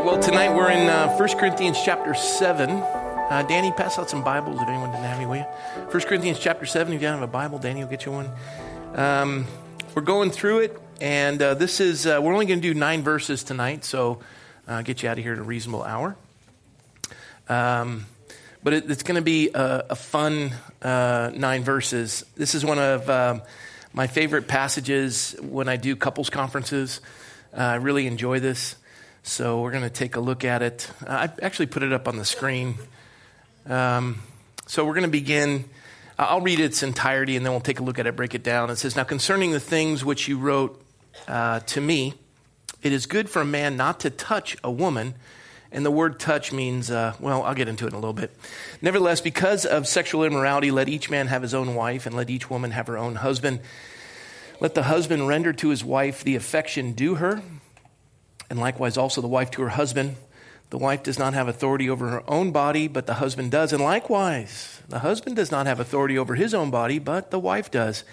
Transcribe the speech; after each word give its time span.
right, 0.00 0.06
well, 0.06 0.22
tonight 0.22 0.54
we're 0.56 0.70
in 0.70 0.88
uh, 0.88 1.14
1 1.14 1.28
Corinthians 1.38 1.76
chapter 1.84 2.14
7. 2.14 2.70
Uh, 2.70 3.44
Danny, 3.46 3.70
pass 3.72 3.98
out 3.98 4.08
some 4.08 4.24
Bibles 4.24 4.58
if 4.60 4.66
anyone 4.66 4.90
didn't 4.90 5.04
have 5.04 5.18
any, 5.18 5.26
will 5.26 5.36
you? 5.36 5.42
1 5.90 5.90
Corinthians 6.04 6.38
chapter 6.38 6.64
7. 6.64 6.92
If 6.94 7.02
you 7.02 7.06
don't 7.06 7.20
have 7.20 7.28
a 7.28 7.30
Bible, 7.30 7.58
Danny 7.58 7.80
will 7.80 7.90
get 7.90 8.06
you 8.06 8.12
one. 8.12 8.30
Um, 8.94 9.46
we're 9.94 10.00
going 10.00 10.30
through 10.30 10.60
it, 10.60 10.80
and 11.02 11.40
uh, 11.42 11.52
this 11.52 11.80
is, 11.80 12.06
uh, 12.06 12.18
we're 12.22 12.32
only 12.32 12.46
going 12.46 12.62
to 12.62 12.72
do 12.72 12.72
nine 12.72 13.02
verses 13.02 13.44
tonight, 13.44 13.84
so 13.84 14.20
uh, 14.66 14.80
get 14.80 15.02
you 15.02 15.08
out 15.10 15.18
of 15.18 15.24
here 15.24 15.34
in 15.34 15.38
a 15.38 15.42
reasonable 15.42 15.82
hour. 15.82 16.16
Um, 17.50 18.06
but 18.62 18.72
it, 18.72 18.90
it's 18.90 19.02
going 19.02 19.16
to 19.16 19.22
be 19.22 19.50
a, 19.52 19.86
a 19.90 19.96
fun 19.96 20.52
uh, 20.80 21.30
nine 21.34 21.62
verses. 21.62 22.24
This 22.36 22.54
is 22.54 22.64
one 22.64 22.78
of 22.78 23.10
um, 23.10 23.42
my 23.92 24.06
favorite 24.06 24.48
passages 24.48 25.36
when 25.42 25.68
I 25.68 25.76
do 25.76 25.94
couples 25.94 26.30
conferences. 26.30 27.02
Uh, 27.52 27.60
I 27.60 27.74
really 27.74 28.06
enjoy 28.06 28.40
this. 28.40 28.76
So 29.30 29.60
we're 29.60 29.70
going 29.70 29.84
to 29.84 29.90
take 29.90 30.16
a 30.16 30.20
look 30.20 30.44
at 30.44 30.60
it. 30.60 30.90
I 31.06 31.30
actually 31.40 31.66
put 31.66 31.84
it 31.84 31.92
up 31.92 32.08
on 32.08 32.16
the 32.16 32.24
screen. 32.24 32.74
Um, 33.64 34.22
so 34.66 34.84
we're 34.84 34.94
going 34.94 35.04
to 35.04 35.08
begin. 35.08 35.66
I'll 36.18 36.40
read 36.40 36.58
its 36.58 36.82
entirety 36.82 37.36
and 37.36 37.46
then 37.46 37.52
we'll 37.52 37.60
take 37.60 37.78
a 37.78 37.84
look 37.84 38.00
at 38.00 38.08
it, 38.08 38.16
break 38.16 38.34
it 38.34 38.42
down. 38.42 38.70
It 38.70 38.76
says, 38.76 38.96
Now 38.96 39.04
concerning 39.04 39.52
the 39.52 39.60
things 39.60 40.04
which 40.04 40.26
you 40.26 40.36
wrote 40.36 40.82
uh, 41.28 41.60
to 41.60 41.80
me, 41.80 42.14
it 42.82 42.92
is 42.92 43.06
good 43.06 43.30
for 43.30 43.40
a 43.40 43.44
man 43.44 43.76
not 43.76 44.00
to 44.00 44.10
touch 44.10 44.56
a 44.64 44.70
woman. 44.70 45.14
And 45.70 45.86
the 45.86 45.92
word 45.92 46.18
touch 46.18 46.52
means, 46.52 46.90
uh, 46.90 47.14
well, 47.20 47.44
I'll 47.44 47.54
get 47.54 47.68
into 47.68 47.84
it 47.84 47.90
in 47.90 47.94
a 47.94 48.00
little 48.00 48.12
bit. 48.12 48.36
Nevertheless, 48.82 49.20
because 49.20 49.64
of 49.64 49.86
sexual 49.86 50.24
immorality, 50.24 50.72
let 50.72 50.88
each 50.88 51.08
man 51.08 51.28
have 51.28 51.42
his 51.42 51.54
own 51.54 51.76
wife, 51.76 52.04
and 52.04 52.16
let 52.16 52.30
each 52.30 52.50
woman 52.50 52.72
have 52.72 52.88
her 52.88 52.98
own 52.98 53.14
husband. 53.14 53.60
Let 54.58 54.74
the 54.74 54.82
husband 54.82 55.28
render 55.28 55.52
to 55.52 55.68
his 55.68 55.84
wife 55.84 56.24
the 56.24 56.34
affection 56.34 56.94
due 56.94 57.14
her 57.14 57.42
and 58.50 58.58
likewise 58.58 58.98
also 58.98 59.20
the 59.20 59.28
wife 59.28 59.50
to 59.52 59.62
her 59.62 59.70
husband. 59.70 60.16
The 60.70 60.78
wife 60.78 61.02
does 61.02 61.18
not 61.18 61.34
have 61.34 61.48
authority 61.48 61.88
over 61.88 62.08
her 62.08 62.22
own 62.28 62.52
body, 62.52 62.86
but 62.86 63.06
the 63.06 63.14
husband 63.14 63.50
does. 63.50 63.72
And 63.72 63.82
likewise, 63.82 64.82
the 64.88 65.00
husband 65.00 65.36
does 65.36 65.50
not 65.50 65.66
have 65.66 65.80
authority 65.80 66.18
over 66.18 66.34
his 66.34 66.52
own 66.54 66.70
body, 66.70 66.98
but 66.98 67.30
the 67.30 67.40
wife 67.40 67.70
does. 67.70 68.04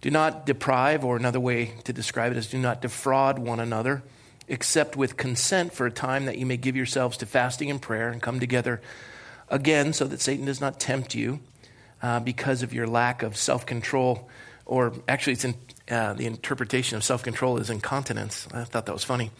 Do 0.00 0.10
not 0.10 0.46
deprive, 0.46 1.04
or 1.04 1.16
another 1.16 1.40
way 1.40 1.72
to 1.84 1.92
describe 1.92 2.32
it 2.32 2.38
is 2.38 2.48
do 2.48 2.58
not 2.58 2.80
defraud 2.80 3.38
one 3.38 3.60
another, 3.60 4.02
except 4.48 4.96
with 4.96 5.18
consent 5.18 5.74
for 5.74 5.86
a 5.86 5.90
time 5.90 6.24
that 6.24 6.38
you 6.38 6.46
may 6.46 6.56
give 6.56 6.74
yourselves 6.74 7.18
to 7.18 7.26
fasting 7.26 7.70
and 7.70 7.82
prayer 7.82 8.08
and 8.08 8.22
come 8.22 8.40
together 8.40 8.80
again 9.50 9.92
so 9.92 10.06
that 10.06 10.22
Satan 10.22 10.46
does 10.46 10.60
not 10.60 10.80
tempt 10.80 11.14
you 11.14 11.40
uh, 12.02 12.20
because 12.20 12.62
of 12.62 12.72
your 12.72 12.86
lack 12.86 13.22
of 13.22 13.36
self 13.36 13.66
control. 13.66 14.28
Or 14.64 14.94
actually, 15.06 15.34
it's 15.34 15.44
in, 15.44 15.54
uh, 15.90 16.14
the 16.14 16.26
interpretation 16.26 16.96
of 16.96 17.04
self 17.04 17.22
control 17.22 17.58
is 17.58 17.68
incontinence. 17.68 18.46
I 18.52 18.64
thought 18.64 18.86
that 18.86 18.92
was 18.92 19.04
funny. 19.04 19.30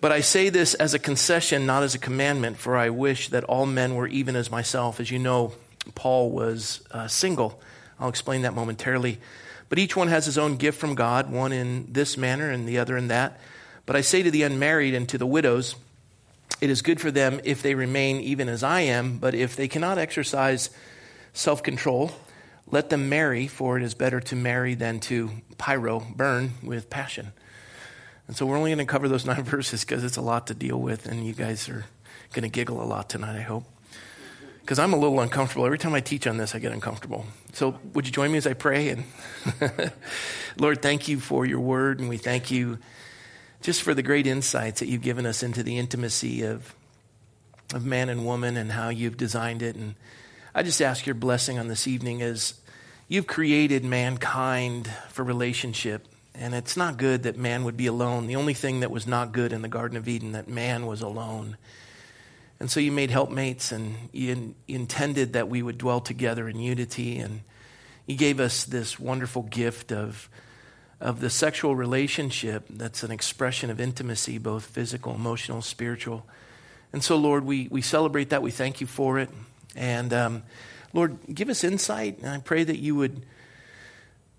But 0.00 0.12
I 0.12 0.20
say 0.20 0.50
this 0.50 0.74
as 0.74 0.94
a 0.94 0.98
concession, 0.98 1.66
not 1.66 1.82
as 1.82 1.94
a 1.94 1.98
commandment, 1.98 2.58
for 2.58 2.76
I 2.76 2.90
wish 2.90 3.28
that 3.30 3.44
all 3.44 3.66
men 3.66 3.94
were 3.94 4.06
even 4.06 4.36
as 4.36 4.50
myself. 4.50 5.00
As 5.00 5.10
you 5.10 5.18
know, 5.18 5.52
Paul 5.94 6.30
was 6.30 6.86
uh, 6.90 7.08
single. 7.08 7.60
I'll 7.98 8.08
explain 8.08 8.42
that 8.42 8.54
momentarily. 8.54 9.18
But 9.68 9.78
each 9.78 9.96
one 9.96 10.08
has 10.08 10.26
his 10.26 10.38
own 10.38 10.56
gift 10.56 10.78
from 10.78 10.94
God, 10.94 11.30
one 11.30 11.52
in 11.52 11.92
this 11.92 12.16
manner 12.16 12.50
and 12.50 12.68
the 12.68 12.78
other 12.78 12.96
in 12.96 13.08
that. 13.08 13.40
But 13.84 13.96
I 13.96 14.00
say 14.02 14.22
to 14.22 14.30
the 14.30 14.42
unmarried 14.42 14.94
and 14.94 15.08
to 15.08 15.18
the 15.18 15.26
widows, 15.26 15.76
it 16.60 16.70
is 16.70 16.82
good 16.82 17.00
for 17.00 17.10
them 17.10 17.40
if 17.44 17.62
they 17.62 17.74
remain 17.74 18.20
even 18.20 18.48
as 18.48 18.62
I 18.62 18.82
am, 18.82 19.18
but 19.18 19.34
if 19.34 19.56
they 19.56 19.68
cannot 19.68 19.98
exercise 19.98 20.70
self 21.32 21.62
control, 21.62 22.12
let 22.70 22.90
them 22.90 23.08
marry, 23.08 23.46
for 23.46 23.76
it 23.76 23.82
is 23.82 23.94
better 23.94 24.20
to 24.20 24.36
marry 24.36 24.74
than 24.74 25.00
to 25.00 25.30
pyro, 25.56 26.00
burn 26.00 26.52
with 26.62 26.90
passion. 26.90 27.32
And 28.26 28.36
so 28.36 28.44
we're 28.44 28.56
only 28.56 28.70
going 28.70 28.84
to 28.84 28.90
cover 28.90 29.08
those 29.08 29.24
nine 29.26 29.44
verses 29.44 29.84
because 29.84 30.04
it's 30.04 30.16
a 30.16 30.22
lot 30.22 30.48
to 30.48 30.54
deal 30.54 30.80
with, 30.80 31.06
and 31.06 31.26
you 31.26 31.32
guys 31.32 31.68
are 31.68 31.84
going 32.32 32.42
to 32.42 32.48
giggle 32.48 32.82
a 32.82 32.84
lot 32.84 33.08
tonight, 33.08 33.36
I 33.36 33.42
hope. 33.42 33.64
Because 34.60 34.80
I'm 34.80 34.92
a 34.92 34.96
little 34.96 35.20
uncomfortable. 35.20 35.64
Every 35.64 35.78
time 35.78 35.94
I 35.94 36.00
teach 36.00 36.26
on 36.26 36.38
this, 36.38 36.56
I 36.56 36.58
get 36.58 36.72
uncomfortable. 36.72 37.24
So 37.52 37.78
would 37.94 38.04
you 38.04 38.12
join 38.12 38.32
me 38.32 38.38
as 38.38 38.48
I 38.48 38.54
pray? 38.54 38.88
And 38.88 39.04
Lord, 40.58 40.82
thank 40.82 41.06
you 41.06 41.20
for 41.20 41.46
your 41.46 41.60
word, 41.60 42.00
and 42.00 42.08
we 42.08 42.16
thank 42.16 42.50
you 42.50 42.78
just 43.62 43.82
for 43.82 43.94
the 43.94 44.02
great 44.02 44.26
insights 44.26 44.80
that 44.80 44.88
you've 44.88 45.02
given 45.02 45.24
us 45.24 45.44
into 45.44 45.62
the 45.62 45.78
intimacy 45.78 46.42
of, 46.42 46.74
of 47.72 47.84
man 47.84 48.08
and 48.08 48.26
woman 48.26 48.56
and 48.56 48.72
how 48.72 48.88
you've 48.88 49.16
designed 49.16 49.62
it. 49.62 49.76
And 49.76 49.94
I 50.58 50.62
just 50.62 50.80
ask 50.80 51.04
your 51.04 51.14
blessing 51.14 51.58
on 51.58 51.68
this 51.68 51.86
evening 51.86 52.22
as 52.22 52.54
you've 53.08 53.26
created 53.26 53.84
mankind 53.84 54.90
for 55.10 55.22
relationship. 55.22 56.08
And 56.34 56.54
it's 56.54 56.78
not 56.78 56.96
good 56.96 57.24
that 57.24 57.36
man 57.36 57.64
would 57.64 57.76
be 57.76 57.88
alone. 57.88 58.26
The 58.26 58.36
only 58.36 58.54
thing 58.54 58.80
that 58.80 58.90
was 58.90 59.06
not 59.06 59.32
good 59.32 59.52
in 59.52 59.60
the 59.60 59.68
Garden 59.68 59.98
of 59.98 60.08
Eden, 60.08 60.32
that 60.32 60.48
man 60.48 60.86
was 60.86 61.02
alone. 61.02 61.58
And 62.58 62.70
so 62.70 62.80
you 62.80 62.90
made 62.90 63.10
helpmates 63.10 63.70
and 63.70 63.96
you 64.12 64.54
intended 64.66 65.34
that 65.34 65.50
we 65.50 65.60
would 65.60 65.76
dwell 65.76 66.00
together 66.00 66.48
in 66.48 66.58
unity. 66.58 67.18
And 67.18 67.42
you 68.06 68.16
gave 68.16 68.40
us 68.40 68.64
this 68.64 68.98
wonderful 68.98 69.42
gift 69.42 69.92
of, 69.92 70.26
of 71.02 71.20
the 71.20 71.28
sexual 71.28 71.76
relationship 71.76 72.64
that's 72.70 73.02
an 73.02 73.10
expression 73.10 73.68
of 73.68 73.78
intimacy, 73.78 74.38
both 74.38 74.64
physical, 74.64 75.14
emotional, 75.14 75.60
spiritual. 75.60 76.24
And 76.94 77.04
so, 77.04 77.16
Lord, 77.16 77.44
we, 77.44 77.68
we 77.70 77.82
celebrate 77.82 78.30
that. 78.30 78.40
We 78.40 78.52
thank 78.52 78.80
you 78.80 78.86
for 78.86 79.18
it. 79.18 79.28
And 79.76 80.12
um, 80.12 80.42
Lord, 80.92 81.18
give 81.32 81.48
us 81.48 81.62
insight. 81.62 82.18
And 82.18 82.28
I 82.28 82.38
pray 82.38 82.64
that 82.64 82.78
you 82.78 82.96
would 82.96 83.22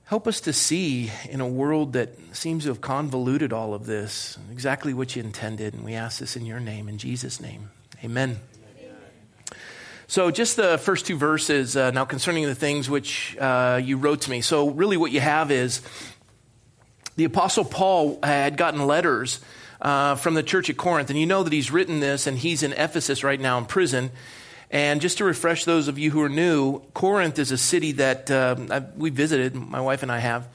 Help 0.07 0.25
us 0.25 0.39
to 0.39 0.53
see 0.53 1.11
in 1.29 1.41
a 1.41 1.47
world 1.47 1.91
that 1.93 2.17
seems 2.33 2.63
to 2.63 2.69
have 2.69 2.79
convoluted 2.79 3.51
all 3.51 3.73
of 3.73 3.85
this 3.85 4.37
exactly 4.53 4.93
what 4.93 5.13
you 5.13 5.21
intended. 5.21 5.73
And 5.73 5.83
we 5.83 5.95
ask 5.95 6.19
this 6.21 6.37
in 6.37 6.45
your 6.45 6.61
name, 6.61 6.87
in 6.87 6.97
Jesus' 6.97 7.41
name. 7.41 7.71
Amen. 8.05 8.39
So, 10.07 10.31
just 10.31 10.55
the 10.55 10.77
first 10.77 11.07
two 11.07 11.17
verses 11.17 11.75
uh, 11.75 11.91
now 11.91 12.05
concerning 12.05 12.45
the 12.45 12.55
things 12.55 12.89
which 12.89 13.35
uh, 13.37 13.81
you 13.83 13.97
wrote 13.97 14.21
to 14.21 14.31
me. 14.31 14.39
So, 14.39 14.69
really, 14.69 14.95
what 14.95 15.11
you 15.11 15.19
have 15.19 15.51
is 15.51 15.81
the 17.17 17.25
Apostle 17.25 17.65
Paul 17.65 18.19
had 18.23 18.55
gotten 18.55 18.87
letters 18.87 19.41
uh, 19.81 20.15
from 20.15 20.35
the 20.35 20.43
church 20.43 20.69
at 20.69 20.77
Corinth. 20.77 21.09
And 21.09 21.19
you 21.19 21.25
know 21.25 21.43
that 21.43 21.51
he's 21.51 21.69
written 21.69 21.99
this, 21.99 22.27
and 22.27 22.37
he's 22.37 22.63
in 22.63 22.71
Ephesus 22.71 23.25
right 23.25 23.41
now 23.41 23.57
in 23.57 23.65
prison. 23.65 24.11
And 24.69 24.99
just 24.99 25.19
to 25.19 25.23
refresh 25.23 25.63
those 25.63 25.87
of 25.87 25.97
you 25.97 26.11
who 26.11 26.21
are 26.21 26.29
new, 26.29 26.79
Corinth 26.93 27.39
is 27.39 27.51
a 27.51 27.57
city 27.57 27.93
that 27.93 28.29
uh, 28.29 28.81
we 28.97 29.09
visited, 29.09 29.55
my 29.55 29.79
wife 29.79 30.03
and 30.03 30.11
I 30.11 30.19
have. 30.19 30.47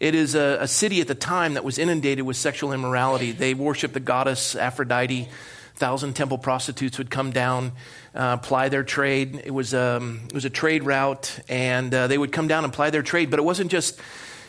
It 0.00 0.16
is 0.16 0.34
a, 0.34 0.58
a, 0.62 0.66
city 0.66 1.00
at 1.00 1.06
the 1.06 1.14
time 1.14 1.54
that 1.54 1.62
was 1.62 1.78
inundated 1.78 2.24
with 2.24 2.36
sexual 2.36 2.72
immorality. 2.72 3.30
They 3.30 3.54
worshiped 3.54 3.94
the 3.94 4.00
goddess 4.00 4.56
Aphrodite. 4.56 5.28
Thousand 5.76 6.14
temple 6.14 6.38
prostitutes 6.38 6.98
would 6.98 7.08
come 7.08 7.30
down, 7.30 7.72
uh, 8.14 8.38
ply 8.38 8.68
their 8.68 8.82
trade. 8.82 9.42
It 9.44 9.52
was, 9.52 9.72
um, 9.74 10.22
it 10.26 10.34
was 10.34 10.44
a 10.44 10.50
trade 10.50 10.84
route, 10.84 11.38
and 11.48 11.94
uh, 11.94 12.08
they 12.08 12.18
would 12.18 12.32
come 12.32 12.48
down 12.48 12.64
and 12.64 12.72
ply 12.72 12.90
their 12.90 13.02
trade. 13.02 13.30
But 13.30 13.38
it 13.38 13.44
wasn't 13.44 13.70
just 13.70 14.00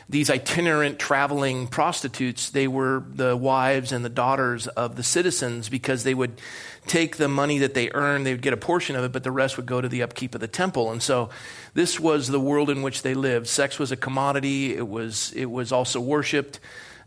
these 0.09 0.30
itinerant 0.30 1.00
traveling 1.00 1.68
prostitutes, 1.68 2.50
they 2.50 2.68
were 2.68 3.03
the 3.08 3.36
wives 3.36 3.91
and 3.91 4.03
the 4.03 4.09
daughters 4.09 4.68
of 4.68 4.96
the 4.96 5.03
citizens 5.03 5.69
because 5.69 6.03
they 6.03 6.14
would 6.14 6.40
take 6.86 7.18
the 7.18 7.30
money 7.30 7.59
that 7.59 7.74
they 7.74 7.90
earned, 7.91 8.25
they 8.25 8.34
would 8.34 8.42
get 8.42 8.53
a 8.53 8.58
portion 8.58 8.96
of 8.96 9.03
it, 9.03 9.12
but 9.12 9.24
the 9.24 9.31
rest 9.31 9.56
would 9.58 9.66
go 9.66 9.80
to 9.80 9.88
the 9.88 10.03
upkeep 10.03 10.36
of 10.36 10.42
the 10.42 10.47
temple. 10.47 10.92
And 10.92 11.02
so 11.02 11.30
this 11.74 12.00
was 12.00 12.28
the 12.28 12.40
world 12.40 12.69
in 12.69 12.81
which 12.81 13.02
they 13.02 13.13
lived. 13.13 13.47
Sex 13.47 13.80
was 13.80 13.92
a 13.92 13.97
commodity, 13.97 14.75
it 14.75 14.88
was, 14.88 15.31
it 15.34 15.46
was 15.46 15.72
also 15.72 16.00
worshiped. 16.02 16.59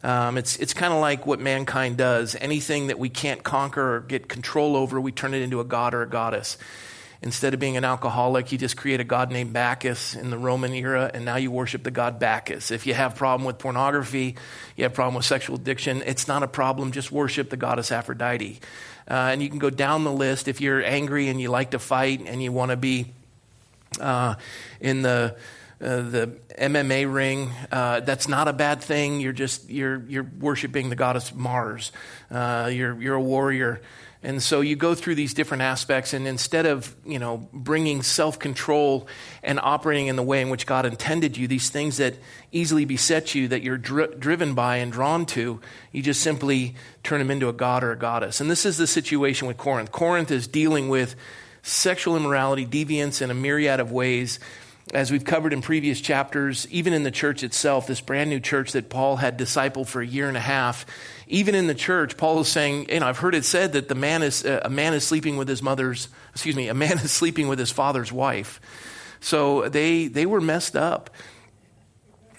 Um, 0.03 0.39
it's 0.39 0.57
it's 0.59 0.75
kind 0.75 0.93
of 0.93 1.01
like 1.01 1.27
what 1.27 1.41
mankind 1.41 1.97
does. 1.97 2.37
Anything 2.41 2.89
that 2.89 2.99
we 2.99 3.09
can't 3.09 3.43
conquer 3.43 3.97
or 3.97 4.01
get 4.01 4.29
control 4.29 4.77
over, 4.77 5.01
we 5.01 5.11
turn 5.11 5.35
it 5.35 5.43
into 5.43 5.59
a 5.59 5.65
god 5.65 5.95
or 5.95 6.03
a 6.03 6.09
goddess. 6.09 6.59
Instead 7.23 7.55
of 7.55 7.61
being 7.61 7.77
an 7.77 7.85
alcoholic, 7.85 8.53
you 8.53 8.59
just 8.59 8.77
create 8.77 9.01
a 9.01 9.05
god 9.05 9.31
named 9.31 9.53
Bacchus 9.53 10.15
in 10.15 10.31
the 10.31 10.39
Roman 10.39 10.73
era, 10.75 11.11
and 11.13 11.25
now 11.25 11.37
you 11.37 11.51
worship 11.51 11.83
the 11.83 11.91
god 11.91 12.19
Bacchus. 12.19 12.71
If 12.71 12.87
you 12.87 12.95
have 12.95 13.15
problem 13.17 13.47
with 13.47 13.59
pornography, 13.59 14.37
you 14.77 14.85
have 14.85 14.95
problem 14.95 15.15
with 15.15 15.25
sexual 15.25 15.57
addiction, 15.57 16.03
it's 16.05 16.29
not 16.29 16.43
a 16.43 16.49
problem. 16.49 16.93
Just 16.93 17.11
worship 17.11 17.51
the 17.51 17.57
goddess 17.57 17.91
Aphrodite. 17.91 18.61
Uh, 19.09 19.15
and 19.33 19.43
you 19.43 19.49
can 19.49 19.59
go 19.59 19.71
down 19.71 20.05
the 20.05 20.13
list 20.13 20.49
if 20.49 20.61
you're 20.61 20.83
angry 20.83 21.29
and 21.29 21.41
you 21.41 21.49
like 21.49 21.71
to 21.71 21.79
fight 21.79 22.23
and 22.27 22.43
you 22.43 22.53
want 22.53 22.71
to 22.71 22.77
be 22.77 23.07
uh, 24.01 24.35
in 24.81 25.03
the 25.03 25.37
uh, 25.81 26.01
the 26.01 26.35
MMA 26.59 27.13
ring. 27.13 27.53
Uh, 27.71 28.01
that's 28.01 28.29
not 28.29 28.49
a 28.49 28.53
bad 28.53 28.81
thing. 28.81 29.21
You're 29.21 29.33
just 29.33 29.69
you're 29.69 30.03
you're 30.09 30.27
worshiping 30.41 30.89
the 30.89 30.97
goddess 30.97 31.35
Mars. 31.35 31.93
Uh, 32.31 32.71
you're 32.73 33.01
you're 33.01 33.15
a 33.15 33.21
warrior. 33.21 33.81
And 34.23 34.43
so 34.43 34.61
you 34.61 34.77
go 34.77 34.95
through 34.95 35.15
these 35.15 35.35
different 35.35 35.63
aspects, 35.63 36.13
and 36.13 36.27
instead 36.27 36.67
of 36.67 36.97
you 37.05 37.19
know 37.19 37.49
bringing 37.53 38.03
self 38.03 38.39
control 38.39 39.07
and 39.43 39.61
operating 39.63 40.07
in 40.07 40.17
the 40.17 40.23
way 40.23 40.41
in 40.41 40.49
which 40.49 40.67
God 40.67 40.87
intended 40.87 41.37
you, 41.37 41.47
these 41.47 41.71
things 41.71 41.99
that 41.99 42.15
easily 42.51 42.85
beset 42.85 43.35
you, 43.35 43.49
that 43.49 43.63
you're 43.63 43.79
dri- 43.79 44.15
driven 44.19 44.55
by 44.55 44.79
and 44.79 44.91
drawn 44.91 45.27
to, 45.27 45.61
you 45.93 46.03
just 46.03 46.23
simply 46.23 46.75
turn 47.03 47.19
them 47.19 47.31
into 47.31 47.49
a 47.49 47.53
god 47.53 47.85
or 47.85 47.93
a 47.93 47.99
goddess. 47.99 48.41
And 48.41 48.51
this 48.51 48.67
is 48.67 48.79
the 48.79 48.87
situation 48.87 49.47
with 49.47 49.59
Corinth. 49.59 49.93
Corinth 49.93 50.31
is 50.31 50.49
dealing 50.49 50.89
with 50.89 51.15
sexual 51.63 52.17
immorality, 52.17 52.65
deviance 52.65 53.21
in 53.21 53.31
a 53.31 53.35
myriad 53.35 53.81
of 53.81 53.91
ways. 53.93 54.39
as 54.95 55.11
we've 55.11 55.25
covered 55.25 55.53
in 55.53 55.61
previous 55.61 56.01
chapters, 56.01 56.69
even 56.71 56.93
in 56.93 57.03
the 57.03 57.11
church 57.11 57.43
itself, 57.43 57.89
this 57.89 58.01
brand 58.01 58.31
new 58.31 58.39
church 58.39 58.71
that 58.71 58.89
Paul 58.89 59.17
had 59.17 59.37
discipled 59.37 59.89
for 59.89 60.01
a 60.01 60.07
year 60.07 60.29
and 60.29 60.37
a 60.37 60.41
half, 60.41 60.87
even 61.29 61.55
in 61.55 61.67
the 61.67 61.75
church, 61.75 62.17
Paul 62.17 62.41
is 62.41 62.49
saying, 62.49 62.89
you 62.91 63.01
know, 63.01 63.07
I've 63.07 63.19
heard 63.19 63.35
it 63.35 63.45
said 63.45 63.73
that 63.73 63.89
the 63.89 63.95
man 63.95 64.23
is, 64.23 64.45
uh, 64.45 64.61
a 64.65 64.71
man 64.71 64.95
is 64.95 65.05
sleeping 65.05 65.37
with 65.37 65.49
his 65.49 65.63
mother's, 65.63 66.09
excuse 66.33 66.55
me, 66.55 66.69
a 66.69 66.75
man 66.75 66.93
is 66.99 67.11
sleeping 67.11 67.49
with 67.49 67.59
his 67.59 67.71
father's 67.71 68.13
wife. 68.13 68.61
So 69.21 69.69
they, 69.69 70.07
they 70.07 70.27
were 70.27 70.41
messed 70.41 70.77
up. 70.77 71.11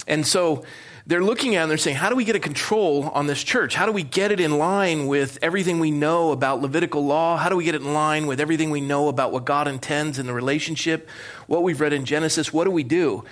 And 0.07 0.25
so 0.25 0.63
they're 1.05 1.23
looking 1.23 1.55
at 1.55 1.59
it 1.59 1.63
and 1.63 1.71
they're 1.71 1.77
saying, 1.77 1.97
how 1.97 2.09
do 2.09 2.15
we 2.15 2.23
get 2.23 2.35
a 2.35 2.39
control 2.39 3.09
on 3.13 3.27
this 3.27 3.43
church? 3.43 3.75
How 3.75 3.85
do 3.85 3.91
we 3.91 4.03
get 4.03 4.31
it 4.31 4.39
in 4.39 4.57
line 4.57 5.07
with 5.07 5.37
everything 5.41 5.79
we 5.79 5.91
know 5.91 6.31
about 6.31 6.61
Levitical 6.61 7.05
law? 7.05 7.37
How 7.37 7.49
do 7.49 7.57
we 7.57 7.65
get 7.65 7.75
it 7.75 7.81
in 7.81 7.93
line 7.93 8.27
with 8.27 8.39
everything 8.39 8.69
we 8.69 8.81
know 8.81 9.09
about 9.09 9.33
what 9.33 9.43
God 9.43 9.67
intends 9.67 10.19
in 10.19 10.27
the 10.27 10.33
relationship, 10.33 11.09
what 11.47 11.63
we've 11.63 11.79
read 11.79 11.93
in 11.93 12.05
Genesis? 12.05 12.53
What 12.53 12.65
do 12.65 12.71
we 12.71 12.83
do? 12.83 13.25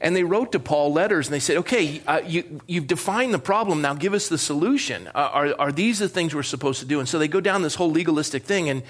And 0.00 0.14
they 0.14 0.24
wrote 0.24 0.52
to 0.52 0.60
Paul 0.60 0.92
letters 0.92 1.26
and 1.26 1.34
they 1.34 1.40
said, 1.40 1.58
okay, 1.58 2.00
uh, 2.06 2.20
you, 2.24 2.60
have 2.70 2.86
defined 2.86 3.34
the 3.34 3.38
problem. 3.38 3.82
Now 3.82 3.94
give 3.94 4.14
us 4.14 4.28
the 4.28 4.38
solution. 4.38 5.08
Uh, 5.08 5.30
are, 5.32 5.54
are 5.58 5.72
these 5.72 5.98
the 5.98 6.08
things 6.08 6.34
we're 6.34 6.42
supposed 6.42 6.80
to 6.80 6.86
do? 6.86 7.00
And 7.00 7.08
so 7.08 7.18
they 7.18 7.28
go 7.28 7.40
down 7.40 7.62
this 7.62 7.74
whole 7.74 7.90
legalistic 7.90 8.44
thing. 8.44 8.68
And 8.68 8.82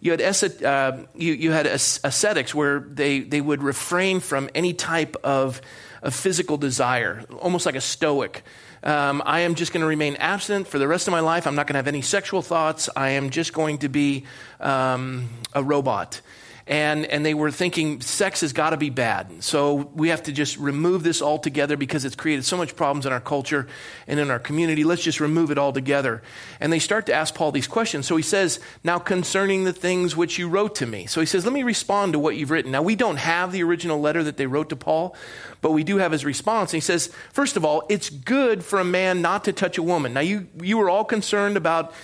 you 0.00 0.10
had, 0.10 0.22
uh, 0.62 0.96
you, 1.14 1.32
you 1.32 1.52
had 1.52 1.66
ascetics 1.66 2.54
where 2.54 2.80
they, 2.80 3.20
they 3.20 3.40
would 3.40 3.62
refrain 3.62 4.20
from 4.20 4.50
any 4.54 4.72
type 4.72 5.16
of 5.22 5.60
of 6.02 6.14
physical 6.14 6.56
desire, 6.56 7.24
almost 7.40 7.66
like 7.66 7.74
a 7.74 7.80
stoic. 7.80 8.42
Um, 8.82 9.22
I 9.26 9.40
am 9.40 9.54
just 9.54 9.72
going 9.72 9.80
to 9.80 9.86
remain 9.86 10.16
abstinent 10.16 10.68
for 10.68 10.78
the 10.78 10.86
rest 10.86 11.08
of 11.08 11.12
my 11.12 11.20
life. 11.20 11.46
I'm 11.46 11.54
not 11.54 11.66
going 11.66 11.74
to 11.74 11.78
have 11.78 11.88
any 11.88 12.02
sexual 12.02 12.42
thoughts. 12.42 12.88
I 12.94 13.10
am 13.10 13.30
just 13.30 13.52
going 13.52 13.78
to 13.78 13.88
be 13.88 14.24
um, 14.60 15.28
a 15.52 15.62
robot 15.62 16.20
and, 16.68 17.06
and 17.06 17.24
they 17.24 17.32
were 17.32 17.50
thinking 17.50 18.02
sex 18.02 18.42
has 18.42 18.52
got 18.52 18.70
to 18.70 18.76
be 18.76 18.90
bad. 18.90 19.42
So 19.42 19.90
we 19.94 20.10
have 20.10 20.22
to 20.24 20.32
just 20.32 20.58
remove 20.58 21.02
this 21.02 21.22
altogether 21.22 21.78
because 21.78 22.04
it's 22.04 22.14
created 22.14 22.44
so 22.44 22.58
much 22.58 22.76
problems 22.76 23.06
in 23.06 23.12
our 23.12 23.22
culture 23.22 23.66
and 24.06 24.20
in 24.20 24.30
our 24.30 24.38
community. 24.38 24.84
Let's 24.84 25.02
just 25.02 25.18
remove 25.18 25.50
it 25.50 25.56
altogether. 25.56 26.22
And 26.60 26.70
they 26.70 26.78
start 26.78 27.06
to 27.06 27.14
ask 27.14 27.34
Paul 27.34 27.52
these 27.52 27.66
questions. 27.66 28.06
So 28.06 28.16
he 28.16 28.22
says, 28.22 28.60
Now 28.84 28.98
concerning 28.98 29.64
the 29.64 29.72
things 29.72 30.14
which 30.14 30.38
you 30.38 30.46
wrote 30.46 30.74
to 30.76 30.86
me. 30.86 31.06
So 31.06 31.20
he 31.20 31.26
says, 31.26 31.46
Let 31.46 31.54
me 31.54 31.62
respond 31.62 32.12
to 32.12 32.18
what 32.18 32.36
you've 32.36 32.50
written. 32.50 32.70
Now 32.70 32.82
we 32.82 32.96
don't 32.96 33.16
have 33.16 33.50
the 33.50 33.62
original 33.62 33.98
letter 33.98 34.22
that 34.22 34.36
they 34.36 34.46
wrote 34.46 34.68
to 34.68 34.76
Paul, 34.76 35.16
but 35.62 35.72
we 35.72 35.84
do 35.84 35.96
have 35.96 36.12
his 36.12 36.26
response. 36.26 36.74
And 36.74 36.76
he 36.76 36.84
says, 36.84 37.10
First 37.32 37.56
of 37.56 37.64
all, 37.64 37.86
it's 37.88 38.10
good 38.10 38.62
for 38.62 38.78
a 38.78 38.84
man 38.84 39.22
not 39.22 39.44
to 39.44 39.54
touch 39.54 39.78
a 39.78 39.82
woman. 39.82 40.12
Now 40.12 40.20
you, 40.20 40.48
you 40.60 40.76
were 40.76 40.90
all 40.90 41.04
concerned 41.04 41.56
about 41.56 41.94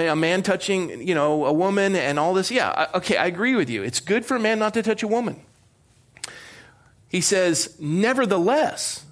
a 0.00 0.16
man 0.16 0.42
touching, 0.42 1.06
you 1.06 1.14
know, 1.14 1.46
a 1.46 1.52
woman 1.52 1.96
and 1.96 2.18
all 2.18 2.34
this. 2.34 2.50
Yeah, 2.50 2.88
okay, 2.94 3.16
I 3.16 3.26
agree 3.26 3.54
with 3.54 3.70
you. 3.70 3.82
It's 3.82 4.00
good 4.00 4.24
for 4.24 4.36
a 4.36 4.40
man 4.40 4.58
not 4.58 4.74
to 4.74 4.82
touch 4.82 5.02
a 5.02 5.08
woman. 5.08 5.40
He 7.08 7.20
says, 7.20 7.76
nevertheless, 7.78 9.04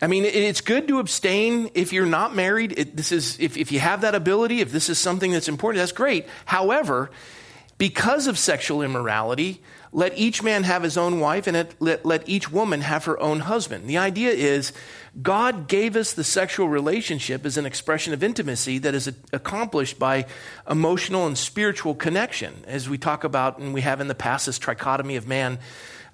I 0.00 0.06
mean, 0.06 0.24
it's 0.24 0.60
good 0.60 0.88
to 0.88 0.98
abstain 0.98 1.70
if 1.74 1.92
you're 1.92 2.06
not 2.06 2.34
married. 2.34 2.78
It, 2.78 2.96
this 2.96 3.12
is, 3.12 3.38
if, 3.40 3.56
if 3.56 3.72
you 3.72 3.80
have 3.80 4.00
that 4.02 4.14
ability, 4.14 4.60
if 4.60 4.70
this 4.70 4.88
is 4.88 4.98
something 4.98 5.32
that's 5.32 5.48
important, 5.48 5.80
that's 5.80 5.92
great. 5.92 6.26
However, 6.44 7.10
because 7.78 8.26
of 8.26 8.38
sexual 8.38 8.82
immorality, 8.82 9.62
let 9.92 10.16
each 10.18 10.42
man 10.42 10.64
have 10.64 10.82
his 10.82 10.96
own 10.96 11.20
wife 11.20 11.46
and 11.46 11.68
let, 11.80 12.04
let 12.04 12.28
each 12.28 12.50
woman 12.50 12.82
have 12.82 13.04
her 13.04 13.18
own 13.20 13.40
husband. 13.40 13.88
The 13.88 13.98
idea 13.98 14.30
is 14.30 14.72
God 15.20 15.68
gave 15.68 15.96
us 15.96 16.12
the 16.12 16.24
sexual 16.24 16.68
relationship 16.68 17.44
as 17.46 17.56
an 17.56 17.66
expression 17.66 18.12
of 18.12 18.22
intimacy 18.22 18.78
that 18.78 18.94
is 18.94 19.10
accomplished 19.32 19.98
by 19.98 20.26
emotional 20.68 21.26
and 21.26 21.36
spiritual 21.36 21.94
connection, 21.94 22.64
as 22.66 22.88
we 22.88 22.98
talk 22.98 23.24
about 23.24 23.58
and 23.58 23.72
we 23.72 23.80
have 23.80 24.00
in 24.00 24.08
the 24.08 24.14
past 24.14 24.46
this 24.46 24.58
trichotomy 24.58 25.16
of 25.16 25.26
man 25.26 25.58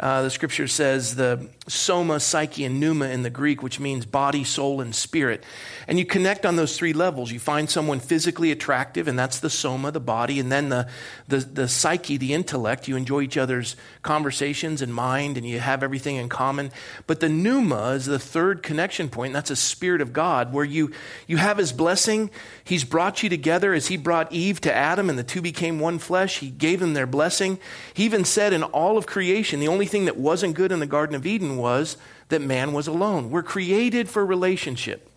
uh, 0.00 0.22
the 0.22 0.30
scripture 0.30 0.66
says 0.66 1.14
the 1.14 1.48
soma, 1.68 2.20
psyche, 2.20 2.64
and 2.64 2.80
pneuma 2.80 3.06
in 3.06 3.22
the 3.22 3.30
Greek, 3.30 3.62
which 3.62 3.78
means 3.78 4.04
body, 4.04 4.44
soul, 4.44 4.80
and 4.80 4.94
spirit. 4.94 5.44
And 5.86 5.98
you 5.98 6.04
connect 6.04 6.44
on 6.44 6.56
those 6.56 6.76
three 6.76 6.92
levels. 6.92 7.30
You 7.30 7.38
find 7.38 7.70
someone 7.70 8.00
physically 8.00 8.50
attractive, 8.50 9.08
and 9.08 9.18
that's 9.18 9.38
the 9.40 9.50
soma, 9.50 9.92
the 9.92 10.00
body, 10.00 10.40
and 10.40 10.50
then 10.50 10.68
the, 10.68 10.88
the, 11.28 11.38
the 11.38 11.68
psyche, 11.68 12.16
the 12.16 12.34
intellect. 12.34 12.88
You 12.88 12.96
enjoy 12.96 13.22
each 13.22 13.36
other's 13.36 13.76
conversations 14.02 14.82
and 14.82 14.92
mind, 14.92 15.36
and 15.36 15.46
you 15.46 15.60
have 15.60 15.82
everything 15.82 16.16
in 16.16 16.28
common. 16.28 16.72
But 17.06 17.20
the 17.20 17.28
pneuma 17.28 17.90
is 17.90 18.06
the 18.06 18.18
third 18.18 18.62
connection 18.62 19.08
point, 19.08 19.32
that's 19.32 19.50
a 19.50 19.56
spirit 19.56 20.00
of 20.00 20.12
God, 20.12 20.52
where 20.52 20.64
you, 20.64 20.92
you 21.26 21.36
have 21.36 21.58
his 21.58 21.72
blessing. 21.72 22.30
He's 22.64 22.84
brought 22.84 23.22
you 23.22 23.28
together 23.28 23.72
as 23.72 23.86
he 23.86 23.96
brought 23.96 24.32
Eve 24.32 24.60
to 24.62 24.74
Adam, 24.74 25.08
and 25.08 25.18
the 25.18 25.22
two 25.24 25.40
became 25.40 25.78
one 25.78 25.98
flesh. 25.98 26.40
He 26.40 26.50
gave 26.50 26.80
them 26.80 26.94
their 26.94 27.06
blessing. 27.06 27.58
He 27.94 28.04
even 28.04 28.24
said 28.24 28.52
in 28.52 28.62
all 28.62 28.98
of 28.98 29.06
creation, 29.06 29.60
the 29.60 29.68
only 29.68 29.83
only 29.84 29.90
thing 29.90 30.06
that 30.06 30.16
wasn't 30.16 30.54
good 30.54 30.72
in 30.72 30.80
the 30.80 30.86
Garden 30.86 31.14
of 31.14 31.26
Eden 31.26 31.58
was 31.58 31.98
that 32.30 32.40
man 32.40 32.72
was 32.72 32.86
alone. 32.86 33.28
We're 33.28 33.42
created 33.42 34.08
for 34.08 34.24
relationship. 34.24 35.10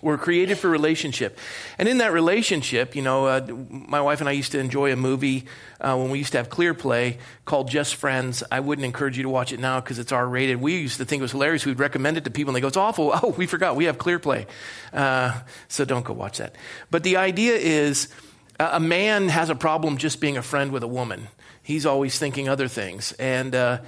We're 0.00 0.16
created 0.16 0.56
for 0.56 0.70
relationship. 0.70 1.38
And 1.78 1.86
in 1.86 1.98
that 1.98 2.10
relationship, 2.10 2.96
you 2.96 3.02
know, 3.02 3.26
uh, 3.26 3.46
my 3.68 4.00
wife 4.00 4.20
and 4.20 4.30
I 4.30 4.32
used 4.32 4.52
to 4.52 4.58
enjoy 4.58 4.94
a 4.94 4.96
movie 4.96 5.44
uh, 5.78 5.94
when 5.98 6.08
we 6.08 6.18
used 6.18 6.32
to 6.32 6.38
have 6.38 6.48
ClearPlay 6.48 7.18
called 7.44 7.68
Just 7.68 7.96
Friends. 7.96 8.42
I 8.50 8.60
wouldn't 8.60 8.86
encourage 8.86 9.18
you 9.18 9.24
to 9.24 9.28
watch 9.28 9.52
it 9.52 9.60
now 9.60 9.78
because 9.78 9.98
it's 9.98 10.10
R 10.10 10.26
rated. 10.26 10.58
We 10.58 10.78
used 10.78 10.96
to 10.96 11.04
think 11.04 11.20
it 11.20 11.24
was 11.24 11.32
hilarious. 11.32 11.66
We'd 11.66 11.78
recommend 11.78 12.16
it 12.16 12.24
to 12.24 12.30
people 12.30 12.50
and 12.50 12.56
they 12.56 12.62
go, 12.62 12.68
it's 12.68 12.78
awful. 12.78 13.12
Oh, 13.22 13.34
we 13.36 13.46
forgot. 13.46 13.76
We 13.76 13.84
have 13.84 13.98
ClearPlay. 13.98 14.46
Uh, 14.90 15.38
so 15.68 15.84
don't 15.84 16.04
go 16.04 16.14
watch 16.14 16.38
that. 16.38 16.56
But 16.90 17.02
the 17.02 17.18
idea 17.18 17.56
is 17.56 18.08
a 18.58 18.80
man 18.80 19.28
has 19.28 19.50
a 19.50 19.54
problem 19.54 19.98
just 19.98 20.18
being 20.18 20.38
a 20.38 20.42
friend 20.42 20.72
with 20.72 20.82
a 20.82 20.88
woman 20.88 21.28
he's 21.62 21.86
always 21.86 22.18
thinking 22.18 22.48
other 22.48 22.68
things. 22.68 23.12
And 23.12 23.54
uh, 23.54 23.78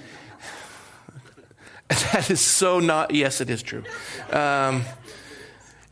that 1.88 2.30
is 2.30 2.40
so 2.40 2.80
not, 2.80 3.14
yes, 3.14 3.40
it 3.40 3.50
is 3.50 3.62
true. 3.62 3.84
Um, 4.30 4.84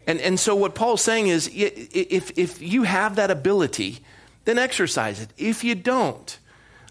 and, 0.06 0.20
and 0.20 0.38
so 0.38 0.54
what 0.54 0.74
Paul's 0.74 1.02
saying 1.02 1.28
is 1.28 1.50
if, 1.54 2.36
if 2.36 2.60
you 2.60 2.82
have 2.82 3.16
that 3.16 3.30
ability, 3.30 4.00
then 4.44 4.58
exercise 4.58 5.20
it. 5.20 5.30
If 5.36 5.62
you 5.62 5.74
don't, 5.74 6.38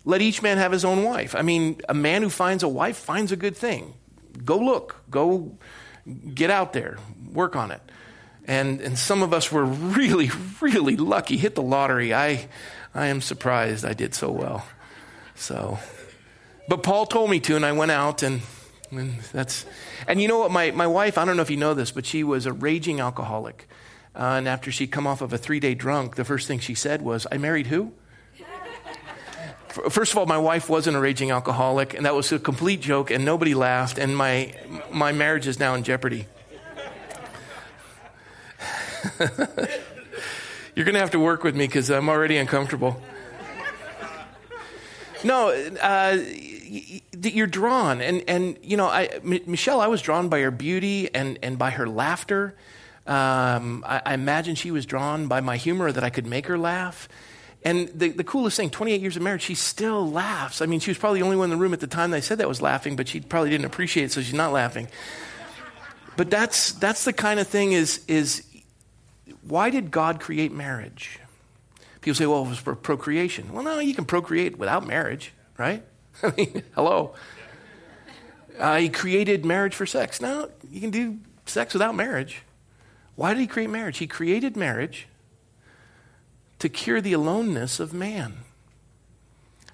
let 0.05 0.21
each 0.21 0.41
man 0.41 0.57
have 0.57 0.71
his 0.71 0.85
own 0.85 1.03
wife. 1.03 1.35
I 1.35 1.41
mean, 1.41 1.81
a 1.89 1.93
man 1.93 2.23
who 2.23 2.29
finds 2.29 2.63
a 2.63 2.67
wife 2.67 2.97
finds 2.97 3.31
a 3.31 3.35
good 3.35 3.55
thing. 3.55 3.93
Go 4.45 4.57
look, 4.57 5.01
go 5.09 5.57
get 6.33 6.49
out 6.49 6.73
there, 6.73 6.97
work 7.31 7.55
on 7.55 7.71
it. 7.71 7.81
And, 8.45 8.81
and 8.81 8.97
some 8.97 9.21
of 9.21 9.33
us 9.33 9.51
were 9.51 9.65
really, 9.65 10.31
really 10.61 10.95
lucky, 10.95 11.37
hit 11.37 11.55
the 11.55 11.61
lottery. 11.61 12.13
I, 12.13 12.47
I 12.95 13.07
am 13.07 13.21
surprised 13.21 13.85
I 13.85 13.93
did 13.93 14.15
so 14.15 14.31
well. 14.31 14.65
So, 15.41 15.79
but 16.67 16.83
Paul 16.83 17.07
told 17.07 17.31
me 17.31 17.39
to, 17.39 17.55
and 17.55 17.65
I 17.65 17.71
went 17.71 17.89
out, 17.89 18.21
and, 18.21 18.41
and 18.91 19.19
that's, 19.33 19.65
and 20.07 20.21
you 20.21 20.27
know 20.27 20.37
what? 20.37 20.51
My, 20.51 20.69
my 20.69 20.85
wife, 20.85 21.17
I 21.17 21.25
don't 21.25 21.35
know 21.35 21.41
if 21.41 21.49
you 21.49 21.57
know 21.57 21.73
this, 21.73 21.89
but 21.89 22.05
she 22.05 22.23
was 22.23 22.45
a 22.45 22.53
raging 22.53 22.99
alcoholic. 22.99 23.67
Uh, 24.15 24.35
and 24.37 24.47
after 24.47 24.71
she'd 24.71 24.91
come 24.91 25.07
off 25.07 25.19
of 25.19 25.33
a 25.33 25.39
three 25.39 25.59
day 25.59 25.73
drunk, 25.73 26.15
the 26.15 26.23
first 26.23 26.47
thing 26.47 26.59
she 26.59 26.75
said 26.75 27.01
was, 27.01 27.25
I 27.31 27.39
married 27.39 27.67
who? 27.67 27.91
First 29.89 30.11
of 30.11 30.19
all, 30.19 30.27
my 30.27 30.37
wife 30.37 30.69
wasn't 30.69 30.95
a 30.95 30.99
raging 30.99 31.31
alcoholic, 31.31 31.95
and 31.95 32.05
that 32.05 32.13
was 32.13 32.31
a 32.31 32.37
complete 32.37 32.79
joke, 32.79 33.09
and 33.09 33.25
nobody 33.25 33.55
laughed, 33.55 33.97
and 33.97 34.15
my, 34.15 34.53
my 34.91 35.11
marriage 35.11 35.47
is 35.47 35.59
now 35.59 35.73
in 35.73 35.81
jeopardy. 35.81 36.27
You're 40.75 40.85
going 40.85 40.93
to 40.93 40.99
have 40.99 41.11
to 41.11 41.19
work 41.19 41.43
with 41.43 41.55
me 41.55 41.65
because 41.65 41.89
I'm 41.89 42.09
already 42.09 42.37
uncomfortable. 42.37 43.01
No, 45.23 45.49
uh, 45.49 46.17
you're 47.21 47.47
drawn, 47.47 48.01
and 48.01 48.23
and 48.27 48.57
you 48.63 48.77
know, 48.77 48.87
I, 48.87 49.19
Michelle, 49.23 49.81
I 49.81 49.87
was 49.87 50.01
drawn 50.01 50.29
by 50.29 50.41
her 50.41 50.51
beauty 50.51 51.13
and 51.13 51.37
and 51.43 51.57
by 51.57 51.71
her 51.71 51.87
laughter. 51.87 52.55
Um, 53.05 53.83
I, 53.87 54.01
I 54.05 54.13
imagine 54.13 54.55
she 54.55 54.71
was 54.71 54.85
drawn 54.85 55.27
by 55.27 55.41
my 55.41 55.57
humor 55.57 55.91
that 55.91 56.03
I 56.03 56.09
could 56.09 56.25
make 56.25 56.47
her 56.47 56.57
laugh. 56.57 57.09
And 57.63 57.89
the, 57.89 58.09
the 58.09 58.23
coolest 58.23 58.57
thing, 58.57 58.69
28 58.69 59.01
years 59.01 59.15
of 59.15 59.21
marriage, 59.21 59.43
she 59.43 59.55
still 59.55 60.09
laughs. 60.09 60.61
I 60.61 60.65
mean, 60.65 60.79
she 60.79 60.89
was 60.89 60.97
probably 60.97 61.19
the 61.19 61.25
only 61.25 61.37
one 61.37 61.51
in 61.51 61.57
the 61.57 61.61
room 61.61 61.73
at 61.73 61.79
the 61.79 61.87
time 61.87 62.11
that 62.11 62.17
I 62.17 62.21
said 62.21 62.39
that 62.39 62.47
was 62.47 62.61
laughing, 62.61 62.95
but 62.95 63.07
she 63.07 63.19
probably 63.19 63.51
didn't 63.51 63.65
appreciate 63.65 64.05
it, 64.05 64.11
so 64.11 64.21
she's 64.21 64.33
not 64.33 64.51
laughing. 64.51 64.87
But 66.17 66.31
that's, 66.31 66.73
that's 66.73 67.05
the 67.05 67.13
kind 67.13 67.39
of 67.39 67.47
thing 67.47 67.71
is, 67.71 68.03
is 68.07 68.43
why 69.47 69.69
did 69.69 69.91
God 69.91 70.19
create 70.19 70.51
marriage? 70.51 71.19
People 72.01 72.15
say, 72.15 72.25
well, 72.25 72.45
it 72.45 72.49
was 72.49 72.57
for 72.57 72.75
procreation. 72.75 73.53
Well, 73.53 73.63
no, 73.63 73.79
you 73.79 73.93
can 73.93 74.05
procreate 74.05 74.57
without 74.57 74.85
marriage, 74.85 75.33
right? 75.57 75.83
I 76.23 76.33
mean, 76.35 76.63
hello. 76.75 77.13
Uh, 78.59 78.77
he 78.77 78.89
created 78.89 79.45
marriage 79.45 79.75
for 79.75 79.85
sex. 79.85 80.19
Now, 80.19 80.49
you 80.69 80.81
can 80.81 80.89
do 80.89 81.19
sex 81.45 81.73
without 81.73 81.95
marriage. 81.95 82.41
Why 83.15 83.33
did 83.33 83.39
he 83.39 83.47
create 83.47 83.69
marriage? 83.69 83.99
He 83.99 84.07
created 84.07 84.57
marriage 84.57 85.07
to 86.59 86.69
cure 86.69 87.01
the 87.01 87.13
aloneness 87.13 87.79
of 87.79 87.93
man. 87.93 88.39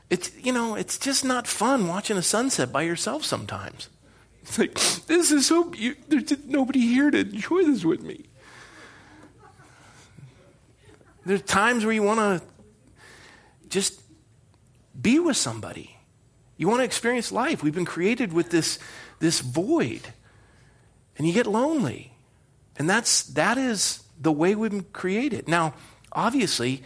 It's, 0.10 0.32
you 0.42 0.54
know, 0.54 0.76
it's 0.76 0.98
just 0.98 1.26
not 1.26 1.48
fun 1.48 1.88
watching 1.88 2.18
a 2.18 2.22
sunset 2.22 2.72
by 2.72 2.84
yourself 2.84 3.26
sometimes. 3.26 3.90
It's 4.42 4.58
like, 4.58 4.74
this 5.08 5.32
is 5.32 5.48
so, 5.48 5.74
you, 5.74 5.96
there's 6.08 6.32
nobody 6.46 6.80
here 6.80 7.12
to 7.12 7.20
enjoy 7.20 7.64
this 7.64 7.84
with 7.84 8.02
me. 8.02 8.27
There's 11.28 11.42
times 11.42 11.84
where 11.84 11.94
you 11.94 12.04
want 12.04 12.20
to 12.20 12.48
just 13.68 14.02
be 15.00 15.20
with 15.20 15.36
somebody. 15.36 15.98
You 16.56 16.70
want 16.70 16.80
to 16.80 16.86
experience 16.86 17.32
life. 17.32 17.62
We've 17.62 17.76
been 17.76 17.86
created 17.86 18.32
with 18.32 18.50
this, 18.50 18.80
this 19.20 19.42
void. 19.42 20.02
And 21.18 21.28
you 21.28 21.34
get 21.34 21.46
lonely. 21.46 22.14
And 22.78 22.90
that's 22.90 23.24
that 23.24 23.58
is 23.58 24.04
the 24.20 24.32
way 24.32 24.56
we've 24.56 24.72
been 24.72 24.84
created. 24.84 25.50
Now, 25.50 25.74
obviously, 26.14 26.84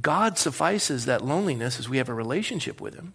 God 0.00 0.38
suffices 0.38 1.04
that 1.04 1.22
loneliness 1.22 1.78
as 1.78 1.86
we 1.86 1.98
have 1.98 2.08
a 2.08 2.14
relationship 2.14 2.80
with 2.80 2.94
Him. 2.94 3.12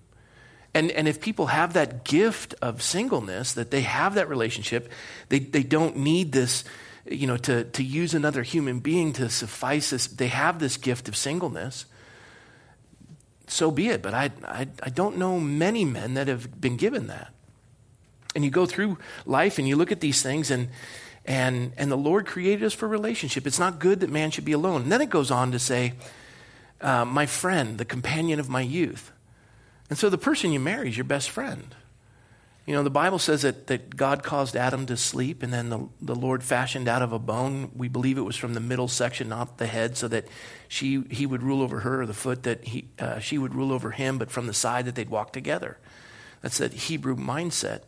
And, 0.76 0.92
and 0.92 1.08
if 1.08 1.20
people 1.20 1.48
have 1.48 1.74
that 1.74 2.04
gift 2.06 2.54
of 2.62 2.84
singleness, 2.84 3.54
that 3.54 3.72
they 3.72 3.82
have 3.82 4.14
that 4.14 4.30
relationship, 4.30 4.92
they, 5.30 5.40
they 5.40 5.64
don't 5.64 5.98
need 5.98 6.32
this, 6.32 6.64
you 7.10 7.28
know, 7.28 7.38
to, 7.38 7.64
to 7.64 7.84
use 7.84 8.14
another 8.14 8.44
human 8.44 8.80
being 8.80 9.14
to 9.14 9.30
suffice 9.30 9.90
this. 9.90 10.08
They 10.08 10.28
have 10.28 10.60
this 10.60 10.78
gift 10.78 11.08
of 11.08 11.16
singleness. 11.16 11.86
So 13.48 13.72
be 13.72 13.90
it. 13.90 14.02
But 14.02 14.14
I, 14.14 14.32
I, 14.44 14.68
I 14.84 14.90
don't 14.90 15.18
know 15.18 15.40
many 15.40 15.86
men 15.86 16.14
that 16.14 16.28
have 16.28 16.62
been 16.62 16.78
given 16.78 17.08
that. 17.08 17.34
And 18.36 18.46
you 18.46 18.52
go 18.52 18.66
through 18.66 19.00
life 19.26 19.58
and 19.58 19.68
you 19.68 19.76
look 19.76 19.92
at 19.92 20.02
these 20.02 20.22
things 20.22 20.52
and, 20.52 20.70
and, 21.26 21.74
and 21.78 21.92
the 21.92 21.98
Lord 21.98 22.28
created 22.28 22.64
us 22.64 22.74
for 22.74 22.88
relationship. 22.88 23.48
It's 23.48 23.60
not 23.60 23.80
good 23.80 24.02
that 24.02 24.10
man 24.12 24.30
should 24.30 24.46
be 24.46 24.52
alone. 24.52 24.84
And 24.84 24.92
then 24.92 25.02
it 25.02 25.10
goes 25.10 25.32
on 25.32 25.52
to 25.52 25.60
say, 25.60 25.94
uh, 26.80 27.06
my 27.06 27.26
friend, 27.26 27.78
the 27.78 27.86
companion 27.86 28.40
of 28.40 28.50
my 28.50 28.62
youth. 28.62 29.12
And 29.90 29.98
so 29.98 30.10
the 30.10 30.18
person 30.18 30.52
you 30.52 30.60
marry 30.60 30.90
is 30.90 30.98
your 30.98 31.06
best 31.06 31.32
friend. 31.32 31.76
You 32.70 32.76
know, 32.76 32.84
the 32.84 32.92
Bible 32.92 33.18
says 33.18 33.42
that, 33.42 33.66
that 33.66 33.96
God 33.96 34.22
caused 34.22 34.56
Adam 34.56 34.86
to 34.86 34.96
sleep, 34.96 35.42
and 35.42 35.52
then 35.52 35.72
the, 35.72 35.90
the 36.00 36.14
Lord 36.14 36.44
fashioned 36.44 36.88
out 36.88 37.02
of 37.02 37.12
a 37.12 37.18
bone. 37.18 37.72
We 37.76 37.88
believe 37.88 38.20
it 38.20 38.22
was 38.22 38.36
from 38.36 38.54
the 38.54 38.60
middle 38.60 38.88
section, 38.88 39.28
not 39.28 39.58
the 39.58 39.66
head, 39.66 39.98
so 39.98 40.08
that 40.10 40.28
she, 40.68 41.04
he 41.10 41.26
would 41.26 41.42
rule 41.42 41.64
over 41.64 41.80
her, 41.80 42.04
or 42.04 42.06
the 42.06 42.14
foot 42.14 42.44
that 42.44 42.66
he, 42.66 42.86
uh, 43.00 43.18
she 43.18 43.40
would 43.40 43.56
rule 43.56 43.74
over 43.74 43.90
him, 43.90 44.20
but 44.20 44.30
from 44.30 44.46
the 44.46 44.54
side 44.54 44.86
that 44.86 44.94
they'd 44.94 45.10
walk 45.10 45.34
together. 45.34 45.80
That's 46.44 46.60
that 46.60 46.74
Hebrew 46.74 47.16
mindset. 47.16 47.82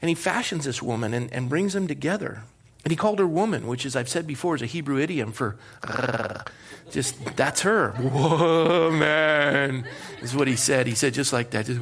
And 0.00 0.08
he 0.08 0.14
fashions 0.14 0.66
this 0.66 0.80
woman 0.80 1.14
and, 1.14 1.32
and 1.32 1.48
brings 1.48 1.72
them 1.72 1.88
together. 1.88 2.44
And 2.84 2.92
he 2.92 2.96
called 2.96 3.18
her 3.18 3.26
woman, 3.26 3.66
which, 3.66 3.84
as 3.84 3.96
I've 3.96 4.08
said 4.08 4.28
before, 4.28 4.54
is 4.54 4.62
a 4.62 4.66
Hebrew 4.66 5.00
idiom 5.00 5.32
for 5.32 5.56
just 6.92 7.24
that's 7.34 7.62
her. 7.62 7.92
Woman 8.00 9.84
is 10.20 10.32
what 10.32 10.46
he 10.46 10.54
said. 10.54 10.86
He 10.86 10.94
said 10.94 11.12
just 11.12 11.32
like 11.32 11.50
that. 11.50 11.66
Just 11.66 11.80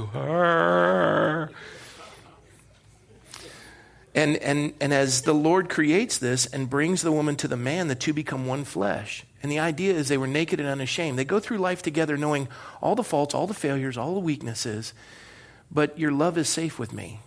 and, 4.15 4.37
and, 4.39 4.73
and 4.81 4.93
as 4.93 5.23
the 5.23 5.33
Lord 5.33 5.69
creates 5.69 6.19
this 6.19 6.47
and 6.47 6.69
brings 6.69 7.03
the 7.03 7.13
woman 7.13 7.37
to 7.37 7.49
the 7.49 7.57
man, 7.57 7.89
the 7.89 7.95
two 7.95 8.13
become 8.13 8.47
one 8.47 8.65
flesh. 8.65 9.25
And 9.43 9.51
the 9.51 9.61
idea 9.61 9.95
is 9.95 10.09
they 10.09 10.19
were 10.19 10.27
naked 10.27 10.61
and 10.61 10.69
unashamed. 10.69 11.19
They 11.19 11.25
go 11.25 11.41
through 11.41 11.59
life 11.59 11.83
together 11.83 12.17
knowing 12.17 12.49
all 12.83 12.95
the 12.95 13.05
faults, 13.05 13.35
all 13.35 13.47
the 13.47 13.55
failures, 13.55 13.97
all 13.97 14.15
the 14.15 14.21
weaknesses, 14.21 14.93
but 15.71 15.99
your 15.99 16.13
love 16.13 16.37
is 16.37 16.49
safe 16.49 16.79
with 16.79 16.93
me. 16.93 17.21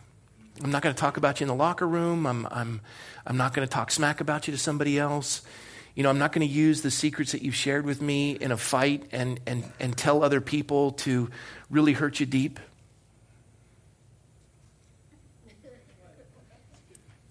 I'm 0.62 0.72
not 0.72 0.82
going 0.82 0.94
to 0.94 1.00
talk 1.00 1.18
about 1.18 1.40
you 1.40 1.46
in 1.46 1.48
the 1.48 1.56
locker 1.56 1.88
room. 1.88 2.28
I'm, 2.28 2.46
I'm, 2.52 2.82
I'm 3.26 3.38
not 3.38 3.54
going 3.54 3.68
to 3.68 3.72
talk 3.72 3.90
smack 3.90 4.22
about 4.22 4.48
you 4.48 4.52
to 4.52 4.60
somebody 4.60 5.00
else. 5.00 5.42
You 5.96 6.04
know, 6.04 6.10
I'm 6.10 6.20
not 6.20 6.32
going 6.32 6.48
to 6.48 6.54
use 6.54 6.82
the 6.82 6.92
secrets 6.92 7.32
that 7.32 7.42
you've 7.42 7.56
shared 7.56 7.86
with 7.86 8.02
me 8.02 8.32
in 8.32 8.52
a 8.52 8.58
fight 8.58 9.08
and, 9.12 9.40
and, 9.48 9.64
and 9.80 9.98
tell 9.98 10.24
other 10.24 10.42
people 10.42 10.92
to 10.92 11.30
really 11.70 11.94
hurt 11.94 12.20
you 12.20 12.26
deep. 12.26 12.60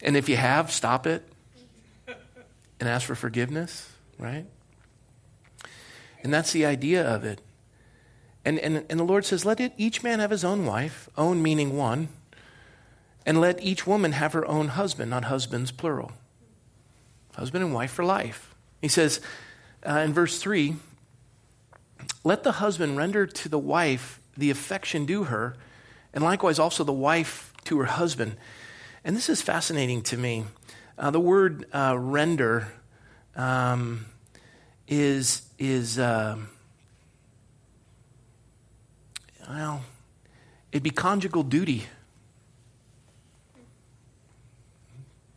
And 0.02 0.16
if 0.16 0.28
you 0.28 0.36
have, 0.36 0.70
stop 0.70 1.06
it 1.06 1.22
and 2.80 2.88
ask 2.88 3.06
for 3.06 3.14
forgiveness, 3.14 3.90
right? 4.18 4.44
And 6.22 6.34
that's 6.34 6.52
the 6.52 6.66
idea 6.66 7.06
of 7.06 7.24
it. 7.24 7.40
And, 8.44 8.58
and, 8.58 8.84
and 8.90 8.98
the 8.98 9.04
Lord 9.04 9.24
says, 9.24 9.44
let 9.44 9.60
it, 9.60 9.72
each 9.76 10.02
man 10.02 10.18
have 10.18 10.30
his 10.30 10.44
own 10.44 10.66
wife, 10.66 11.08
own 11.16 11.42
meaning 11.42 11.76
one 11.76 12.08
and 13.24 13.40
let 13.40 13.62
each 13.62 13.86
woman 13.86 14.12
have 14.12 14.32
her 14.32 14.46
own 14.46 14.68
husband, 14.68 15.10
not 15.10 15.24
husbands, 15.24 15.70
plural. 15.70 16.12
Husband 17.34 17.64
and 17.64 17.72
wife 17.72 17.92
for 17.92 18.04
life. 18.04 18.54
He 18.80 18.88
says 18.88 19.20
uh, 19.86 19.98
in 19.98 20.12
verse 20.12 20.38
3 20.38 20.76
let 22.24 22.42
the 22.42 22.52
husband 22.52 22.96
render 22.96 23.26
to 23.26 23.48
the 23.48 23.58
wife 23.58 24.20
the 24.36 24.50
affection 24.50 25.06
due 25.06 25.24
her, 25.24 25.56
and 26.12 26.22
likewise 26.22 26.58
also 26.58 26.84
the 26.84 26.92
wife 26.92 27.52
to 27.64 27.78
her 27.78 27.84
husband. 27.84 28.36
And 29.04 29.16
this 29.16 29.28
is 29.28 29.42
fascinating 29.42 30.02
to 30.02 30.16
me. 30.16 30.44
Uh, 30.96 31.10
the 31.10 31.18
word 31.18 31.66
uh, 31.72 31.96
render 31.98 32.68
um, 33.34 34.06
is, 34.86 35.42
is 35.58 35.98
uh, 35.98 36.36
well, 39.48 39.82
it'd 40.70 40.84
be 40.84 40.90
conjugal 40.90 41.42
duty. 41.42 41.86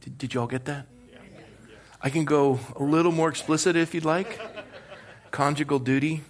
Did, 0.01 0.17
did 0.19 0.33
you 0.35 0.41
all 0.41 0.47
get 0.47 0.65
that? 0.65 0.85
I 2.01 2.11
can 2.11 2.23
go 2.23 2.59
a 2.75 2.83
little 2.83 3.11
more 3.11 3.29
explicit 3.29 3.75
if 3.75 3.95
you'd 3.95 4.05
like. 4.05 4.39
Conjugal 5.31 5.79
duty. 5.79 6.21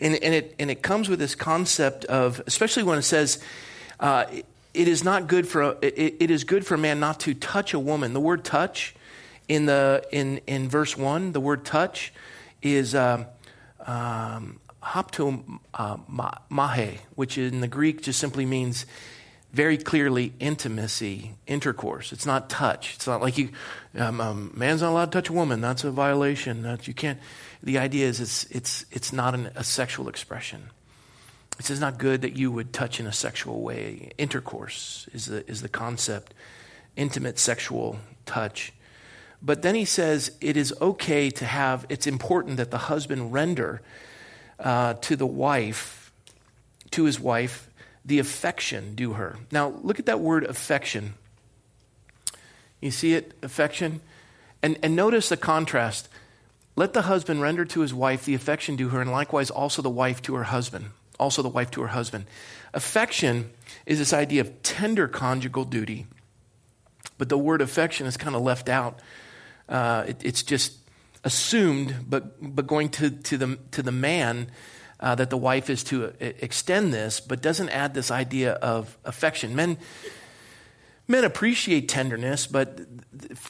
And, 0.00 0.16
and, 0.16 0.34
it, 0.34 0.56
and 0.58 0.68
it 0.68 0.82
comes 0.82 1.08
with 1.08 1.20
this 1.20 1.36
concept 1.36 2.04
of, 2.06 2.42
especially 2.48 2.82
when 2.82 2.98
it 2.98 3.02
says, 3.02 3.40
uh, 4.00 4.24
it 4.76 4.88
is 4.88 5.02
not 5.02 5.26
good 5.26 5.48
for, 5.48 5.62
a, 5.62 5.70
it, 5.82 6.16
it 6.20 6.30
is 6.30 6.44
good 6.44 6.66
for 6.66 6.74
a 6.74 6.78
man 6.78 7.00
not 7.00 7.20
to 7.20 7.34
touch 7.34 7.74
a 7.74 7.78
woman. 7.78 8.12
The 8.12 8.20
word 8.20 8.44
touch 8.44 8.94
in, 9.48 9.66
the, 9.66 10.04
in, 10.12 10.38
in 10.46 10.68
verse 10.68 10.96
1, 10.96 11.32
the 11.32 11.40
word 11.40 11.64
touch 11.64 12.12
is 12.62 12.94
um, 12.94 13.26
hapto 14.82 15.58
uh, 15.74 15.96
mahe, 16.50 16.98
which 17.14 17.38
in 17.38 17.60
the 17.60 17.68
Greek 17.68 18.02
just 18.02 18.18
simply 18.18 18.44
means 18.44 18.86
very 19.52 19.78
clearly 19.78 20.34
intimacy, 20.38 21.32
intercourse. 21.46 22.12
It's 22.12 22.26
not 22.26 22.50
touch. 22.50 22.94
It's 22.96 23.06
not 23.06 23.22
like 23.22 23.38
you, 23.38 23.50
um, 23.96 24.20
um, 24.20 24.52
man's 24.54 24.82
not 24.82 24.90
allowed 24.90 25.06
to 25.06 25.10
touch 25.12 25.30
a 25.30 25.32
woman. 25.32 25.60
That's 25.62 25.84
a 25.84 25.90
violation. 25.90 26.62
That 26.62 26.86
you 26.86 26.92
can't. 26.92 27.18
The 27.62 27.78
idea 27.78 28.06
is 28.06 28.20
it's 28.20 28.44
it's 28.44 28.84
it's 28.90 29.12
not 29.14 29.34
an, 29.34 29.50
a 29.54 29.64
sexual 29.64 30.08
expression. 30.08 30.70
It's 31.58 31.68
just 31.68 31.80
not 31.80 31.98
good 31.98 32.22
that 32.22 32.36
you 32.36 32.52
would 32.52 32.72
touch 32.72 33.00
in 33.00 33.06
a 33.06 33.12
sexual 33.12 33.62
way. 33.62 34.12
Intercourse 34.18 35.08
is 35.12 35.26
the 35.26 35.48
is 35.48 35.62
the 35.62 35.68
concept, 35.68 36.34
intimate 36.96 37.38
sexual 37.38 37.98
touch. 38.26 38.72
But 39.42 39.62
then 39.62 39.74
he 39.74 39.84
says 39.84 40.32
it 40.40 40.56
is 40.56 40.74
okay 40.80 41.30
to 41.30 41.44
have. 41.44 41.86
It's 41.88 42.06
important 42.06 42.56
that 42.56 42.70
the 42.70 42.78
husband 42.78 43.32
render 43.32 43.82
uh, 44.58 44.94
to 44.94 45.16
the 45.16 45.26
wife, 45.26 46.12
to 46.90 47.04
his 47.04 47.20
wife, 47.20 47.68
the 48.04 48.18
affection 48.18 48.94
due 48.94 49.14
her. 49.14 49.36
Now, 49.50 49.74
look 49.82 49.98
at 49.98 50.06
that 50.06 50.20
word 50.20 50.44
affection. 50.44 51.14
You 52.80 52.90
see 52.90 53.14
it, 53.14 53.34
affection? 53.42 54.00
And, 54.62 54.78
and 54.82 54.94
notice 54.94 55.28
the 55.28 55.36
contrast. 55.36 56.08
Let 56.76 56.92
the 56.92 57.02
husband 57.02 57.40
render 57.40 57.64
to 57.64 57.80
his 57.80 57.94
wife 57.94 58.24
the 58.24 58.34
affection 58.34 58.76
due 58.76 58.90
her, 58.90 59.00
and 59.00 59.10
likewise 59.10 59.50
also 59.50 59.82
the 59.82 59.90
wife 59.90 60.22
to 60.22 60.34
her 60.34 60.44
husband. 60.44 60.90
Also 61.18 61.42
the 61.42 61.48
wife 61.48 61.70
to 61.72 61.82
her 61.82 61.88
husband. 61.88 62.26
Affection 62.74 63.50
is 63.86 63.98
this 63.98 64.12
idea 64.12 64.42
of 64.42 64.62
tender 64.62 65.08
conjugal 65.08 65.64
duty. 65.64 66.06
But 67.18 67.28
the 67.28 67.38
word 67.38 67.62
affection 67.62 68.06
is 68.06 68.16
kind 68.16 68.36
of 68.36 68.42
left 68.42 68.68
out. 68.68 69.00
Uh, 69.68 70.04
it, 70.08 70.24
it's 70.24 70.42
just 70.42 70.76
assumed, 71.24 71.94
but, 72.08 72.36
but 72.40 72.66
going 72.66 72.88
to, 72.90 73.10
to, 73.10 73.36
the, 73.36 73.58
to 73.72 73.82
the 73.82 73.92
man 73.92 74.50
uh, 75.00 75.14
that 75.14 75.30
the 75.30 75.36
wife 75.36 75.68
is 75.68 75.82
to 75.84 76.06
uh, 76.06 76.10
extend 76.20 76.92
this, 76.92 77.20
but 77.20 77.42
doesn't 77.42 77.68
add 77.70 77.94
this 77.94 78.10
idea 78.10 78.52
of 78.52 78.96
affection. 79.04 79.54
Men, 79.54 79.76
men 81.08 81.24
appreciate 81.24 81.88
tenderness, 81.88 82.46
but 82.46 82.80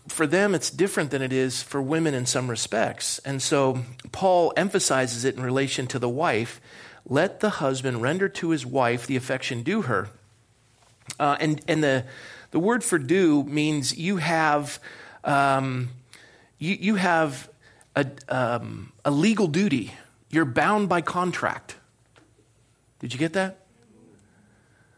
for 0.08 0.26
them 0.26 0.54
it's 0.54 0.70
different 0.70 1.10
than 1.10 1.22
it 1.22 1.32
is 1.32 1.62
for 1.62 1.82
women 1.82 2.14
in 2.14 2.26
some 2.26 2.48
respects. 2.48 3.18
And 3.20 3.42
so 3.42 3.84
Paul 4.10 4.52
emphasizes 4.56 5.24
it 5.24 5.36
in 5.36 5.42
relation 5.42 5.86
to 5.88 5.98
the 5.98 6.08
wife. 6.08 6.60
Let 7.08 7.40
the 7.40 7.50
husband 7.50 8.02
render 8.02 8.28
to 8.28 8.50
his 8.50 8.66
wife 8.66 9.06
the 9.06 9.16
affection 9.16 9.62
due 9.62 9.82
her. 9.82 10.08
Uh, 11.20 11.36
and 11.38 11.60
and 11.68 11.82
the, 11.82 12.04
the 12.50 12.58
word 12.58 12.82
for 12.82 12.98
due 12.98 13.44
means 13.44 13.96
you 13.96 14.16
have, 14.16 14.80
um, 15.24 15.90
you, 16.58 16.76
you 16.80 16.94
have 16.96 17.48
a, 17.94 18.06
um, 18.28 18.92
a 19.04 19.10
legal 19.10 19.46
duty 19.46 19.92
you're 20.30 20.44
bound 20.44 20.88
by 20.88 21.00
contract. 21.00 21.76
Did 22.98 23.12
you 23.12 23.18
get 23.18 23.32
that? 23.34 23.58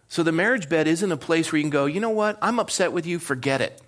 So 0.09 0.23
the 0.23 0.33
marriage 0.33 0.69
bed 0.69 0.89
isn't 0.89 1.13
a 1.13 1.17
place 1.17 1.53
where 1.53 1.59
you 1.59 1.65
can 1.65 1.71
go, 1.71 1.87
you 1.87 2.01
know 2.01 2.11
what, 2.11 2.39
I'm 2.41 2.59
upset 2.59 2.93
with 2.93 3.07
you, 3.07 3.19
forget 3.19 3.61
it. 3.61 3.81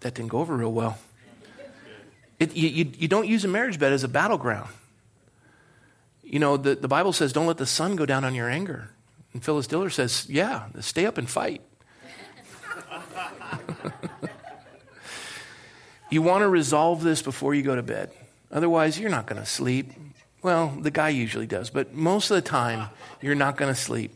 That 0.00 0.14
didn't 0.14 0.30
go 0.30 0.38
over 0.38 0.56
real 0.56 0.72
well. 0.72 0.98
It, 2.40 2.56
you, 2.56 2.68
you, 2.68 2.92
you, 2.98 3.06
don't 3.06 3.28
use 3.28 3.44
a 3.44 3.48
marriage 3.48 3.78
bed 3.78 3.92
as 3.92 4.02
a 4.02 4.08
battleground. 4.08 4.70
You 6.24 6.40
know, 6.40 6.56
the, 6.56 6.74
the 6.74 6.88
Bible 6.88 7.12
says, 7.12 7.32
don't 7.32 7.46
let 7.46 7.58
the 7.58 7.66
sun 7.66 7.94
go 7.94 8.06
down 8.06 8.24
on 8.24 8.34
your 8.34 8.48
anger. 8.48 8.90
And 9.32 9.44
Phyllis 9.44 9.68
Diller 9.68 9.90
says, 9.90 10.26
yeah, 10.28 10.64
stay 10.80 11.06
up 11.06 11.18
and 11.18 11.30
fight. 11.30 11.60
You 16.10 16.22
want 16.22 16.42
to 16.42 16.48
resolve 16.48 17.04
this 17.04 17.22
before 17.22 17.54
you 17.54 17.62
go 17.62 17.76
to 17.76 17.84
bed. 17.84 18.10
Otherwise, 18.50 18.98
you're 18.98 19.10
not 19.10 19.26
going 19.26 19.40
to 19.40 19.46
sleep. 19.46 19.92
Well, 20.42 20.76
the 20.80 20.90
guy 20.90 21.10
usually 21.10 21.46
does, 21.46 21.70
but 21.70 21.94
most 21.94 22.32
of 22.32 22.34
the 22.34 22.42
time, 22.42 22.88
you're 23.22 23.36
not 23.36 23.56
going 23.56 23.72
to 23.72 23.80
sleep. 23.80 24.12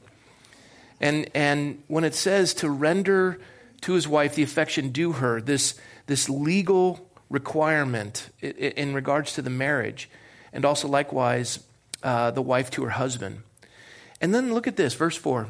And, 1.00 1.30
and 1.34 1.82
when 1.86 2.02
it 2.02 2.16
says 2.16 2.54
to 2.54 2.68
render 2.68 3.38
to 3.82 3.92
his 3.92 4.08
wife 4.08 4.34
the 4.34 4.42
affection 4.42 4.90
due 4.90 5.12
her, 5.12 5.40
this, 5.40 5.78
this 6.06 6.28
legal 6.28 7.03
requirement 7.30 8.30
in 8.40 8.94
regards 8.94 9.32
to 9.34 9.42
the 9.42 9.50
marriage, 9.50 10.08
and 10.52 10.64
also 10.64 10.88
likewise 10.88 11.60
uh, 12.02 12.30
the 12.30 12.42
wife 12.42 12.70
to 12.72 12.84
her 12.84 12.90
husband. 12.90 13.42
And 14.20 14.34
then 14.34 14.54
look 14.54 14.66
at 14.66 14.76
this, 14.76 14.94
verse 14.94 15.16
4. 15.16 15.48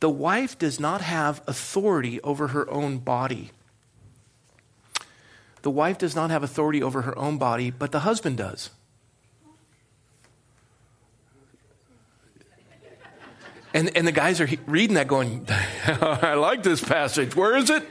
The 0.00 0.10
wife 0.10 0.58
does 0.58 0.78
not 0.78 1.00
have 1.00 1.42
authority 1.46 2.20
over 2.22 2.48
her 2.48 2.68
own 2.70 2.98
body. 2.98 3.50
The 5.62 5.70
wife 5.70 5.98
does 5.98 6.14
not 6.14 6.30
have 6.30 6.42
authority 6.42 6.82
over 6.82 7.02
her 7.02 7.18
own 7.18 7.38
body, 7.38 7.70
but 7.70 7.92
the 7.92 8.00
husband 8.00 8.38
does. 8.38 8.70
And, 13.74 13.94
and 13.94 14.06
the 14.06 14.12
guys 14.12 14.40
are 14.40 14.48
reading 14.66 14.94
that 14.94 15.06
going, 15.06 15.46
I 15.86 16.34
like 16.34 16.62
this 16.62 16.82
passage. 16.82 17.36
Where 17.36 17.56
is 17.56 17.68
it? 17.68 17.86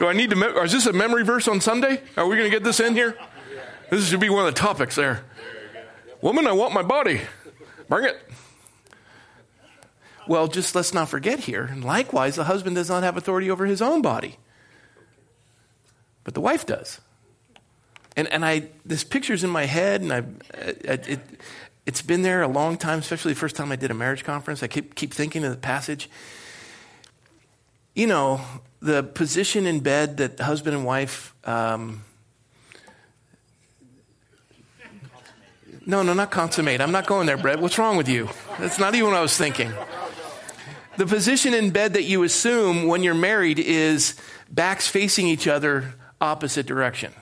Do 0.00 0.08
I 0.08 0.14
need 0.14 0.30
to, 0.30 0.36
me- 0.36 0.46
is 0.46 0.72
this 0.72 0.86
a 0.86 0.94
memory 0.94 1.24
verse 1.24 1.46
on 1.46 1.60
Sunday? 1.60 2.00
Are 2.16 2.26
we 2.26 2.36
going 2.36 2.50
to 2.50 2.56
get 2.56 2.64
this 2.64 2.80
in 2.80 2.94
here? 2.94 3.18
This 3.90 4.08
should 4.08 4.18
be 4.18 4.30
one 4.30 4.46
of 4.46 4.54
the 4.54 4.58
topics 4.58 4.94
there. 4.94 5.24
Woman, 6.22 6.46
I 6.46 6.52
want 6.52 6.72
my 6.72 6.82
body. 6.82 7.20
Bring 7.86 8.06
it. 8.06 8.16
Well, 10.26 10.48
just 10.48 10.74
let's 10.74 10.94
not 10.94 11.10
forget 11.10 11.40
here. 11.40 11.64
And 11.64 11.84
likewise, 11.84 12.36
the 12.36 12.44
husband 12.44 12.76
does 12.76 12.88
not 12.88 13.02
have 13.02 13.18
authority 13.18 13.50
over 13.50 13.66
his 13.66 13.82
own 13.82 14.00
body, 14.00 14.36
but 16.24 16.32
the 16.32 16.40
wife 16.40 16.64
does. 16.64 17.02
And, 18.16 18.26
and 18.28 18.42
I, 18.42 18.68
this 18.86 19.04
picture's 19.04 19.44
in 19.44 19.50
my 19.50 19.66
head, 19.66 20.00
and 20.00 20.12
I, 20.14 20.22
it, 20.54 21.20
it's 21.84 22.00
been 22.00 22.22
there 22.22 22.40
a 22.40 22.48
long 22.48 22.78
time, 22.78 23.00
especially 23.00 23.34
the 23.34 23.40
first 23.40 23.54
time 23.54 23.70
I 23.70 23.76
did 23.76 23.90
a 23.90 23.94
marriage 23.94 24.24
conference. 24.24 24.62
I 24.62 24.66
keep, 24.66 24.94
keep 24.94 25.12
thinking 25.12 25.44
of 25.44 25.50
the 25.50 25.58
passage. 25.58 26.08
You 27.94 28.06
know, 28.06 28.40
the 28.80 29.02
position 29.02 29.66
in 29.66 29.80
bed 29.80 30.16
that 30.18 30.40
husband 30.40 30.76
and 30.76 30.84
wife. 30.84 31.34
Um, 31.44 32.02
no, 35.86 36.02
no, 36.02 36.12
not 36.12 36.30
consummate. 36.30 36.80
I'm 36.80 36.92
not 36.92 37.06
going 37.06 37.26
there, 37.26 37.36
Brett. 37.36 37.60
What's 37.60 37.78
wrong 37.78 37.96
with 37.96 38.08
you? 38.08 38.28
That's 38.58 38.78
not 38.78 38.94
even 38.94 39.10
what 39.10 39.16
I 39.16 39.22
was 39.22 39.36
thinking. 39.36 39.72
The 40.96 41.06
position 41.06 41.54
in 41.54 41.70
bed 41.70 41.94
that 41.94 42.04
you 42.04 42.22
assume 42.22 42.86
when 42.86 43.02
you're 43.02 43.14
married 43.14 43.58
is 43.58 44.20
backs 44.50 44.86
facing 44.88 45.26
each 45.26 45.46
other, 45.46 45.94
opposite 46.20 46.66
direction. 46.66 47.12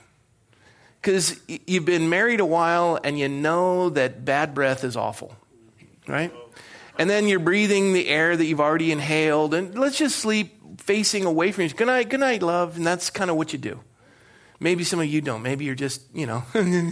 Because 1.01 1.39
you've 1.47 1.85
been 1.85 2.09
married 2.09 2.41
a 2.41 2.45
while 2.45 2.99
and 3.03 3.17
you 3.17 3.29
know 3.29 3.89
that 3.91 4.25
bad 4.25 4.53
breath 4.53 4.83
is 4.83 4.97
awful, 4.97 5.33
right? 6.07 6.33
And 6.97 7.09
then 7.09 7.29
you're 7.29 7.39
breathing 7.39 7.93
the 7.93 8.09
air 8.09 8.35
that 8.35 8.43
you've 8.43 8.59
already 8.59 8.91
inhaled, 8.91 9.53
and 9.53 9.77
let's 9.79 9.97
just 9.97 10.17
sleep 10.17 10.58
facing 10.79 11.25
away 11.25 11.51
from 11.51 11.63
you. 11.63 11.69
Good 11.69 11.87
night, 11.87 12.09
good 12.09 12.19
night, 12.19 12.41
love. 12.41 12.77
And 12.77 12.85
that's 12.85 13.09
kind 13.09 13.29
of 13.29 13.35
what 13.35 13.53
you 13.53 13.59
do. 13.59 13.79
Maybe 14.59 14.83
some 14.83 14.99
of 14.99 15.05
you 15.05 15.21
don't. 15.21 15.41
Maybe 15.41 15.65
you're 15.65 15.75
just, 15.75 16.01
you 16.13 16.25
know. 16.25 16.43
and, 16.53 16.83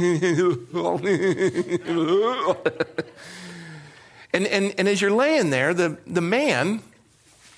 and, 4.47 4.73
and 4.77 4.87
as 4.87 5.01
you're 5.01 5.11
laying 5.11 5.49
there, 5.49 5.73
the, 5.73 5.97
the 6.07 6.21
man 6.21 6.81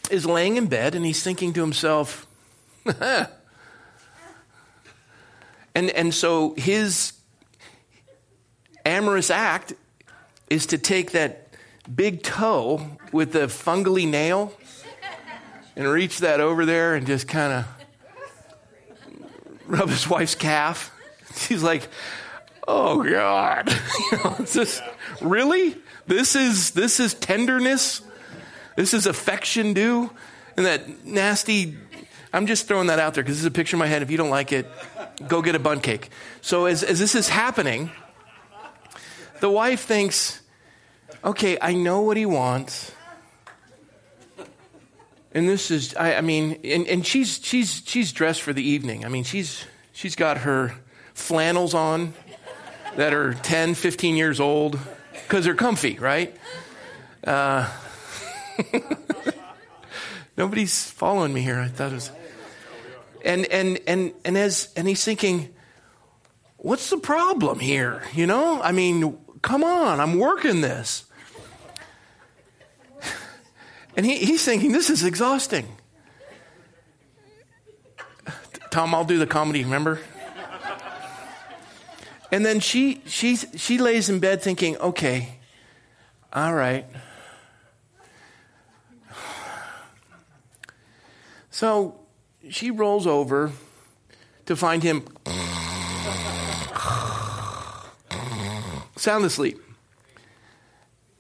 is 0.10 0.26
laying 0.26 0.58
in 0.58 0.68
bed 0.68 0.96
and 0.96 1.06
he's 1.06 1.22
thinking 1.22 1.54
to 1.54 1.62
himself, 1.62 2.26
And, 5.76 5.90
and 5.92 6.14
so 6.14 6.54
his 6.58 7.14
amorous 8.86 9.30
act 9.30 9.74
is 10.50 10.66
to 10.68 10.78
take 10.78 11.12
that 11.12 11.54
big 11.96 12.24
toe 12.24 12.98
with 13.12 13.34
the 13.34 13.48
fungally 13.48 14.08
nail 14.08 14.54
and 15.80 15.88
reach 15.88 16.20
that 16.20 16.42
over 16.42 16.66
there 16.66 16.96
and 16.96 17.08
just 17.08 17.26
kind 17.26 17.54
of 17.54 17.66
rub 19.66 19.88
his 19.88 20.10
wife's 20.10 20.36
calf. 20.36 20.92
She's 21.36 21.64
like, 21.64 21.88
"Oh 22.68 23.02
God, 23.02 23.74
you 24.12 24.18
know, 24.18 24.46
really? 25.22 25.78
This 26.06 26.36
is 26.36 26.72
this 26.72 27.00
is 27.00 27.14
tenderness. 27.14 28.02
This 28.76 28.94
is 28.94 29.06
affection 29.06 29.74
due, 29.74 30.12
and 30.58 30.66
that 30.66 31.06
nasty 31.06 31.78
I'm 32.34 32.46
just 32.46 32.68
throwing 32.68 32.88
that 32.88 33.00
out 33.00 33.14
there 33.14 33.24
because 33.24 33.38
this 33.38 33.44
is 33.44 33.48
a 33.48 33.52
picture 33.52 33.76
in 33.76 33.80
my 33.80 33.88
head. 33.88 34.02
If 34.02 34.12
you 34.12 34.18
don't 34.18 34.30
like 34.30 34.52
it, 34.52 34.70
go 35.30 35.42
get 35.42 35.56
a 35.56 35.60
bun 35.60 35.80
cake. 35.80 36.10
So 36.42 36.66
as, 36.66 36.84
as 36.84 37.00
this 37.00 37.16
is 37.16 37.30
happening, 37.30 37.90
the 39.40 39.50
wife 39.50 39.86
thinks, 39.86 40.42
okay, 41.24 41.58
I 41.60 41.74
know 41.74 42.02
what 42.02 42.18
he 42.18 42.26
wants. 42.26 42.92
And 45.32 45.48
this 45.48 45.70
is, 45.70 45.96
I, 45.96 46.16
I 46.16 46.22
mean, 46.22 46.60
and, 46.64 46.88
and 46.88 47.06
she's, 47.06 47.40
she's, 47.44 47.84
she's 47.86 48.12
dressed 48.12 48.42
for 48.42 48.54
the 48.54 48.64
evening. 48.64 49.06
I 49.06 49.10
mean, 49.10 49.24
she's, 49.24 49.66
she's 49.92 50.16
got 50.16 50.40
her 50.40 50.74
flannels 51.14 51.74
on 51.74 52.14
that 52.96 53.14
are 53.14 53.36
10, 53.36 53.76
15 53.76 54.16
years 54.16 54.40
old 54.40 54.80
because 55.12 55.46
they're 55.46 55.54
comfy, 55.54 56.00
right? 56.00 56.36
Uh, 57.24 57.70
nobody's 60.38 60.90
following 60.90 61.34
me 61.34 61.42
here. 61.42 61.60
I 61.60 61.68
thought 61.68 61.92
it 61.92 61.96
was. 61.96 62.12
And, 63.24 63.46
and, 63.48 63.80
and, 63.86 64.14
and, 64.26 64.38
as, 64.38 64.74
and 64.76 64.88
he's 64.88 65.04
thinking, 65.04 65.54
what's 66.58 66.90
the 66.90 66.98
problem 66.98 67.60
here? 67.60 68.02
You 68.14 68.26
know, 68.26 68.62
I 68.62 68.72
mean, 68.72 69.18
come 69.42 69.64
on, 69.64 70.00
I'm 70.00 70.18
working 70.18 70.62
this. 70.62 71.06
And 73.96 74.06
he, 74.06 74.18
he's 74.18 74.44
thinking, 74.44 74.72
this 74.72 74.90
is 74.90 75.04
exhausting. 75.04 75.68
Tom, 78.70 78.94
I'll 78.94 79.06
do 79.06 79.18
the 79.18 79.28
comedy, 79.28 79.64
remember? 79.64 80.00
And 82.32 82.46
then 82.46 82.60
she, 82.60 83.02
she, 83.06 83.36
she 83.36 83.80
lays 83.80 84.10
in 84.10 84.20
bed 84.20 84.42
thinking, 84.42 84.78
okay, 84.78 85.40
all 86.32 86.54
right. 86.54 86.86
So 91.50 92.00
she 92.50 92.72
rolls 92.72 93.08
over 93.08 93.52
to 94.46 94.56
find 94.56 94.82
him 94.84 95.06
sound 98.96 99.26
asleep. 99.26 99.60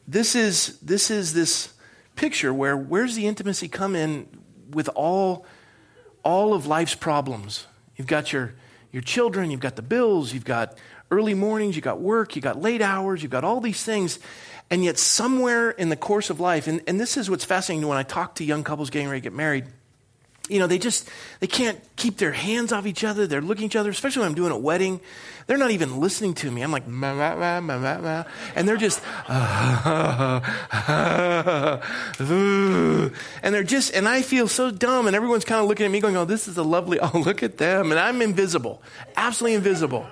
This 0.08 0.36
is 0.36 0.80
this 0.80 1.12
is 1.12 1.34
this 1.34 1.74
picture 2.20 2.54
where 2.54 2.76
where's 2.76 3.16
the 3.16 3.26
intimacy 3.26 3.70
come 3.70 3.96
in 3.96 4.28
with 4.72 4.90
all 4.94 5.46
all 6.22 6.54
of 6.54 6.68
life's 6.68 6.94
problems? 6.94 7.66
You've 7.96 8.08
got 8.08 8.34
your 8.34 8.56
your 8.92 9.02
children, 9.02 9.52
you've 9.52 9.62
got 9.62 9.78
the 9.78 9.82
bills, 9.82 10.34
you've 10.34 10.44
got 10.44 10.78
early 11.12 11.34
mornings, 11.34 11.76
you've 11.76 11.86
got 11.86 12.02
work, 12.02 12.36
you've 12.36 12.44
got 12.44 12.62
late 12.62 12.82
hours, 12.82 13.24
you've 13.24 13.32
got 13.32 13.46
all 13.46 13.62
these 13.62 13.84
things. 13.84 14.20
And 14.70 14.84
yet, 14.84 14.98
somewhere 15.00 15.72
in 15.72 15.90
the 15.90 15.96
course 15.96 16.30
of 16.30 16.40
life, 16.40 16.68
and, 16.68 16.82
and 16.88 17.00
this 17.00 17.16
is 17.16 17.30
what's 17.30 17.46
fascinating 17.46 17.88
when 17.88 17.98
I 17.98 18.04
talk 18.04 18.36
to 18.36 18.44
young 18.44 18.64
couples 18.64 18.90
getting 18.90 19.08
ready 19.08 19.22
to 19.22 19.24
get 19.24 19.34
married, 19.34 19.66
you 20.50 20.60
know, 20.60 20.68
they 20.68 20.80
just, 20.80 21.10
they 21.40 21.48
can't 21.48 21.80
keep 21.96 22.18
their 22.18 22.32
hands 22.32 22.74
off 22.74 22.86
each 22.86 23.04
other. 23.04 23.28
They're 23.28 23.42
looking 23.42 23.66
at 23.66 23.72
each 23.72 23.76
other, 23.76 23.92
especially 23.92 24.22
when 24.22 24.30
I'm 24.30 24.36
doing 24.36 24.52
a 24.52 24.58
wedding. 24.58 25.02
They're 25.48 25.58
not 25.58 25.72
even 25.72 26.00
listening 26.00 26.36
to 26.36 26.52
me. 26.52 26.62
I'm 26.62 26.72
like, 26.72 26.88
ma, 26.88 27.14
ma, 27.14 27.36
ma, 27.36 27.60
ma, 27.62 27.78
ma, 27.78 28.24
and 28.56 28.68
they're 28.68 28.78
just, 28.78 29.02
and 29.30 30.44
they're 33.44 33.64
just, 33.64 33.94
and 33.94 34.08
I 34.08 34.22
feel 34.22 34.48
so 34.48 34.72
dumb, 34.72 35.08
and 35.08 35.16
everyone's 35.16 35.46
kind 35.46 35.62
of 35.62 35.68
looking 35.68 35.86
at 35.86 35.92
me 35.92 36.02
going, 36.02 36.18
oh, 36.18 36.26
this 36.26 36.48
is 36.48 36.58
a 36.58 36.64
lovely, 36.64 37.00
oh, 37.00 37.12
look 37.14 37.44
at 37.44 37.58
them. 37.58 37.92
And 37.92 38.00
I'm 38.00 38.22
invisible, 38.22 38.82
absolutely 39.16 39.56
invisible. 39.56 40.08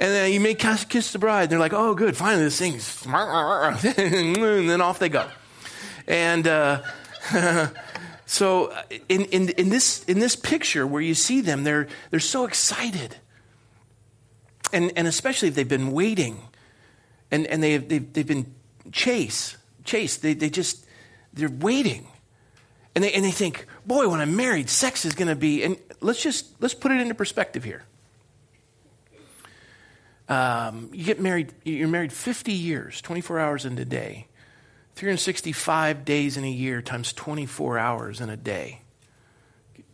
And 0.00 0.10
then 0.10 0.32
you 0.32 0.40
may 0.40 0.54
kiss, 0.54 0.84
kiss 0.84 1.12
the 1.12 1.18
bride. 1.18 1.50
They're 1.50 1.58
like, 1.58 1.72
oh, 1.72 1.94
good, 1.94 2.16
finally 2.16 2.44
this 2.44 2.58
thing's, 2.58 3.06
and 3.06 4.36
then 4.36 4.80
off 4.80 4.98
they 4.98 5.08
go. 5.08 5.28
And, 6.06 6.46
uh, 6.46 6.82
So 8.34 8.72
uh, 8.72 8.82
in, 9.08 9.26
in, 9.26 9.50
in, 9.50 9.68
this, 9.68 10.02
in 10.06 10.18
this 10.18 10.34
picture 10.34 10.88
where 10.88 11.00
you 11.00 11.14
see 11.14 11.40
them, 11.40 11.62
they're, 11.62 11.86
they're 12.10 12.18
so 12.18 12.46
excited. 12.46 13.14
And, 14.72 14.90
and 14.96 15.06
especially 15.06 15.46
if 15.46 15.54
they've 15.54 15.68
been 15.68 15.92
waiting 15.92 16.40
and, 17.30 17.46
and 17.46 17.62
they've, 17.62 17.88
they've, 17.88 18.12
they've 18.12 18.26
been 18.26 18.52
chaste, 18.90 19.56
chaste. 19.84 20.20
They, 20.22 20.34
they 20.34 20.50
just, 20.50 20.84
they're 21.32 21.48
waiting. 21.48 22.08
And 22.96 23.04
they, 23.04 23.12
and 23.12 23.24
they 23.24 23.30
think, 23.30 23.66
boy, 23.86 24.08
when 24.08 24.18
I'm 24.18 24.34
married, 24.34 24.68
sex 24.68 25.04
is 25.04 25.14
going 25.14 25.28
to 25.28 25.36
be, 25.36 25.62
and 25.62 25.76
let's 26.00 26.20
just, 26.20 26.60
let's 26.60 26.74
put 26.74 26.90
it 26.90 27.00
into 27.00 27.14
perspective 27.14 27.62
here. 27.62 27.84
Um, 30.28 30.90
you 30.92 31.04
get 31.04 31.20
married, 31.20 31.52
you're 31.62 31.86
married 31.86 32.12
50 32.12 32.52
years, 32.52 33.00
24 33.00 33.38
hours 33.38 33.64
in 33.64 33.78
a 33.78 33.84
day. 33.84 34.26
365 34.94 36.04
days 36.04 36.36
in 36.36 36.44
a 36.44 36.50
year 36.50 36.80
times 36.80 37.12
24 37.12 37.78
hours 37.78 38.20
in 38.20 38.30
a 38.30 38.36
day. 38.36 38.80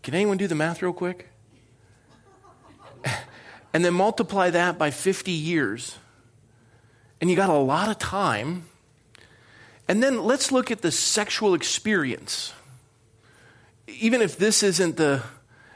Can 0.02 0.14
anyone 0.14 0.36
do 0.36 0.46
the 0.46 0.54
math 0.54 0.82
real 0.82 0.92
quick? 0.92 1.28
and 3.72 3.84
then 3.84 3.94
multiply 3.94 4.50
that 4.50 4.78
by 4.78 4.90
50 4.90 5.30
years. 5.30 5.96
and 7.20 7.30
you 7.30 7.36
got 7.36 7.50
a 7.50 7.54
lot 7.54 7.88
of 7.88 7.98
time. 7.98 8.64
And 9.88 10.02
then 10.02 10.22
let's 10.22 10.52
look 10.52 10.70
at 10.70 10.82
the 10.82 10.92
sexual 10.92 11.54
experience. 11.54 12.52
Even 13.88 14.22
if 14.22 14.38
this 14.38 14.62
isn't 14.62 14.96
the, 14.96 15.22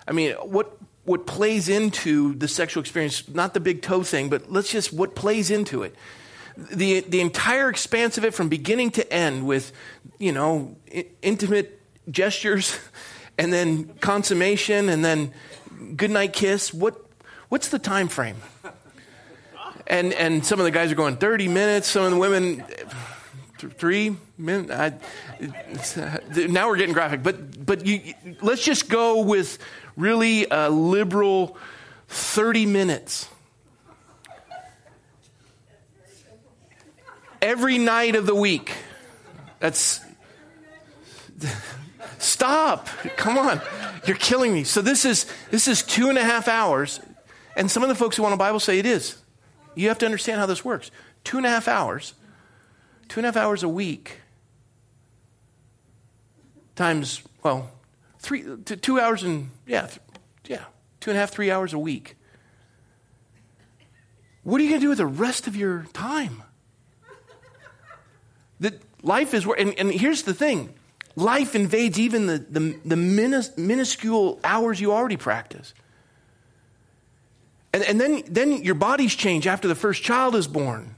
I 0.07 0.13
mean, 0.13 0.33
what, 0.35 0.79
what 1.05 1.27
plays 1.27 1.69
into 1.69 2.35
the 2.35 2.49
sexual 2.49 2.81
experience, 2.81 3.29
not 3.29 3.55
the 3.55 3.61
big 3.61 3.83
toe 3.83 4.03
thing, 4.03 4.29
but 4.29 4.53
let's 4.53 4.71
just 4.71 4.93
what 4.93 5.15
plays 5.15 5.51
into 5.51 5.83
it. 5.83 5.95
The, 6.57 7.01
the 7.01 7.21
entire 7.21 7.69
expanse 7.69 8.19
of 8.19 8.25
it 8.25 8.35
from 8.35 8.49
beginning 8.49 8.93
to 8.93 9.13
end 9.13 9.47
with, 9.47 9.73
you 10.19 10.33
know, 10.33 10.77
intimate 11.23 11.81
gestures 12.11 12.79
and 13.39 13.53
then 13.53 13.87
consummation 14.01 14.89
and 14.89 15.05
then 15.05 15.33
goodnight 15.97 16.33
kiss. 16.33 16.73
What, 16.73 17.01
what's 17.49 17.69
the 17.69 17.79
time 17.79 18.09
frame? 18.09 18.37
And, 19.87 20.15
and 20.15 20.45
some 20.47 20.61
of 20.61 20.65
the 20.65 20.71
guys 20.71 20.91
are 20.91 20.95
going 20.95 21.17
30 21.17 21.49
minutes, 21.49 21.89
some 21.89 22.05
of 22.05 22.11
the 22.11 22.17
women, 22.17 22.65
three 23.59 24.17
minutes. 24.39 24.73
uh, 25.99 26.19
now 26.35 26.69
we're 26.69 26.77
getting 26.77 26.95
graphic, 26.95 27.23
but, 27.23 27.65
but 27.65 27.85
you, 27.85 28.15
let's 28.41 28.65
just 28.65 28.89
go 28.89 29.23
with 29.23 29.59
really 29.97 30.47
a 30.51 30.71
liberal 30.71 31.59
30 32.09 32.67
minutes. 32.67 33.29
Every 37.45 37.77
night 37.77 38.17
of 38.17 38.25
the 38.25 38.35
week. 38.35 38.73
That's. 39.61 40.01
Stop. 42.19 42.89
Come 43.19 43.37
on. 43.37 43.61
You're 44.07 44.17
killing 44.17 44.55
me. 44.55 44.65
So 44.65 44.81
this 44.81 45.05
is 45.05 45.27
this 45.51 45.69
is 45.69 45.83
two 45.83 46.09
and 46.09 46.17
a 46.17 46.25
half 46.25 46.49
hours. 46.49 47.01
And 47.55 47.71
some 47.71 47.83
of 47.83 47.91
the 47.91 47.95
folks 47.95 48.17
who 48.17 48.23
want 48.23 48.33
a 48.33 48.39
Bible 48.39 48.61
say 48.61 48.79
it 48.79 48.87
is. 48.87 49.19
You 49.75 49.89
have 49.89 49.99
to 49.99 50.07
understand 50.07 50.41
how 50.41 50.47
this 50.47 50.65
works. 50.65 50.91
Two 51.23 51.37
and 51.37 51.45
a 51.45 51.51
half 51.51 51.69
hours, 51.69 52.15
two 53.09 53.21
and 53.21 53.27
a 53.27 53.29
half 53.29 53.37
hours 53.37 53.63
a 53.63 53.69
week, 53.69 54.21
times, 56.77 57.23
well, 57.43 57.71
three, 58.21 58.43
two 58.65 58.99
hours 58.99 59.23
and, 59.23 59.51
yeah, 59.67 59.91
yeah, 60.47 60.65
two 61.01 61.11
and 61.11 61.17
a 61.19 61.21
half, 61.21 61.31
three 61.31 61.51
hours 61.51 61.75
a 61.75 61.79
week. 61.79 62.17
What 64.45 64.61
are 64.61 64.65
you 64.65 64.71
going 64.71 64.81
to 64.81 64.85
do 64.85 64.89
with 64.91 64.99
the 64.99 65.07
rest 65.07 65.47
of 65.47 65.57
your 65.57 65.87
time? 65.93 66.43
That 68.65 68.81
life 69.03 69.35
is, 69.35 69.47
and, 69.47 69.79
and 69.79 69.93
here's 69.93 70.23
the 70.23 70.35
thing 70.35 70.75
life 71.17 71.55
invades 71.55 71.99
even 71.99 72.27
the, 72.27 72.39
the, 72.39 72.81
the 72.85 72.97
minuscule 72.97 74.41
hours 74.43 74.81
you 74.81 74.93
already 74.93 75.17
practice. 75.17 75.75
And, 77.73 77.83
and 77.85 78.01
then, 78.01 78.23
then 78.27 78.63
your 78.63 78.75
bodies 78.75 79.15
change 79.15 79.47
after 79.47 79.69
the 79.69 79.75
first 79.75 80.03
child 80.03 80.35
is 80.35 80.49
born. 80.49 80.97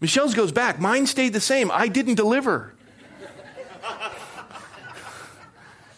Michelle's 0.00 0.34
goes 0.34 0.52
back. 0.52 0.78
Mine 0.78 1.06
stayed 1.06 1.32
the 1.32 1.40
same. 1.40 1.70
I 1.70 1.88
didn't 1.88 2.14
deliver. 2.14 2.74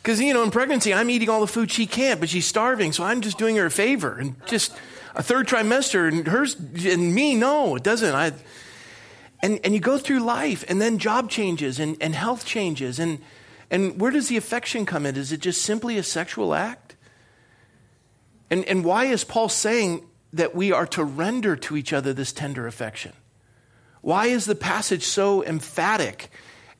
Because, 0.03 0.21
you 0.21 0.33
know, 0.33 0.45
in 0.45 0.53
pregnancy, 0.53 0.95
I'm 0.95 1.11
eating 1.11 1.29
all 1.29 1.41
the 1.41 1.49
food 1.49 1.69
she 1.69 1.85
can't, 1.85 2.21
but 2.21 2.29
she's 2.29 2.47
starving, 2.47 2.93
so 2.93 3.03
I'm 3.03 3.23
just 3.23 3.39
doing 3.39 3.57
her 3.57 3.67
a 3.67 3.71
favor. 3.73 4.17
And 4.17 4.37
just 4.47 4.73
a 5.17 5.23
third 5.23 5.49
trimester, 5.49 6.07
and 6.07 6.29
hers, 6.29 6.55
and 6.55 7.13
me, 7.13 7.35
no, 7.35 7.75
it 7.75 7.83
doesn't. 7.83 8.15
I, 8.15 8.31
and, 9.43 9.61
and 9.65 9.75
you 9.75 9.81
go 9.81 9.99
through 9.99 10.21
life, 10.21 10.65
and 10.69 10.81
then 10.81 10.99
job 10.99 11.31
changes, 11.31 11.79
and, 11.79 11.97
and 12.01 12.15
health 12.15 12.45
changes. 12.45 12.99
And, 12.99 13.21
and 13.71 14.01
where 14.01 14.11
does 14.11 14.29
the 14.29 14.37
affection 14.37 14.87
come 14.87 15.07
in? 15.07 15.17
Is 15.17 15.33
it 15.33 15.41
just 15.41 15.63
simply 15.63 15.99
a 15.99 16.03
sexual 16.03 16.55
act? 16.55 16.97
And, 18.51 18.65
and 18.65 18.85
why 18.85 19.07
is 19.07 19.25
Paul 19.25 19.49
saying 19.49 20.07
that 20.33 20.55
we 20.55 20.73
are 20.73 20.87
to 20.89 21.05
render 21.05 21.57
to 21.57 21.77
each 21.77 21.93
other 21.93 22.13
this 22.13 22.33
tender 22.33 22.67
affection? 22.67 23.13
Why 24.01 24.27
is 24.27 24.45
the 24.45 24.55
passage 24.55 25.05
so 25.05 25.45
emphatic? 25.45 26.31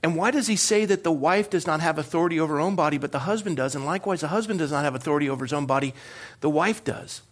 And 0.03 0.15
why 0.15 0.31
does 0.31 0.47
he 0.47 0.57
say 0.57 0.85
that 0.85 1.03
the 1.03 1.13
wife 1.13 1.51
does 1.51 1.67
not 1.67 1.81
have 1.81 1.99
authority 1.99 2.39
over 2.39 2.55
her 2.55 2.61
own 2.61 2.77
body, 2.77 2.99
but 2.99 3.13
the 3.13 3.21
husband 3.21 3.57
does? 3.57 3.75
And 3.75 3.85
likewise, 3.85 4.21
the 4.21 4.29
husband 4.29 4.61
does 4.61 4.71
not 4.71 4.85
have 4.85 4.95
authority 4.95 5.29
over 5.29 5.45
his 5.45 5.53
own 5.53 5.67
body, 5.67 5.95
the 6.41 6.51
wife 6.51 6.85
does. 6.85 7.23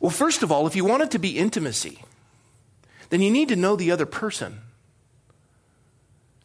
Well, 0.00 0.10
first 0.10 0.42
of 0.42 0.50
all, 0.50 0.66
if 0.66 0.74
you 0.74 0.84
want 0.84 1.04
it 1.04 1.12
to 1.12 1.20
be 1.20 1.38
intimacy, 1.38 2.02
then 3.12 3.20
you 3.20 3.30
need 3.30 3.50
to 3.50 3.56
know 3.56 3.76
the 3.76 3.90
other 3.90 4.06
person. 4.06 4.62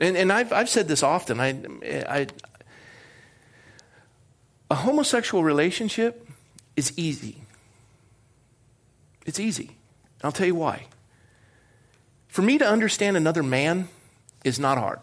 And, 0.01 0.17
and 0.17 0.34
I've, 0.34 0.51
I've 0.51 0.67
said 0.67 0.89
this 0.89 1.01
often. 1.01 1.39
I, 1.39 1.51
I, 1.82 2.27
a 4.69 4.75
homosexual 4.75 5.45
relationship 5.45 6.27
is 6.75 6.91
easy. 6.97 7.38
It's 9.25 9.39
easy. 9.39 9.77
I'll 10.21 10.34
tell 10.34 10.45
you 10.45 10.56
why. 10.56 10.88
For 12.27 12.41
me 12.41 12.58
to 12.58 12.67
understand 12.67 13.15
another 13.15 13.43
man 13.43 13.88
is 14.43 14.60
not 14.60 14.77
hard. 14.77 14.99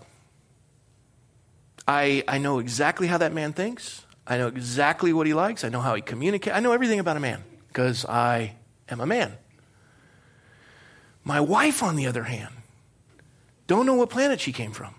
I, 1.89 2.25
I 2.29 2.37
know 2.37 2.59
exactly 2.59 3.07
how 3.07 3.17
that 3.17 3.33
man 3.33 3.55
thinks. 3.55 4.05
I 4.27 4.37
know 4.37 4.49
exactly 4.49 5.15
what 5.15 5.27
he 5.27 5.33
likes. 5.33 5.65
I 5.65 5.71
know 5.71 5.81
how 5.81 5.95
he 5.95 6.03
communicates. 6.03 6.55
I 6.55 6.61
know 6.61 6.73
everything 6.73 7.01
about 7.01 7.17
a 7.17 7.21
man 7.21 7.43
because 7.69 8.05
I 8.05 8.53
am 8.91 9.01
a 9.01 9.07
man. 9.07 9.39
My 11.25 11.41
wife, 11.41 11.83
on 11.83 11.97
the 11.97 12.07
other 12.07 12.25
hand, 12.25 12.55
don't 13.67 13.87
know 13.87 13.95
what 13.95 14.11
planet 14.11 14.41
she 14.41 14.53
came 14.53 14.73
from. 14.73 14.95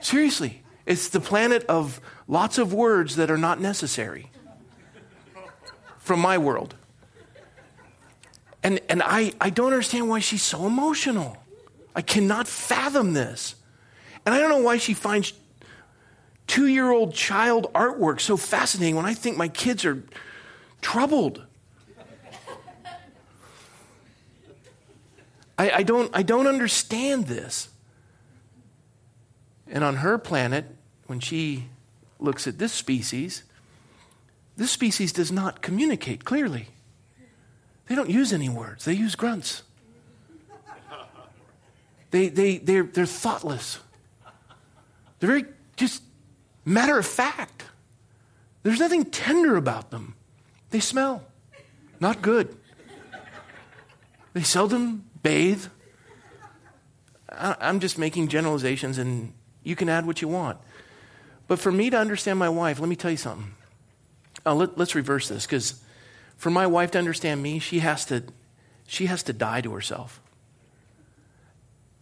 Seriously. 0.00 0.62
It's 0.84 1.08
the 1.08 1.20
planet 1.20 1.64
of 1.66 2.00
lots 2.28 2.58
of 2.58 2.72
words 2.72 3.16
that 3.16 3.30
are 3.30 3.38
not 3.38 3.60
necessary 3.60 4.30
from 5.98 6.20
my 6.20 6.38
world. 6.38 6.74
And, 8.62 8.80
and 8.88 9.02
I, 9.02 9.32
I 9.40 9.50
don't 9.50 9.72
understand 9.72 10.08
why 10.08 10.20
she's 10.20 10.42
so 10.42 10.66
emotional. 10.66 11.36
I 11.94 12.02
cannot 12.02 12.48
fathom 12.48 13.14
this. 13.14 13.54
And 14.24 14.34
I 14.34 14.38
don't 14.38 14.50
know 14.50 14.58
why 14.58 14.78
she 14.78 14.94
finds 14.94 15.32
two 16.46 16.66
year 16.66 16.90
old 16.90 17.14
child 17.14 17.72
artwork 17.74 18.20
so 18.20 18.36
fascinating 18.36 18.96
when 18.96 19.06
I 19.06 19.14
think 19.14 19.36
my 19.36 19.48
kids 19.48 19.84
are 19.84 20.02
troubled. 20.80 21.45
I, 25.58 25.70
I, 25.70 25.82
don't, 25.82 26.10
I 26.14 26.22
don't 26.22 26.46
understand 26.46 27.26
this. 27.26 27.68
And 29.68 29.82
on 29.82 29.96
her 29.96 30.18
planet, 30.18 30.66
when 31.06 31.20
she 31.20 31.64
looks 32.18 32.46
at 32.46 32.58
this 32.58 32.72
species, 32.72 33.42
this 34.56 34.70
species 34.70 35.12
does 35.12 35.32
not 35.32 35.62
communicate 35.62 36.24
clearly. 36.24 36.68
They 37.88 37.94
don't 37.94 38.10
use 38.10 38.32
any 38.32 38.48
words, 38.48 38.84
they 38.84 38.94
use 38.94 39.14
grunts. 39.14 39.62
They, 42.12 42.28
they, 42.28 42.58
they're, 42.58 42.84
they're 42.84 43.04
thoughtless. 43.04 43.80
They're 45.18 45.28
very 45.28 45.44
just 45.76 46.02
matter 46.64 46.98
of 46.98 47.06
fact. 47.06 47.64
There's 48.62 48.78
nothing 48.78 49.06
tender 49.06 49.56
about 49.56 49.90
them. 49.90 50.14
They 50.70 50.80
smell 50.80 51.24
not 52.00 52.22
good. 52.22 52.56
They 54.34 54.42
seldom 54.42 55.05
bathe. 55.26 55.66
I'm 57.28 57.80
just 57.80 57.98
making 57.98 58.28
generalizations, 58.28 58.98
and 58.98 59.32
you 59.64 59.74
can 59.74 59.88
add 59.88 60.06
what 60.06 60.22
you 60.22 60.28
want. 60.28 60.58
But 61.48 61.58
for 61.58 61.72
me 61.72 61.90
to 61.90 61.98
understand 61.98 62.38
my 62.38 62.48
wife, 62.48 62.78
let 62.78 62.88
me 62.88 62.96
tell 62.96 63.10
you 63.10 63.16
something. 63.16 63.52
Uh, 64.44 64.54
let, 64.54 64.78
let's 64.78 64.94
reverse 64.94 65.28
this 65.28 65.44
because 65.44 65.82
for 66.36 66.50
my 66.50 66.66
wife 66.66 66.92
to 66.92 66.98
understand 66.98 67.42
me, 67.42 67.58
she 67.58 67.80
has 67.80 68.04
to, 68.06 68.22
she 68.86 69.06
has 69.06 69.24
to 69.24 69.32
die 69.32 69.60
to 69.60 69.72
herself. 69.72 70.20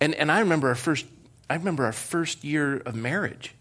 And, 0.00 0.14
and 0.14 0.30
I 0.30 0.40
remember 0.40 0.68
our 0.68 0.74
first, 0.74 1.06
I 1.48 1.54
remember 1.54 1.84
our 1.87 1.92
first 1.92 2.44
year 2.44 2.76
of 2.76 2.94
marriage. 2.94 3.54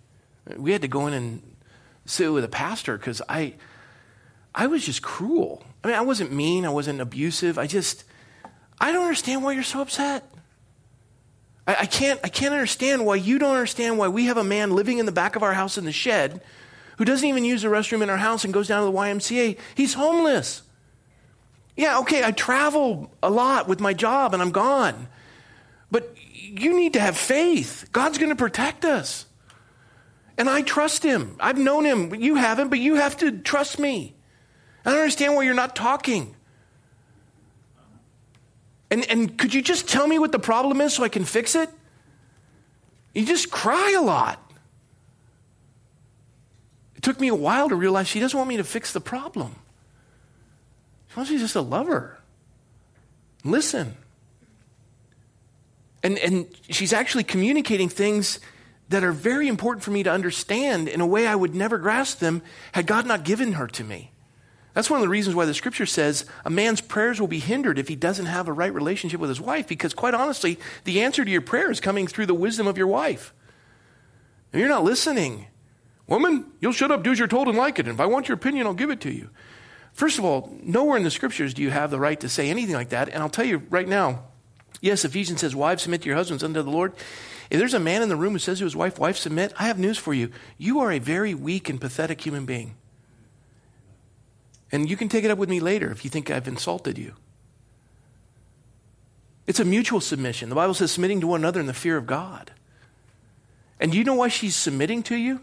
We 0.58 0.74
had 0.74 0.82
to 0.82 0.88
go 0.90 1.08
in 1.08 1.14
and 1.14 1.42
sit 2.06 2.32
with 2.32 2.44
a 2.44 2.50
pastor 2.50 2.98
because 2.98 3.22
I, 3.30 3.54
I 4.54 4.68
was 4.68 4.86
just 4.86 5.02
cruel. 5.02 5.64
I 5.84 5.88
mean, 5.88 5.96
I 5.96 6.02
wasn't 6.02 6.34
mean, 6.34 6.66
I 6.66 6.70
wasn't 6.70 7.00
abusive. 7.00 7.58
I 7.58 7.68
just, 7.68 8.04
I 8.84 8.92
don't 8.92 9.04
understand 9.04 9.46
why 9.46 9.54
you're 9.54 9.64
so 9.64 9.80
upset. 9.80 10.30
I, 11.66 11.76
I, 11.80 11.86
can't, 11.86 12.20
I 12.22 12.28
can't 12.28 12.54
understand 12.54 13.06
why 13.06 13.16
you 13.16 13.40
don't 13.40 13.52
understand 13.56 13.98
why 13.98 14.10
we 14.10 14.26
have 14.26 14.36
a 14.36 14.44
man 14.44 14.72
living 14.72 14.98
in 14.98 15.06
the 15.06 15.14
back 15.14 15.38
of 15.38 15.42
our 15.42 15.54
house 15.54 15.78
in 15.78 15.86
the 15.86 15.94
shed 15.94 16.42
who 16.98 17.06
doesn't 17.06 17.26
even 17.26 17.46
use 17.46 17.62
the 17.62 17.70
restroom 17.70 18.04
in 18.04 18.10
our 18.10 18.18
house 18.18 18.44
and 18.44 18.54
goes 18.54 18.68
down 18.68 18.86
to 18.86 18.92
the 18.92 18.98
YMCA. 18.98 19.58
He's 19.74 19.94
homeless. 19.94 20.64
Yeah, 21.78 22.00
okay, 22.00 22.26
I 22.26 22.32
travel 22.32 23.10
a 23.24 23.30
lot 23.30 23.70
with 23.70 23.80
my 23.80 23.94
job 23.94 24.34
and 24.34 24.44
I'm 24.44 24.52
gone. 24.52 25.08
But 25.90 26.14
you 26.34 26.78
need 26.78 26.92
to 26.94 27.00
have 27.00 27.16
faith. 27.16 27.88
God's 27.94 28.18
going 28.18 28.32
to 28.32 28.36
protect 28.36 28.84
us. 28.84 29.28
And 30.38 30.50
I 30.50 30.62
trust 30.62 31.04
him. 31.04 31.38
I've 31.40 31.58
known 31.58 31.86
him. 31.86 32.16
You 32.16 32.36
haven't, 32.36 32.68
but 32.68 32.80
you 32.80 32.96
have 32.96 33.16
to 33.20 33.32
trust 33.32 33.80
me. 33.80 34.14
I 34.86 34.90
don't 34.90 35.00
understand 35.00 35.36
why 35.36 35.44
you're 35.44 35.54
not 35.54 35.74
talking. 35.74 36.36
And, 38.94 39.10
and 39.10 39.40
could 39.40 39.56
you 39.56 39.64
just 39.64 39.90
tell 39.90 40.06
me 40.06 40.20
what 40.20 40.32
the 40.32 40.38
problem 40.38 40.80
is 40.80 40.94
so 40.94 41.04
I 41.04 41.10
can 41.10 41.26
fix 41.26 41.56
it? 41.56 41.68
You 43.16 43.26
just 43.26 43.50
cry 43.50 43.96
a 43.98 44.04
lot. 44.04 44.40
It 46.96 47.02
took 47.02 47.20
me 47.20 47.30
a 47.30 47.34
while 47.36 47.70
to 47.70 47.76
realize 47.76 48.08
she 48.08 48.20
doesn't 48.20 48.38
want 48.38 48.48
me 48.48 48.58
to 48.58 48.64
fix 48.64 48.94
the 48.94 49.02
problem. 49.02 49.56
She 51.08 51.16
wants 51.16 51.32
me 51.32 51.40
just 51.40 51.54
to 51.54 51.62
love 51.62 51.88
her. 51.88 52.20
Listen. 53.44 53.98
And, 56.04 56.20
and 56.20 56.46
she's 56.70 56.94
actually 56.94 57.24
communicating 57.24 57.90
things 57.90 58.40
that 58.90 59.04
are 59.04 59.12
very 59.12 59.48
important 59.48 59.84
for 59.84 59.90
me 59.90 60.04
to 60.04 60.12
understand 60.12 60.88
in 60.88 61.02
a 61.02 61.08
way 61.08 61.26
I 61.26 61.34
would 61.34 61.56
never 61.56 61.80
grasp 61.80 62.20
them 62.20 62.44
had 62.74 62.86
God 62.86 63.08
not 63.08 63.24
given 63.24 63.54
her 63.54 63.66
to 63.70 63.84
me. 63.84 64.12
That's 64.74 64.90
one 64.90 65.00
of 65.00 65.04
the 65.04 65.10
reasons 65.10 65.36
why 65.36 65.46
the 65.46 65.54
scripture 65.54 65.86
says 65.86 66.26
a 66.44 66.50
man's 66.50 66.82
prayers 66.82 67.20
will 67.20 67.28
be 67.28 67.40
hindered 67.40 67.78
if 67.78 67.88
he 67.88 67.96
doesn't 67.96 68.26
have 68.26 68.48
a 68.48 68.54
right 68.54 68.74
relationship 68.74 69.20
with 69.20 69.30
his 69.30 69.42
wife, 69.42 69.68
because 69.68 69.94
quite 69.94 70.16
honestly, 70.16 70.60
the 70.84 71.02
answer 71.02 71.24
to 71.24 71.32
your 71.32 71.42
prayer 71.42 71.70
is 71.70 71.80
coming 71.80 72.08
through 72.08 72.26
the 72.26 72.34
wisdom 72.34 72.66
of 72.66 72.78
your 72.78 72.88
wife. 72.88 73.34
And 74.52 74.60
you're 74.60 74.70
not 74.70 74.84
listening. 74.84 75.48
Woman, 76.08 76.52
you'll 76.60 76.74
shut 76.74 76.92
up, 76.92 77.04
do 77.04 77.12
as 77.12 77.20
you're 77.20 77.28
told, 77.28 77.48
and 77.48 77.58
like 77.58 77.80
it. 77.80 77.88
And 77.88 77.96
if 77.96 78.00
I 78.00 78.08
want 78.08 78.28
your 78.28 78.36
opinion, 78.36 78.68
I'll 78.68 78.74
give 78.74 78.90
it 78.90 79.02
to 79.02 79.12
you. 79.12 79.30
First 79.94 80.18
of 80.18 80.26
all, 80.26 80.52
nowhere 80.62 80.98
in 80.98 81.04
the 81.04 81.12
scriptures 81.12 81.54
do 81.54 81.62
you 81.62 81.70
have 81.70 81.92
the 81.92 82.00
right 82.00 82.20
to 82.20 82.30
say 82.30 82.50
anything 82.50 82.76
like 82.76 82.90
that. 82.90 83.10
And 83.10 83.22
I'll 83.22 83.30
tell 83.30 83.46
you 83.46 83.64
right 83.70 83.88
now, 83.88 84.24
yes, 84.82 85.06
Ephesians 85.06 85.42
says, 85.42 85.56
Wives, 85.56 85.84
submit 85.84 86.02
to 86.02 86.08
your 86.08 86.18
husbands 86.18 86.44
unto 86.44 86.64
the 86.64 86.70
Lord. 86.70 86.94
If 87.52 87.60
there's 87.60 87.76
a 87.76 87.80
man 87.80 88.02
in 88.02 88.10
the 88.10 88.16
room 88.16 88.34
who 88.34 88.40
says 88.40 88.58
to 88.58 88.64
his 88.64 88.76
wife, 88.76 88.98
Wife, 88.98 89.18
submit, 89.18 89.54
I 89.58 89.68
have 89.68 89.78
news 89.78 90.00
for 90.00 90.14
you. 90.14 90.32
You 90.58 90.80
are 90.80 90.92
a 90.92 91.00
very 91.00 91.36
weak 91.36 91.70
and 91.70 91.80
pathetic 91.80 92.22
human 92.22 92.46
being. 92.46 92.76
And 94.74 94.90
you 94.90 94.98
can 94.98 95.08
take 95.08 95.24
it 95.24 95.30
up 95.30 95.38
with 95.38 95.50
me 95.50 95.60
later 95.60 95.92
if 95.92 96.04
you 96.04 96.10
think 96.10 96.32
I've 96.32 96.48
insulted 96.48 96.98
you. 96.98 97.14
It's 99.46 99.60
a 99.60 99.66
mutual 99.66 100.02
submission. 100.02 100.50
The 100.50 100.56
Bible 100.56 100.74
says 100.74 100.92
submitting 100.92 101.22
to 101.22 101.28
one 101.28 101.42
another 101.42 101.60
in 101.60 101.68
the 101.68 101.76
fear 101.76 101.96
of 101.96 102.08
God. 102.08 102.52
And 103.80 103.94
you 103.94 104.04
know 104.04 104.16
why 104.16 104.30
she's 104.30 104.56
submitting 104.56 105.04
to 105.04 105.16
you? 105.16 105.42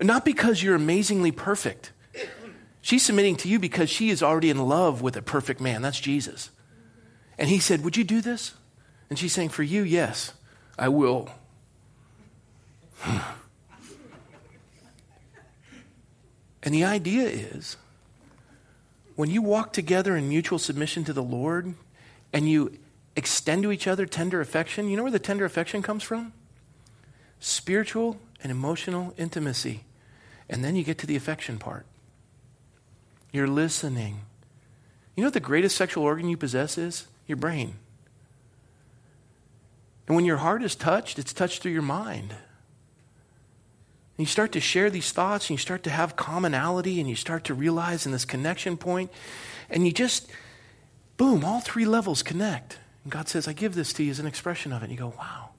Not 0.00 0.24
because 0.24 0.60
you're 0.60 0.74
amazingly 0.74 1.30
perfect. 1.30 1.92
She's 2.80 3.04
submitting 3.04 3.36
to 3.36 3.48
you 3.48 3.60
because 3.60 3.90
she 3.90 4.10
is 4.10 4.24
already 4.24 4.50
in 4.50 4.58
love 4.58 5.02
with 5.02 5.16
a 5.16 5.22
perfect 5.22 5.60
man. 5.60 5.82
That's 5.82 6.00
Jesus. 6.00 6.50
And 7.38 7.48
he 7.48 7.60
said, 7.60 7.84
Would 7.84 7.96
you 7.96 8.02
do 8.02 8.20
this? 8.20 8.54
And 9.08 9.18
she's 9.18 9.32
saying, 9.32 9.50
For 9.50 9.62
you, 9.62 9.82
yes, 9.82 10.32
I 10.76 10.88
will. 10.88 11.30
and 13.04 13.22
the 16.74 16.84
idea 16.84 17.28
is 17.28 17.76
when 19.16 19.30
you 19.30 19.42
walk 19.42 19.72
together 19.72 20.16
in 20.16 20.28
mutual 20.28 20.58
submission 20.58 21.04
to 21.04 21.12
the 21.12 21.22
Lord 21.22 21.74
and 22.32 22.48
you 22.48 22.78
extend 23.16 23.62
to 23.62 23.72
each 23.72 23.86
other 23.86 24.06
tender 24.06 24.40
affection, 24.40 24.88
you 24.88 24.96
know 24.96 25.02
where 25.02 25.10
the 25.10 25.18
tender 25.18 25.46
affection 25.46 25.82
comes 25.82 26.02
from? 26.02 26.32
Spiritual 27.40 28.18
and 28.42 28.52
emotional 28.52 29.14
intimacy. 29.16 29.84
And 30.48 30.62
then 30.62 30.76
you 30.76 30.84
get 30.84 30.98
to 30.98 31.06
the 31.06 31.16
affection 31.16 31.58
part. 31.58 31.86
You're 33.32 33.48
listening. 33.48 34.20
You 35.14 35.22
know 35.22 35.28
what 35.28 35.34
the 35.34 35.40
greatest 35.40 35.76
sexual 35.76 36.04
organ 36.04 36.28
you 36.28 36.36
possess 36.36 36.78
is? 36.78 37.06
Your 37.26 37.36
brain. 37.36 37.74
And 40.06 40.14
when 40.14 40.24
your 40.24 40.36
heart 40.36 40.62
is 40.62 40.76
touched, 40.76 41.18
it's 41.18 41.32
touched 41.32 41.62
through 41.62 41.72
your 41.72 41.82
mind. 41.82 42.34
And 44.16 44.26
you 44.26 44.30
start 44.30 44.52
to 44.52 44.60
share 44.60 44.88
these 44.88 45.12
thoughts 45.12 45.46
and 45.46 45.58
you 45.58 45.58
start 45.58 45.82
to 45.82 45.90
have 45.90 46.16
commonality 46.16 47.00
and 47.00 47.08
you 47.08 47.16
start 47.16 47.44
to 47.44 47.54
realize 47.54 48.06
in 48.06 48.12
this 48.12 48.24
connection 48.24 48.76
point, 48.76 49.10
and 49.68 49.86
you 49.86 49.92
just, 49.92 50.30
boom, 51.16 51.44
all 51.44 51.60
three 51.60 51.84
levels 51.84 52.22
connect. 52.22 52.78
And 53.04 53.12
God 53.12 53.28
says, 53.28 53.46
I 53.46 53.52
give 53.52 53.74
this 53.74 53.92
to 53.94 54.02
you 54.02 54.10
as 54.10 54.18
an 54.18 54.26
expression 54.26 54.72
of 54.72 54.82
it. 54.82 54.86
And 54.86 54.92
you 54.92 54.98
go, 54.98 55.14
wow. 55.18 55.50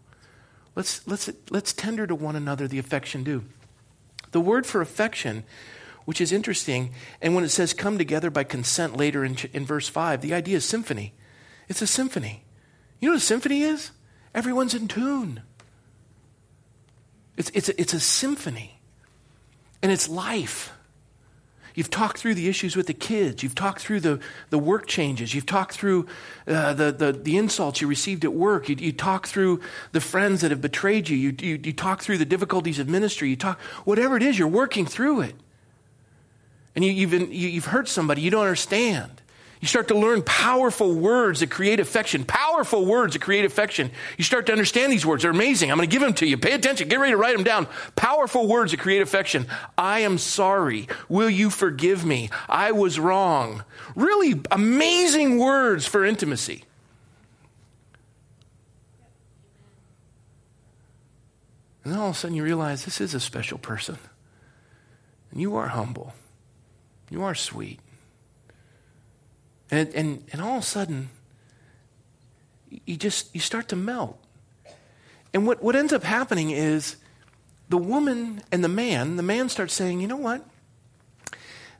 Let's, 0.75 1.07
let's, 1.07 1.29
let's 1.49 1.73
tender 1.73 2.05
to 2.07 2.15
one 2.15 2.35
another 2.35 2.67
the 2.67 2.79
affection 2.79 3.23
due. 3.23 3.43
The 4.31 4.41
word 4.41 4.65
for 4.65 4.81
affection, 4.81 5.43
which 6.05 6.21
is 6.21 6.31
interesting, 6.31 6.93
and 7.21 7.33
when 7.33 7.43
it 7.43 7.49
says 7.49 7.73
come 7.73 7.97
together 7.97 8.29
by 8.29 8.43
consent 8.43 8.95
later 8.95 9.25
in, 9.25 9.37
in 9.53 9.65
verse 9.65 9.87
5, 9.87 10.21
the 10.21 10.33
idea 10.33 10.57
is 10.57 10.65
symphony. 10.65 11.13
It's 11.67 11.81
a 11.81 11.87
symphony. 11.87 12.43
You 12.99 13.09
know 13.09 13.13
what 13.13 13.21
a 13.21 13.25
symphony 13.25 13.61
is? 13.61 13.91
Everyone's 14.35 14.73
in 14.73 14.87
tune. 14.87 15.41
It's, 17.37 17.51
it's, 17.53 17.69
a, 17.69 17.79
it's 17.79 17.93
a 17.93 17.99
symphony, 17.99 18.79
and 19.81 19.91
it's 19.91 20.09
life. 20.09 20.73
You've 21.75 21.91
talked 21.91 22.17
through 22.17 22.33
the 22.33 22.49
issues 22.49 22.75
with 22.75 22.87
the 22.87 22.93
kids. 22.95 23.43
You've 23.43 23.53
talked 23.53 23.81
through 23.81 23.99
the, 23.99 24.19
the 24.49 24.57
work 24.57 24.87
changes. 24.87 25.35
You've 25.35 25.45
talked 25.45 25.73
through 25.75 26.07
uh, 26.47 26.73
the, 26.73 26.91
the, 26.91 27.11
the 27.11 27.37
insults 27.37 27.81
you 27.81 27.87
received 27.87 28.25
at 28.25 28.33
work. 28.33 28.67
You, 28.67 28.75
you 28.79 28.91
talk 28.91 29.27
through 29.27 29.61
the 29.91 30.01
friends 30.01 30.41
that 30.41 30.49
have 30.49 30.59
betrayed 30.59 31.07
you. 31.07 31.15
You, 31.15 31.35
you. 31.39 31.59
you 31.63 31.73
talk 31.73 32.01
through 32.01 32.17
the 32.17 32.25
difficulties 32.25 32.79
of 32.79 32.89
ministry. 32.89 33.29
You 33.29 33.35
talk, 33.35 33.59
whatever 33.85 34.17
it 34.17 34.23
is, 34.23 34.39
you're 34.39 34.47
working 34.47 34.87
through 34.87 35.21
it. 35.21 35.35
And 36.75 36.83
you, 36.83 36.91
you've, 36.91 37.11
been, 37.11 37.31
you, 37.31 37.47
you've 37.47 37.65
hurt 37.65 37.87
somebody 37.87 38.21
you 38.21 38.31
don't 38.31 38.41
understand. 38.41 39.21
You 39.59 39.67
start 39.67 39.87
to 39.87 39.97
learn 39.97 40.21
powerful 40.21 40.93
words 40.93 41.39
that 41.39 41.49
create 41.49 41.79
affection. 41.79 42.23
Powerful 42.23 42.85
words 42.85 43.13
that 43.13 43.21
create 43.21 43.43
affection. 43.43 43.89
You 44.17 44.23
start 44.23 44.45
to 44.47 44.51
understand 44.51 44.91
these 44.91 45.05
words. 45.05 45.23
They're 45.23 45.31
amazing. 45.31 45.71
I'm 45.71 45.77
going 45.77 45.89
to 45.89 45.91
give 45.91 46.01
them 46.01 46.13
to 46.15 46.27
you. 46.27 46.37
Pay 46.37 46.51
attention. 46.51 46.87
Get 46.87 46.99
ready 46.99 47.13
to 47.13 47.17
write 47.17 47.35
them 47.35 47.43
down. 47.43 47.67
Powerful 47.95 48.47
words 48.47 48.71
that 48.71 48.79
create 48.79 49.01
affection. 49.01 49.47
I 49.77 50.01
am 50.01 50.19
sorry. 50.19 50.87
Will 51.09 51.29
you 51.29 51.49
forgive 51.49 52.05
me? 52.05 52.29
I 52.47 52.71
was 52.71 52.99
wrong. 52.99 53.63
Really 53.95 54.39
amazing 54.51 55.39
words 55.39 55.87
for 55.87 56.05
intimacy. 56.05 56.63
And 61.83 61.93
then 61.93 62.01
all 62.01 62.09
of 62.09 62.15
a 62.15 62.19
sudden 62.19 62.35
you 62.35 62.43
realize 62.43 62.85
this 62.85 63.01
is 63.01 63.15
a 63.15 63.19
special 63.19 63.57
person. 63.57 63.97
And 65.31 65.41
you 65.41 65.55
are 65.55 65.69
humble. 65.69 66.13
You 67.09 67.23
are 67.23 67.33
sweet. 67.33 67.79
And, 69.69 69.93
and, 69.93 70.23
and 70.31 70.41
all 70.41 70.57
of 70.57 70.63
a 70.63 70.65
sudden, 70.65 71.09
you 72.85 72.97
just 72.97 73.33
you 73.33 73.41
start 73.41 73.67
to 73.69 73.75
melt. 73.75 74.19
And 75.33 75.45
what, 75.45 75.61
what 75.61 75.75
ends 75.75 75.93
up 75.93 76.03
happening 76.03 76.51
is 76.51 76.97
the 77.69 77.77
woman 77.77 78.41
and 78.51 78.63
the 78.63 78.69
man, 78.69 79.17
the 79.17 79.23
man 79.23 79.49
starts 79.49 79.73
saying, 79.73 79.99
you 79.99 80.07
know 80.07 80.17
what? 80.17 80.45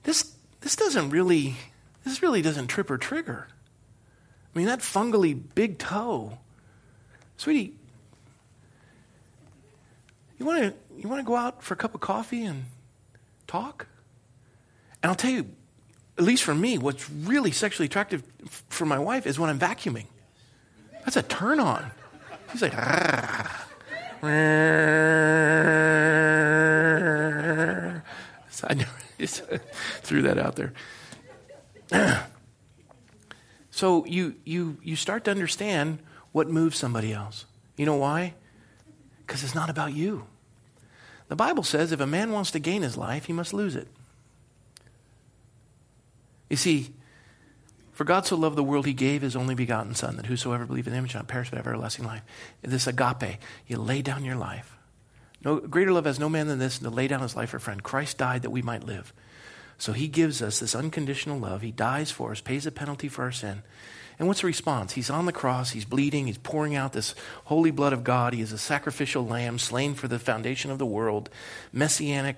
This 0.03 0.33
this 0.61 0.75
doesn't 0.75 1.09
really 1.09 1.55
this 2.03 2.21
really 2.21 2.41
doesn't 2.41 2.67
trip 2.67 2.89
or 2.89 2.97
trigger. 2.97 3.47
I 4.53 4.57
mean 4.57 4.67
that 4.67 4.79
fungally 4.79 5.39
big 5.55 5.77
toe. 5.77 6.37
Sweetie, 7.37 7.75
you 10.37 10.45
want 10.45 10.63
to 10.63 10.73
you 10.97 11.07
want 11.07 11.19
to 11.19 11.25
go 11.25 11.35
out 11.35 11.63
for 11.63 11.73
a 11.73 11.77
cup 11.77 11.95
of 11.95 12.01
coffee 12.01 12.43
and 12.43 12.65
talk? 13.45 13.87
And 15.03 15.09
I'll 15.09 15.15
tell 15.15 15.31
you, 15.31 15.47
at 16.17 16.23
least 16.23 16.43
for 16.43 16.55
me, 16.55 16.77
what's 16.77 17.09
really 17.09 17.51
sexually 17.51 17.85
attractive 17.85 18.23
for 18.69 18.85
my 18.85 18.97
wife 18.97 19.27
is 19.27 19.37
when 19.39 19.49
I'm 19.49 19.59
vacuuming. 19.59 20.05
That's 21.03 21.15
a 21.15 21.23
turn 21.23 21.59
on. 21.59 21.91
She's 22.51 22.61
like. 22.61 22.73
So 28.49 28.67
I 28.69 28.85
just 29.19 29.43
threw 30.01 30.23
that 30.23 30.39
out 30.39 30.55
there. 30.55 30.73
so 33.69 34.05
you, 34.05 34.35
you, 34.43 34.77
you 34.81 34.95
start 34.95 35.23
to 35.25 35.31
understand 35.31 35.99
what 36.31 36.49
moves 36.49 36.77
somebody 36.77 37.13
else. 37.13 37.45
You 37.75 37.85
know 37.85 37.95
why? 37.95 38.33
Because 39.25 39.43
it's 39.43 39.53
not 39.53 39.69
about 39.69 39.93
you. 39.93 40.25
The 41.27 41.35
Bible 41.35 41.63
says 41.63 41.91
if 41.91 41.99
a 41.99 42.07
man 42.07 42.31
wants 42.31 42.51
to 42.51 42.59
gain 42.59 42.81
his 42.81 42.97
life, 42.97 43.25
he 43.25 43.33
must 43.33 43.53
lose 43.53 43.75
it. 43.75 43.87
You 46.49 46.57
see, 46.57 46.93
for 47.93 48.03
God 48.03 48.25
so 48.25 48.35
loved 48.35 48.55
the 48.55 48.63
world, 48.63 48.85
he 48.85 48.93
gave 48.93 49.21
his 49.21 49.35
only 49.35 49.55
begotten 49.55 49.95
Son, 49.95 50.17
that 50.17 50.27
whosoever 50.27 50.65
believes 50.65 50.87
in 50.87 50.93
him 50.93 51.07
shall 51.07 51.19
not 51.19 51.27
perish 51.27 51.49
but 51.49 51.57
have 51.57 51.67
everlasting 51.67 52.05
life. 52.05 52.21
This 52.61 52.87
agape, 52.87 53.39
you 53.65 53.77
lay 53.77 54.01
down 54.01 54.23
your 54.23 54.35
life. 54.35 54.77
No 55.43 55.59
greater 55.59 55.91
love 55.91 56.05
has 56.05 56.19
no 56.19 56.29
man 56.29 56.47
than 56.47 56.59
this, 56.59 56.77
and 56.77 56.87
to 56.87 56.93
lay 56.93 57.07
down 57.07 57.21
his 57.21 57.35
life 57.35 57.49
for 57.49 57.57
a 57.57 57.59
friend. 57.61 57.81
Christ 57.81 58.17
died 58.17 58.43
that 58.43 58.49
we 58.49 58.61
might 58.61 58.83
live. 58.83 59.13
So 59.77 59.93
he 59.93 60.07
gives 60.07 60.41
us 60.41 60.59
this 60.59 60.75
unconditional 60.75 61.39
love. 61.39 61.61
He 61.61 61.71
dies 61.71 62.09
for 62.11 62.31
us, 62.31 62.41
pays 62.41 62.65
a 62.65 62.71
penalty 62.71 63.07
for 63.07 63.23
our 63.23 63.31
sin. 63.31 63.61
And 64.19 64.27
what's 64.27 64.41
the 64.41 64.47
response? 64.47 64.93
He's 64.93 65.11
on 65.11 65.27
the 65.27 65.31
cross, 65.31 65.71
he's 65.71 65.85
bleeding, 65.85 66.25
he's 66.25 66.39
pouring 66.39 66.75
out 66.75 66.93
this 66.93 67.13
holy 67.45 67.69
blood 67.69 67.93
of 67.93 68.03
God. 68.03 68.33
He 68.33 68.41
is 68.41 68.51
a 68.51 68.57
sacrificial 68.57 69.25
lamb 69.25 69.59
slain 69.59 69.93
for 69.93 70.07
the 70.07 70.17
foundation 70.17 70.71
of 70.71 70.79
the 70.79 70.87
world, 70.87 71.29
messianic 71.71 72.37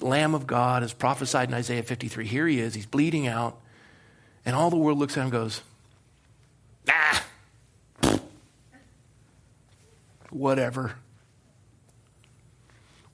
Lamb 0.00 0.34
of 0.34 0.46
God, 0.46 0.82
as 0.82 0.92
prophesied 0.92 1.48
in 1.48 1.54
Isaiah 1.54 1.82
53. 1.82 2.26
Here 2.26 2.46
he 2.46 2.60
is, 2.60 2.74
he's 2.74 2.86
bleeding 2.86 3.26
out, 3.26 3.60
and 4.44 4.56
all 4.56 4.70
the 4.70 4.76
world 4.76 4.98
looks 4.98 5.16
at 5.16 5.20
him 5.20 5.24
and 5.24 5.32
goes, 5.32 5.62
ah, 6.88 7.24
whatever. 10.30 10.94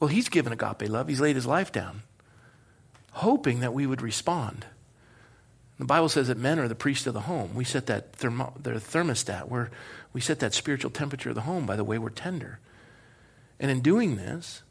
Well, 0.00 0.08
he's 0.08 0.28
given 0.28 0.52
agape 0.52 0.88
love, 0.88 1.08
he's 1.08 1.20
laid 1.20 1.36
his 1.36 1.46
life 1.46 1.70
down, 1.70 2.02
hoping 3.12 3.60
that 3.60 3.74
we 3.74 3.86
would 3.86 4.02
respond. 4.02 4.66
The 5.78 5.84
Bible 5.84 6.08
says 6.08 6.28
that 6.28 6.38
men 6.38 6.58
are 6.58 6.68
the 6.68 6.74
priest 6.74 7.06
of 7.06 7.14
the 7.14 7.22
home. 7.22 7.54
We 7.54 7.64
set 7.64 7.86
that 7.86 8.12
thermo- 8.14 8.54
the 8.60 8.72
thermostat, 8.72 9.70
we 10.12 10.20
set 10.20 10.38
that 10.40 10.54
spiritual 10.54 10.90
temperature 10.90 11.30
of 11.30 11.34
the 11.34 11.42
home 11.42 11.66
by 11.66 11.76
the 11.76 11.84
way 11.84 11.98
we're 11.98 12.10
tender. 12.10 12.60
And 13.58 13.70
in 13.70 13.80
doing 13.80 14.16
this, 14.16 14.62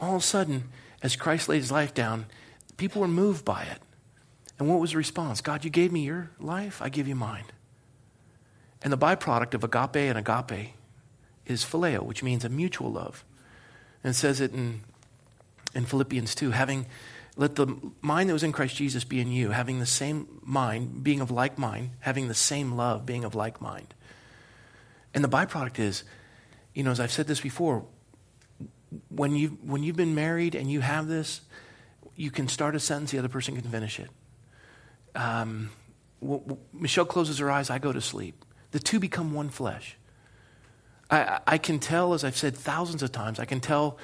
all 0.00 0.16
of 0.16 0.22
a 0.22 0.24
sudden, 0.24 0.64
as 1.02 1.16
Christ 1.16 1.48
laid 1.48 1.58
his 1.58 1.72
life 1.72 1.94
down, 1.94 2.26
people 2.76 3.00
were 3.00 3.08
moved 3.08 3.44
by 3.44 3.64
it. 3.64 3.78
And 4.58 4.68
what 4.68 4.80
was 4.80 4.92
the 4.92 4.98
response? 4.98 5.40
God, 5.40 5.64
you 5.64 5.70
gave 5.70 5.90
me 5.92 6.04
your 6.04 6.30
life, 6.38 6.80
I 6.80 6.88
give 6.88 7.08
you 7.08 7.16
mine. 7.16 7.44
And 8.82 8.92
the 8.92 8.98
byproduct 8.98 9.54
of 9.54 9.64
agape 9.64 9.96
and 9.96 10.18
agape 10.18 10.74
is 11.46 11.64
phileo, 11.64 12.02
which 12.02 12.22
means 12.22 12.44
a 12.44 12.48
mutual 12.48 12.92
love. 12.92 13.24
And 14.02 14.12
it 14.12 14.14
says 14.14 14.40
it 14.40 14.52
in, 14.52 14.80
in 15.74 15.84
Philippians 15.84 16.34
2 16.34 16.50
having, 16.50 16.86
let 17.36 17.56
the 17.56 17.76
mind 18.00 18.28
that 18.28 18.34
was 18.34 18.42
in 18.42 18.52
Christ 18.52 18.76
Jesus 18.76 19.04
be 19.04 19.20
in 19.20 19.30
you, 19.30 19.50
having 19.50 19.78
the 19.78 19.86
same 19.86 20.40
mind, 20.42 21.02
being 21.02 21.20
of 21.20 21.30
like 21.30 21.58
mind, 21.58 21.90
having 22.00 22.28
the 22.28 22.34
same 22.34 22.72
love, 22.72 23.06
being 23.06 23.24
of 23.24 23.34
like 23.34 23.60
mind. 23.60 23.94
And 25.14 25.22
the 25.22 25.28
byproduct 25.28 25.78
is, 25.78 26.04
you 26.74 26.82
know, 26.82 26.90
as 26.90 27.00
I've 27.00 27.12
said 27.12 27.26
this 27.26 27.40
before, 27.40 27.84
when, 29.08 29.36
you, 29.36 29.58
when 29.62 29.82
you've 29.82 29.96
been 29.96 30.14
married 30.14 30.54
and 30.54 30.70
you 30.70 30.80
have 30.80 31.06
this, 31.08 31.40
you 32.16 32.30
can 32.30 32.48
start 32.48 32.74
a 32.74 32.80
sentence, 32.80 33.10
the 33.10 33.18
other 33.18 33.28
person 33.28 33.54
can 33.54 33.70
finish 33.70 33.98
it. 33.98 34.10
Um, 35.14 35.70
Michelle 36.72 37.04
closes 37.04 37.38
her 37.38 37.50
eyes, 37.50 37.70
I 37.70 37.78
go 37.78 37.92
to 37.92 38.00
sleep. 38.00 38.44
The 38.70 38.78
two 38.78 39.00
become 39.00 39.32
one 39.32 39.48
flesh. 39.48 39.96
I, 41.10 41.40
I 41.46 41.58
can 41.58 41.78
tell, 41.78 42.14
as 42.14 42.24
I've 42.24 42.36
said 42.36 42.56
thousands 42.56 43.02
of 43.02 43.12
times, 43.12 43.38
I 43.38 43.44
can 43.44 43.60
tell 43.60 43.98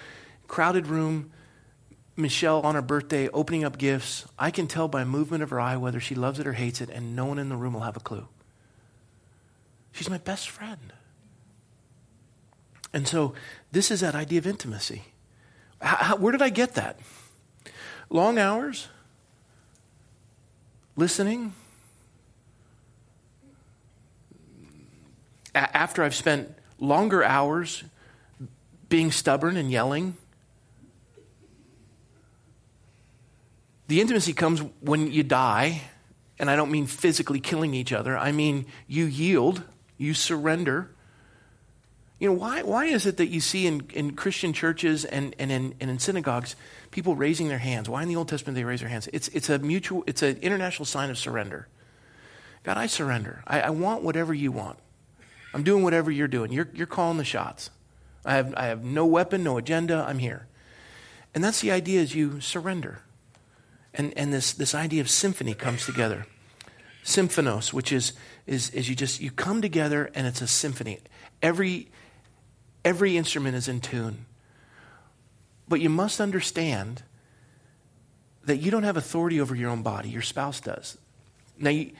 crowded 0.47 0.87
room, 0.87 1.31
Michelle 2.17 2.61
on 2.63 2.75
her 2.75 2.83
birthday 2.83 3.29
opening 3.29 3.65
up 3.65 3.79
gifts. 3.79 4.27
I 4.39 4.51
can 4.51 4.67
tell 4.67 4.89
by 4.89 5.05
movement 5.05 5.43
of 5.43 5.51
her 5.51 5.61
eye 5.61 5.77
whether 5.77 6.01
she 6.01 6.15
loves 6.15 6.41
it 6.41 6.47
or 6.47 6.53
hates 6.55 6.81
it, 6.81 6.91
and 6.91 7.15
no 7.15 7.27
one 7.27 7.39
in 7.39 7.49
the 7.49 7.57
room 7.57 7.75
will 7.75 7.83
have 7.83 7.97
a 7.97 8.01
clue. 8.01 8.27
She's 9.93 10.11
my 10.11 10.19
best 10.19 10.51
friend. 10.51 10.93
And 12.93 13.07
so, 13.07 13.35
this 13.73 13.91
is 13.91 14.01
that 14.01 14.15
idea 14.15 14.39
of 14.39 14.47
intimacy. 14.47 15.03
How, 15.81 16.17
where 16.17 16.33
did 16.33 16.43
I 16.43 16.49
get 16.49 16.75
that? 16.75 16.99
Long 18.11 18.39
hours, 18.39 18.89
listening. 20.97 21.53
A- 25.55 25.77
after 25.77 26.03
I've 26.03 26.15
spent 26.15 26.55
longer 26.79 27.23
hours 27.23 27.85
being 28.89 29.11
stubborn 29.11 29.57
and 29.57 29.71
yelling. 29.71 30.17
The 33.89 34.01
intimacy 34.01 34.33
comes 34.33 34.63
when 34.81 35.11
you 35.11 35.23
die, 35.23 35.83
and 36.39 36.51
I 36.51 36.57
don't 36.57 36.71
mean 36.71 36.87
physically 36.87 37.41
killing 37.41 37.75
each 37.75 37.93
other. 37.93 38.17
I 38.17 38.33
mean 38.33 38.67
you 38.87 39.05
yield, 39.05 39.63
you 39.97 40.15
surrender. 40.15 40.91
You 42.19 42.29
know, 42.29 42.35
why, 42.35 42.63
why 42.63 42.87
is 42.87 43.07
it 43.07 43.17
that 43.19 43.29
you 43.29 43.41
see 43.41 43.67
in, 43.67 43.87
in 43.95 44.17
Christian 44.17 44.53
churches 44.53 45.05
and, 45.05 45.37
and, 45.39 45.53
in, 45.53 45.75
and 45.81 45.91
in 45.91 45.99
synagogues 46.01 46.57
people 46.91 47.15
raising 47.15 47.49
their 47.49 47.59
hands? 47.59 47.89
Why 47.89 48.03
in 48.03 48.09
the 48.09 48.17
Old 48.17 48.29
Testament 48.29 48.57
they 48.57 48.65
raise 48.65 48.81
their 48.81 48.89
hands? 48.89 49.09
It's, 49.13 49.29
it's 49.29 49.49
a 49.49 49.59
mutual, 49.59 50.03
it's 50.07 50.23
an 50.23 50.37
international 50.39 50.85
sign 50.85 51.11
of 51.11 51.19
surrender. 51.19 51.69
God, 52.65 52.77
I 52.77 52.87
surrender. 52.87 53.45
I, 53.47 53.61
I 53.61 53.71
want 53.71 54.03
whatever 54.03 54.35
you 54.35 54.51
want. 54.51 54.79
I'm 55.55 55.63
doing 55.63 55.85
whatever 55.85 56.11
you're 56.11 56.29
doing. 56.29 56.53
You're, 56.53 56.69
you're 56.75 56.89
calling 56.89 57.19
the 57.19 57.25
shots. 57.25 57.71
I 58.25 58.35
have, 58.35 58.53
I 58.57 58.67
have 58.67 58.85
no 58.85 59.07
weapon, 59.07 59.45
no 59.45 59.57
agenda. 59.57 60.05
I'm 60.07 60.19
here. 60.19 60.49
And 61.35 61.45
that's 61.45 61.61
the 61.61 61.71
idea 61.71 62.01
is 62.01 62.15
you 62.15 62.41
surrender. 62.41 63.01
And, 63.95 64.13
and 64.17 64.33
this, 64.33 64.53
this 64.53 64.75
idea 64.75 65.01
of 65.01 65.09
symphony 65.09 65.55
comes 65.55 65.87
together. 65.87 66.27
Symphonos, 67.05 67.73
which 67.73 67.93
is, 67.93 68.13
is, 68.47 68.71
is 68.71 68.89
you 68.89 68.97
just, 68.97 69.21
you 69.21 69.31
come 69.31 69.63
together 69.63 70.11
and 70.15 70.27
it's 70.27 70.43
a 70.43 70.49
symphony. 70.49 70.99
Every, 71.41 71.89
every 72.85 73.17
instrument 73.17 73.57
is 73.57 73.69
in 73.69 73.81
tune. 73.81 74.27
But 75.69 75.81
you 75.81 75.91
must 75.91 76.21
understand 76.21 77.03
that 78.45 78.57
you 78.57 78.71
don't 78.71 78.85
have 78.85 78.97
authority 78.97 79.41
over 79.41 79.55
your 79.55 79.71
own 79.71 79.83
body. 79.83 80.09
Your 80.09 80.23
spouse 80.23 80.61
does. 80.61 80.97
Now, 81.59 81.71
you, 81.71 81.93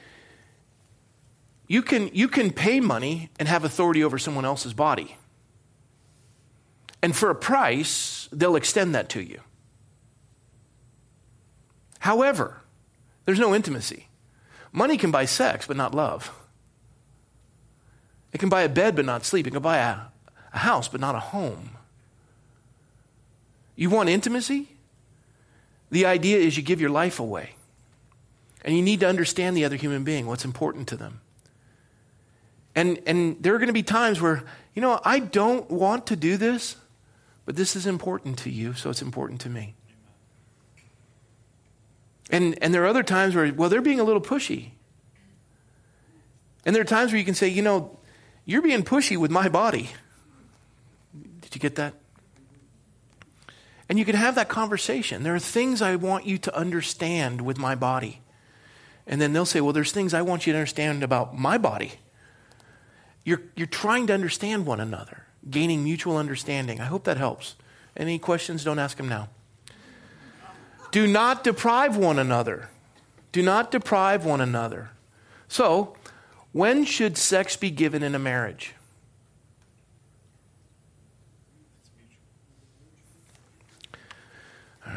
you 1.67 1.83
can, 1.83 2.09
you 2.13 2.27
can 2.27 2.51
pay 2.51 2.79
money 2.79 3.29
and 3.37 3.47
have 3.47 3.63
authority 3.63 4.03
over 4.03 4.17
someone 4.17 4.45
else's 4.45 4.73
body. 4.73 5.15
And 7.01 7.15
for 7.15 7.29
a 7.29 7.35
price, 7.35 8.27
they'll 8.31 8.55
extend 8.55 8.95
that 8.95 9.09
to 9.09 9.21
you. 9.21 9.41
However, 11.99 12.61
there's 13.25 13.39
no 13.39 13.53
intimacy. 13.53 14.07
Money 14.71 14.97
can 14.97 15.11
buy 15.11 15.25
sex, 15.25 15.67
but 15.67 15.77
not 15.77 15.93
love. 15.93 16.31
It 18.33 18.39
can 18.39 18.49
buy 18.49 18.61
a 18.61 18.69
bed, 18.69 18.95
but 18.95 19.05
not 19.05 19.25
sleep. 19.25 19.47
It 19.47 19.51
can 19.51 19.61
buy 19.61 19.77
a, 19.77 19.97
a 20.53 20.59
house, 20.59 20.87
but 20.87 20.99
not 20.99 21.15
a 21.15 21.19
home. 21.19 21.71
You 23.75 23.89
want 23.89 24.09
intimacy? 24.09 24.67
The 25.91 26.05
idea 26.05 26.37
is 26.37 26.57
you 26.57 26.63
give 26.63 26.81
your 26.81 26.89
life 26.89 27.19
away. 27.19 27.51
And 28.63 28.75
you 28.75 28.81
need 28.81 28.99
to 28.99 29.07
understand 29.07 29.55
the 29.55 29.65
other 29.65 29.77
human 29.77 30.03
being, 30.03 30.25
what's 30.25 30.45
important 30.45 30.87
to 30.89 30.97
them. 30.97 31.21
And, 32.75 32.99
and 33.05 33.41
there 33.41 33.55
are 33.55 33.57
going 33.57 33.67
to 33.67 33.73
be 33.73 33.83
times 33.83 34.21
where, 34.21 34.43
you 34.73 34.81
know, 34.81 34.99
I 35.03 35.19
don't 35.19 35.69
want 35.71 36.07
to 36.07 36.15
do 36.15 36.37
this, 36.37 36.75
but 37.45 37.55
this 37.55 37.75
is 37.75 37.87
important 37.87 38.37
to 38.39 38.49
you, 38.49 38.73
so 38.73 38.89
it's 38.89 39.01
important 39.01 39.41
to 39.41 39.49
me. 39.49 39.75
And, 42.29 42.61
and 42.61 42.73
there 42.73 42.83
are 42.83 42.87
other 42.87 43.03
times 43.03 43.33
where, 43.33 43.51
well, 43.53 43.69
they're 43.69 43.81
being 43.81 43.99
a 43.99 44.03
little 44.03 44.21
pushy. 44.21 44.69
And 46.65 46.75
there 46.75 46.81
are 46.81 46.85
times 46.85 47.11
where 47.11 47.17
you 47.17 47.25
can 47.25 47.33
say, 47.33 47.47
you 47.47 47.61
know, 47.61 47.97
you're 48.45 48.61
being 48.61 48.83
pushy 48.83 49.17
with 49.17 49.31
my 49.31 49.49
body. 49.49 49.89
Did 51.49 51.55
you 51.55 51.61
get 51.61 51.75
that? 51.75 51.93
And 53.87 53.97
you 53.97 54.05
can 54.05 54.15
have 54.15 54.35
that 54.35 54.49
conversation. 54.49 55.23
There 55.23 55.33
are 55.33 55.39
things 55.39 55.81
I 55.81 55.95
want 55.95 56.27
you 56.27 56.37
to 56.37 56.55
understand 56.55 57.41
with 57.41 57.57
my 57.57 57.73
body. 57.73 58.21
And 59.07 59.19
then 59.19 59.33
they'll 59.33 59.45
say, 59.45 59.61
well, 59.61 59.73
there's 59.73 59.91
things 59.91 60.13
I 60.13 60.21
want 60.21 60.45
you 60.45 60.53
to 60.53 60.59
understand 60.59 61.01
about 61.01 61.35
my 61.37 61.57
body. 61.57 61.93
You're, 63.23 63.41
you're 63.55 63.65
trying 63.65 64.05
to 64.07 64.13
understand 64.13 64.67
one 64.67 64.79
another, 64.79 65.23
gaining 65.49 65.83
mutual 65.83 66.17
understanding. 66.17 66.79
I 66.79 66.85
hope 66.85 67.05
that 67.05 67.17
helps. 67.17 67.55
Any 67.97 68.19
questions? 68.19 68.63
Don't 68.63 68.77
ask 68.77 68.97
them 68.97 69.09
now. 69.09 69.29
Do 70.91 71.07
not 71.07 71.43
deprive 71.43 71.97
one 71.97 72.19
another. 72.19 72.69
Do 73.31 73.41
not 73.41 73.71
deprive 73.71 74.23
one 74.23 74.41
another. 74.41 74.91
So, 75.47 75.95
when 76.51 76.85
should 76.85 77.17
sex 77.17 77.55
be 77.55 77.71
given 77.71 78.03
in 78.03 78.13
a 78.13 78.19
marriage? 78.19 78.73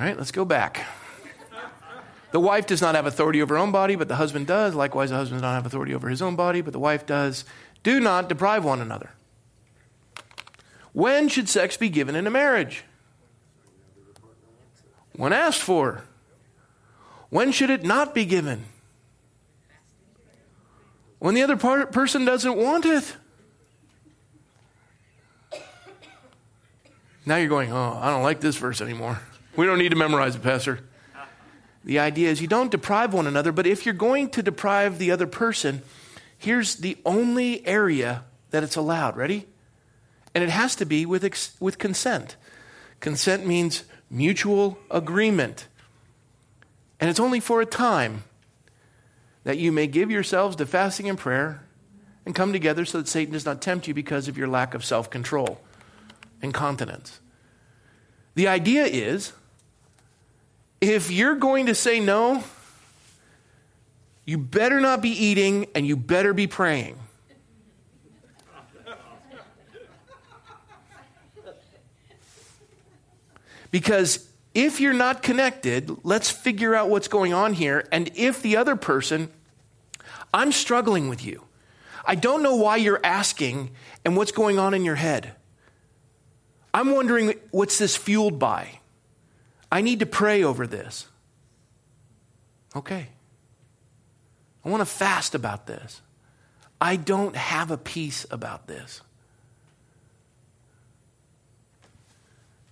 All 0.03 0.09
right, 0.09 0.19
let's 0.19 0.33
go 0.33 0.45
back. 0.45 0.85
The 2.33 2.41
wife 2.41 2.67
does 2.67 2.83
not 2.83 2.97
have 2.97 3.07
authority 3.07 3.41
over 3.41 3.55
her 3.55 3.61
own 3.61 3.71
body, 3.71 3.95
but 3.95 4.09
the 4.09 4.17
husband 4.17 4.49
does. 4.49 4.75
Likewise, 4.75 5.11
the 5.11 5.17
husband 5.17 5.39
does 5.39 5.43
not 5.43 5.55
have 5.55 5.65
authority 5.65 5.95
over 5.95 6.09
his 6.09 6.21
own 6.21 6.35
body, 6.35 6.61
but 6.61 6.73
the 6.73 6.81
wife 6.81 7.07
does. 7.07 7.45
Do 7.85 8.01
not 8.01 8.29
deprive 8.29 8.65
one 8.65 8.81
another. 8.81 9.11
When 10.93 11.29
should 11.29 11.49
sex 11.49 11.77
be 11.77 11.89
given 11.89 12.17
in 12.17 12.27
a 12.27 12.31
marriage? 12.31 12.83
When 15.15 15.33
asked 15.33 15.61
for. 15.61 16.03
When 17.31 17.53
should 17.53 17.71
it 17.71 17.85
not 17.85 18.13
be 18.13 18.25
given? 18.25 18.65
When 21.21 21.35
the 21.35 21.43
other 21.43 21.57
part, 21.57 21.93
person 21.93 22.25
doesn't 22.25 22.57
want 22.57 22.87
it. 22.87 23.17
Now 27.25 27.37
you're 27.37 27.47
going, 27.47 27.73
oh, 27.73 28.01
I 28.03 28.11
don't 28.11 28.25
like 28.25 28.41
this 28.41 28.57
verse 28.57 28.81
anymore. 28.81 29.21
We 29.57 29.67
don't 29.67 29.79
need 29.79 29.91
to 29.91 29.97
memorize 29.97 30.37
it, 30.37 30.43
Pastor. 30.43 30.81
The 31.85 31.99
idea 31.99 32.31
is 32.31 32.41
you 32.41 32.49
don't 32.49 32.71
deprive 32.71 33.13
one 33.13 33.27
another, 33.27 33.53
but 33.53 33.67
if 33.67 33.85
you're 33.85 33.95
going 33.95 34.31
to 34.31 34.43
deprive 34.43 34.99
the 34.99 35.11
other 35.11 35.27
person, 35.27 35.83
Here's 36.43 36.75
the 36.75 36.99
only 37.07 37.65
area 37.65 38.25
that 38.51 38.65
it's 38.65 38.75
allowed. 38.75 39.17
Ready? 39.17 39.47
And 40.35 40.43
it 40.43 40.51
has 40.51 40.75
to 40.75 40.85
be 40.85 41.07
with, 41.07 41.23
ex- 41.23 41.55
with 41.61 41.79
consent. 41.79 42.35
Consent 42.99 43.47
means 43.47 43.85
mutual 44.11 44.77
agreement. 44.91 45.69
And 46.99 47.09
it's 47.09 47.21
only 47.21 47.39
for 47.39 47.61
a 47.61 47.67
time 47.67 48.25
that 49.45 49.57
you 49.57 49.71
may 49.71 49.87
give 49.87 50.11
yourselves 50.11 50.57
to 50.57 50.67
fasting 50.67 51.09
and 51.09 51.17
prayer 51.17 51.63
and 52.27 52.35
come 52.35 52.53
together 52.53 52.85
so 52.85 52.99
that 52.99 53.07
Satan 53.07 53.33
does 53.33 53.47
not 53.47 53.63
tempt 53.63 53.87
you 53.87 53.95
because 53.95 54.27
of 54.27 54.37
your 54.37 54.49
lack 54.49 54.75
of 54.75 54.85
self 54.85 55.11
control 55.11 55.61
and 56.43 56.53
continence. 56.53 57.21
The 58.35 58.49
idea 58.49 58.85
is 58.85 59.33
if 60.83 61.13
you're 61.13 61.37
going 61.37 61.67
to 61.67 61.77
say 61.77 62.01
no, 62.01 62.43
you 64.25 64.37
better 64.37 64.81
not 64.81 65.01
be 65.01 65.11
eating 65.11 65.69
and 65.77 65.87
you 65.87 65.97
better 65.97 66.35
be 66.35 66.49
praying. 66.49 66.99
Because 73.71 74.29
if 74.55 74.81
you're 74.81 74.93
not 74.93 75.23
connected, 75.23 76.05
let's 76.05 76.31
figure 76.31 76.75
out 76.75 76.91
what's 76.91 77.09
going 77.09 77.33
on 77.33 77.55
here. 77.55 77.87
And 77.93 78.11
if 78.17 78.43
the 78.43 78.57
other 78.57 78.75
person, 78.75 79.31
I'm 80.35 80.51
struggling 80.51 81.09
with 81.09 81.25
you. 81.25 81.45
I 82.05 82.17
don't 82.17 82.43
know 82.43 82.57
why 82.57 82.77
you're 82.77 83.01
asking 83.05 83.71
and 84.05 84.17
what's 84.17 84.33
going 84.33 84.59
on 84.59 84.75
in 84.75 84.85
your 84.85 84.97
head. 84.97 85.37
I'm 86.75 86.91
wondering 86.91 87.35
what's 87.53 87.79
this 87.79 87.97
fueled 87.97 88.41
by? 88.41 88.81
I 89.73 89.81
need 89.81 90.01
to 90.01 90.07
pray 90.07 90.45
over 90.45 90.67
this. 90.67 91.07
Okay. 92.77 93.07
I 94.63 94.69
want 94.69 94.83
to 94.83 94.87
fast 94.87 95.35
about 95.35 95.67
this. 95.67 96.03
I 96.79 96.97
don't 96.97 97.35
have 97.35 97.71
a 97.71 97.79
peace 97.79 98.27
about 98.31 98.67
this. 98.67 99.01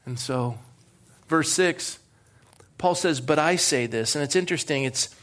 And 0.05 0.19
so, 0.19 0.59
verse 1.27 1.51
6, 1.53 1.99
Paul 2.77 2.95
says, 2.95 3.23
But 3.23 3.39
I 3.39 3.57
say 3.57 3.87
this. 3.87 4.15
And 4.15 4.23
it's 4.23 4.37
interesting. 4.37 4.85
It's, 4.85 5.15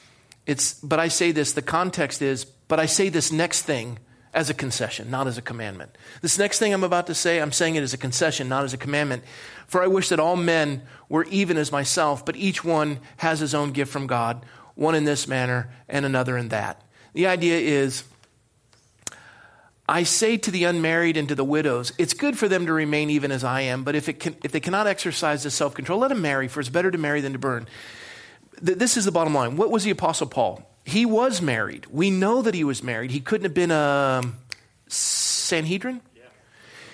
it's, 0.48 0.74
but 0.80 1.00
I 1.00 1.10
say 1.10 1.32
this. 1.32 1.54
The 1.54 1.62
context 1.62 2.24
is, 2.24 2.46
but 2.46 2.80
I 2.80 2.88
say 2.88 3.10
this 3.10 3.32
next 3.32 3.62
thing 3.64 4.00
as 4.34 4.50
a 4.50 4.54
concession, 4.54 5.10
not 5.10 5.28
as 5.28 5.38
a 5.38 5.42
commandment. 5.42 5.98
This 6.22 6.38
next 6.38 6.60
thing 6.60 6.74
I'm 6.74 6.84
about 6.84 7.08
to 7.08 7.16
say, 7.16 7.40
I'm 7.40 7.52
saying 7.52 7.76
it 7.76 7.84
as 7.84 7.94
a 7.94 7.98
concession, 7.98 8.48
not 8.50 8.64
as 8.64 8.74
a 8.74 8.78
commandment. 8.78 9.24
For 9.68 9.82
I 9.82 9.88
wish 9.88 10.10
that 10.10 10.20
all 10.20 10.36
men 10.36 10.84
were 11.10 11.26
even 11.26 11.58
as 11.58 11.72
myself, 11.72 12.26
but 12.26 12.36
each 12.36 12.64
one 12.64 13.00
has 13.18 13.40
his 13.40 13.54
own 13.54 13.72
gift 13.72 13.92
from 13.92 14.08
God, 14.08 14.46
one 14.76 14.96
in 14.96 15.06
this 15.06 15.28
manner 15.28 15.70
and 15.90 16.06
another 16.06 16.38
in 16.38 16.50
that. 16.50 16.82
The 17.14 17.28
idea 17.28 17.58
is, 17.58 18.04
I 19.90 20.04
say 20.04 20.38
to 20.38 20.52
the 20.52 20.66
unmarried 20.66 21.16
and 21.16 21.30
to 21.30 21.36
the 21.36 21.46
widows, 21.46 21.94
it's 21.98 22.14
good 22.14 22.38
for 22.38 22.48
them 22.48 22.66
to 22.66 22.74
remain 22.74 23.10
even 23.10 23.32
as 23.32 23.44
I 23.44 23.62
am, 23.62 23.84
but 23.84 23.96
if, 23.96 24.10
it 24.10 24.20
can, 24.20 24.36
if 24.44 24.52
they 24.52 24.60
cannot 24.60 24.86
exercise 24.86 25.44
this 25.44 25.56
self 25.56 25.74
control, 25.74 26.00
let 26.00 26.10
them 26.10 26.22
marry, 26.22 26.48
for 26.48 26.60
it's 26.60 26.70
better 26.70 26.92
to 26.92 26.98
marry 26.98 27.22
than 27.22 27.34
to 27.34 27.40
burn. 27.40 27.68
This 28.62 28.98
is 28.98 29.06
the 29.06 29.12
bottom 29.12 29.34
line. 29.34 29.56
What 29.56 29.72
was 29.72 29.84
the 29.84 29.92
Apostle 29.92 30.28
Paul? 30.28 30.62
He 30.88 31.06
was 31.06 31.42
married. 31.42 31.86
We 31.92 32.10
know 32.10 32.42
that 32.42 32.54
he 32.54 32.64
was 32.64 32.82
married. 32.82 33.12
He 33.12 33.20
couldn't 33.20 33.44
have 33.44 33.54
been 33.54 33.72
a 33.72 34.22
Sanhedrin. 34.88 36.00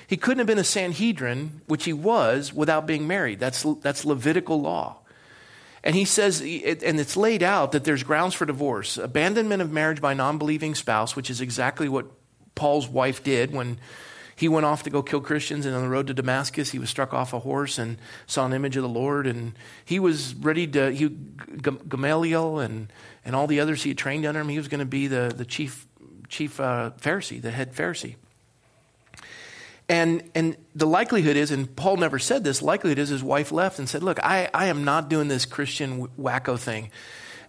He 0.08 0.18
couldn't 0.18 0.40
have 0.40 0.48
been 0.48 0.58
a 0.58 0.64
Sanhedrin, 0.64 1.62
which 1.68 1.86
he 1.86 1.94
was, 1.94 2.52
without 2.52 2.88
being 2.88 3.06
married. 3.06 3.40
That's, 3.40 3.62
that's 3.82 4.04
Levitical 4.04 4.60
law. 4.60 4.98
And 5.84 5.96
he 5.96 6.06
says, 6.06 6.42
and 6.42 7.00
it's 7.00 7.16
laid 7.16 7.44
out 7.44 7.74
that 7.74 7.84
there's 7.84 8.02
grounds 8.02 8.34
for 8.34 8.48
divorce 8.48 8.98
abandonment 8.98 9.62
of 9.62 9.72
marriage 9.72 10.02
by 10.02 10.16
non 10.16 10.40
believing 10.40 10.74
spouse, 10.74 11.16
which 11.16 11.30
is 11.30 11.40
exactly 11.40 11.88
what 11.88 12.08
Paul's 12.56 12.88
wife 12.88 13.24
did 13.24 13.54
when 13.54 13.78
he 14.36 14.50
went 14.50 14.66
off 14.66 14.82
to 14.84 14.90
go 14.90 15.04
kill 15.04 15.22
Christians, 15.22 15.68
and 15.68 15.76
on 15.76 15.84
the 15.84 15.90
road 15.90 16.08
to 16.08 16.16
Damascus, 16.16 16.72
he 16.72 16.80
was 16.80 16.90
struck 16.90 17.14
off 17.14 17.32
a 17.32 17.40
horse 17.40 17.78
and 17.78 17.98
saw 18.26 18.46
an 18.48 18.54
image 18.54 18.76
of 18.76 18.82
the 18.82 18.90
Lord, 18.90 19.28
and 19.28 19.54
he 19.86 20.00
was 20.00 20.34
ready 20.34 20.66
to. 20.68 20.92
He, 20.92 21.08
Gamaliel 21.08 22.58
and 22.60 22.92
and 23.26 23.36
all 23.36 23.48
the 23.48 23.60
others 23.60 23.84
he 23.84 23.90
had 23.90 23.98
trained 23.98 24.26
under 24.26 24.40
him, 24.42 24.50
he 24.50 24.58
was 24.58 24.68
going 24.68 24.80
to 24.80 24.86
be 24.86 25.08
the 25.08 25.34
the 25.36 25.46
chief 25.46 25.88
chief 26.30 26.60
uh, 26.60 26.92
Pharisee, 27.00 27.42
the 27.42 27.52
head 27.52 27.74
Pharisee. 27.74 28.16
And 29.90 30.30
and 30.34 30.58
the 30.74 30.88
likelihood 30.88 31.36
is, 31.36 31.52
and 31.52 31.74
Paul 31.76 31.98
never 31.98 32.18
said 32.20 32.44
this. 32.44 32.62
Likelihood 32.62 33.00
is 33.00 33.10
his 33.10 33.24
wife 33.24 33.52
left 33.52 33.80
and 33.80 33.90
said, 33.90 34.02
"Look, 34.02 34.20
I 34.24 34.50
I 34.54 34.68
am 34.68 34.84
not 34.84 35.10
doing 35.10 35.28
this 35.28 35.46
Christian 35.46 36.08
wacko 36.20 36.58
thing." 36.58 36.90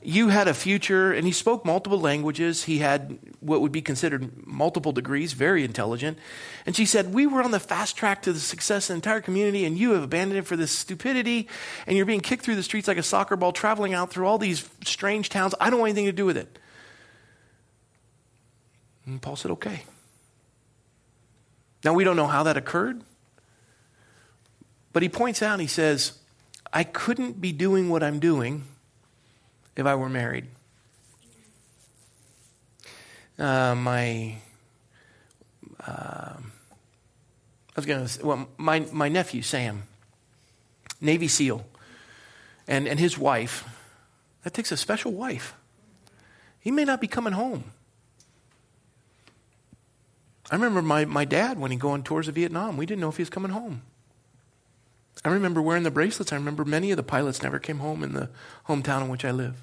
You 0.04 0.28
had 0.28 0.48
a 0.48 0.54
future, 0.54 1.12
and 1.12 1.26
he 1.26 1.32
spoke 1.32 1.64
multiple 1.64 1.98
languages. 1.98 2.64
He 2.64 2.78
had 2.78 3.18
what 3.40 3.62
would 3.62 3.72
be 3.72 3.80
considered 3.80 4.46
multiple 4.46 4.92
degrees, 4.92 5.32
very 5.32 5.64
intelligent. 5.64 6.18
And 6.66 6.76
she 6.76 6.84
said, 6.84 7.14
We 7.14 7.26
were 7.26 7.42
on 7.42 7.52
the 7.52 7.60
fast 7.60 7.96
track 7.96 8.20
to 8.22 8.32
the 8.32 8.38
success 8.38 8.90
of 8.90 8.94
the 8.94 8.96
entire 8.96 9.20
community, 9.22 9.64
and 9.64 9.78
you 9.78 9.92
have 9.92 10.02
abandoned 10.02 10.38
it 10.38 10.46
for 10.46 10.56
this 10.56 10.72
stupidity, 10.72 11.48
and 11.86 11.96
you're 11.96 12.06
being 12.06 12.20
kicked 12.20 12.44
through 12.44 12.56
the 12.56 12.62
streets 12.62 12.86
like 12.86 12.98
a 12.98 13.02
soccer 13.02 13.34
ball, 13.36 13.52
traveling 13.52 13.94
out 13.94 14.10
through 14.10 14.26
all 14.26 14.36
these 14.36 14.68
strange 14.84 15.30
towns. 15.30 15.54
I 15.58 15.70
don't 15.70 15.80
want 15.80 15.90
anything 15.90 16.06
to 16.06 16.12
do 16.12 16.26
with 16.26 16.36
it. 16.36 16.58
And 19.06 19.22
Paul 19.22 19.36
said, 19.36 19.50
Okay. 19.52 19.84
Now, 21.82 21.92
we 21.92 22.04
don't 22.04 22.16
know 22.16 22.26
how 22.26 22.42
that 22.44 22.56
occurred, 22.56 23.02
but 24.92 25.02
he 25.02 25.08
points 25.08 25.42
out, 25.42 25.60
he 25.60 25.66
says, 25.66 26.18
I 26.72 26.82
couldn't 26.82 27.40
be 27.40 27.52
doing 27.52 27.88
what 27.90 28.02
I'm 28.02 28.18
doing 28.18 28.64
if 29.76 29.86
I 29.86 29.94
were 29.94 30.08
married. 30.08 30.46
Uh, 33.38 33.74
my, 33.74 34.36
uh, 35.86 36.34
I 36.36 37.76
was 37.76 37.86
going 37.86 38.06
to 38.06 38.26
well, 38.26 38.48
my, 38.56 38.80
my 38.92 39.08
nephew, 39.08 39.42
Sam, 39.42 39.82
Navy 41.00 41.26
SEAL, 41.26 41.66
and, 42.68 42.86
and 42.86 42.98
his 43.00 43.18
wife, 43.18 43.64
that 44.44 44.54
takes 44.54 44.70
a 44.70 44.76
special 44.76 45.12
wife. 45.12 45.54
He 46.60 46.70
may 46.70 46.84
not 46.84 47.00
be 47.00 47.08
coming 47.08 47.32
home. 47.32 47.64
I 50.50 50.54
remember 50.54 50.82
my, 50.82 51.04
my 51.04 51.24
dad 51.24 51.58
when 51.58 51.70
he 51.70 51.76
go 51.76 51.90
on 51.90 52.02
tours 52.02 52.28
of 52.28 52.34
Vietnam. 52.34 52.76
We 52.76 52.86
didn't 52.86 53.00
know 53.00 53.08
if 53.08 53.16
he 53.16 53.22
was 53.22 53.30
coming 53.30 53.50
home. 53.50 53.82
I 55.24 55.30
remember 55.30 55.62
wearing 55.62 55.84
the 55.84 55.90
bracelets. 55.90 56.32
I 56.32 56.36
remember 56.36 56.64
many 56.64 56.90
of 56.90 56.96
the 56.96 57.02
pilots 57.02 57.42
never 57.42 57.58
came 57.58 57.78
home 57.78 58.02
in 58.02 58.12
the 58.12 58.28
hometown 58.68 59.02
in 59.02 59.08
which 59.08 59.24
I 59.24 59.30
live. 59.30 59.62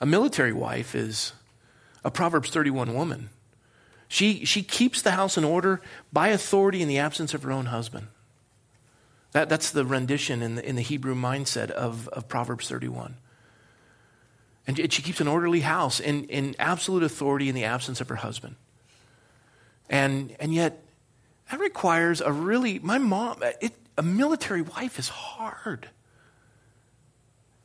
A 0.00 0.06
military 0.06 0.52
wife 0.52 0.94
is 0.94 1.32
a 2.04 2.10
Proverbs 2.10 2.50
31 2.50 2.94
woman. 2.94 3.30
She, 4.08 4.44
she 4.44 4.62
keeps 4.62 5.02
the 5.02 5.12
house 5.12 5.36
in 5.36 5.44
order 5.44 5.80
by 6.12 6.28
authority 6.28 6.82
in 6.82 6.88
the 6.88 6.98
absence 6.98 7.34
of 7.34 7.42
her 7.42 7.52
own 7.52 7.66
husband. 7.66 8.08
That, 9.32 9.48
that's 9.48 9.70
the 9.70 9.84
rendition 9.84 10.42
in 10.42 10.54
the, 10.54 10.66
in 10.66 10.76
the 10.76 10.82
Hebrew 10.82 11.14
mindset 11.14 11.70
of, 11.70 12.08
of 12.08 12.28
Proverbs 12.28 12.68
31. 12.68 13.16
And 14.66 14.92
she 14.92 15.02
keeps 15.02 15.20
an 15.20 15.28
orderly 15.28 15.60
house 15.60 15.98
in, 15.98 16.24
in 16.24 16.54
absolute 16.58 17.02
authority 17.02 17.48
in 17.48 17.54
the 17.54 17.64
absence 17.64 18.00
of 18.00 18.08
her 18.08 18.16
husband. 18.16 18.56
And, 19.90 20.36
and 20.40 20.54
yet, 20.54 20.82
that 21.50 21.60
requires 21.60 22.20
a 22.20 22.30
really, 22.30 22.78
my 22.78 22.98
mom, 22.98 23.42
it, 23.60 23.72
a 23.96 24.02
military 24.02 24.62
wife 24.62 24.98
is 24.98 25.08
hard. 25.08 25.88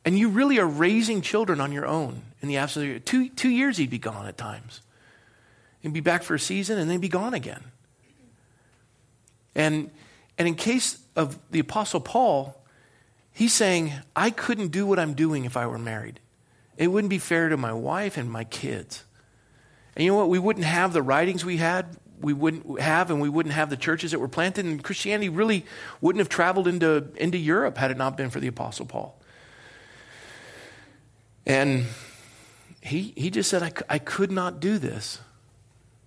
And 0.04 0.18
you 0.18 0.28
really 0.28 0.58
are 0.58 0.66
raising 0.66 1.22
children 1.22 1.60
on 1.60 1.72
your 1.72 1.86
own 1.86 2.22
in 2.42 2.48
the 2.48 2.58
absence 2.58 2.96
of 2.96 3.04
two, 3.04 3.28
two 3.30 3.48
years 3.48 3.76
he'd 3.76 3.90
be 3.90 3.98
gone 3.98 4.26
at 4.26 4.36
times. 4.36 4.80
He'd 5.80 5.92
be 5.92 6.00
back 6.00 6.22
for 6.22 6.34
a 6.34 6.38
season 6.38 6.78
and 6.78 6.90
then 6.90 7.00
be 7.00 7.08
gone 7.08 7.34
again. 7.34 7.62
And, 9.54 9.90
and 10.38 10.48
in 10.48 10.54
case 10.54 10.98
of 11.14 11.38
the 11.50 11.60
Apostle 11.60 12.00
Paul, 12.00 12.60
he's 13.32 13.52
saying, 13.52 13.92
I 14.16 14.30
couldn't 14.30 14.68
do 14.68 14.86
what 14.86 14.98
I'm 14.98 15.14
doing 15.14 15.44
if 15.44 15.56
I 15.56 15.66
were 15.66 15.78
married. 15.78 16.20
It 16.76 16.88
wouldn't 16.88 17.10
be 17.10 17.18
fair 17.18 17.50
to 17.50 17.56
my 17.56 17.72
wife 17.72 18.16
and 18.16 18.30
my 18.30 18.44
kids. 18.44 19.04
And 19.94 20.04
you 20.04 20.10
know 20.10 20.18
what? 20.18 20.28
We 20.28 20.38
wouldn't 20.38 20.64
have 20.64 20.92
the 20.92 21.02
writings 21.02 21.44
we 21.44 21.58
had 21.58 21.96
we 22.24 22.32
wouldn't 22.32 22.80
have, 22.80 23.10
and 23.10 23.20
we 23.20 23.28
wouldn't 23.28 23.54
have 23.54 23.70
the 23.70 23.76
churches 23.76 24.10
that 24.12 24.18
were 24.18 24.28
planted, 24.28 24.64
and 24.64 24.82
Christianity 24.82 25.28
really 25.28 25.66
wouldn't 26.00 26.20
have 26.20 26.28
traveled 26.28 26.66
into, 26.66 27.08
into 27.16 27.38
Europe 27.38 27.76
had 27.76 27.90
it 27.90 27.96
not 27.96 28.16
been 28.16 28.30
for 28.30 28.40
the 28.40 28.48
Apostle 28.48 28.86
Paul. 28.86 29.16
And 31.46 31.84
he, 32.80 33.12
he 33.16 33.30
just 33.30 33.50
said, 33.50 33.62
I, 33.62 33.72
I 33.88 33.98
could 33.98 34.32
not 34.32 34.60
do 34.60 34.78
this 34.78 35.20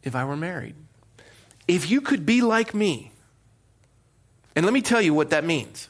if 0.03 0.15
I 0.15 0.25
were 0.25 0.35
married. 0.35 0.75
If 1.67 1.91
you 1.91 2.01
could 2.01 2.25
be 2.25 2.41
like 2.41 2.73
me, 2.73 3.11
and 4.55 4.65
let 4.65 4.73
me 4.73 4.81
tell 4.81 5.01
you 5.01 5.13
what 5.13 5.29
that 5.29 5.43
means. 5.43 5.89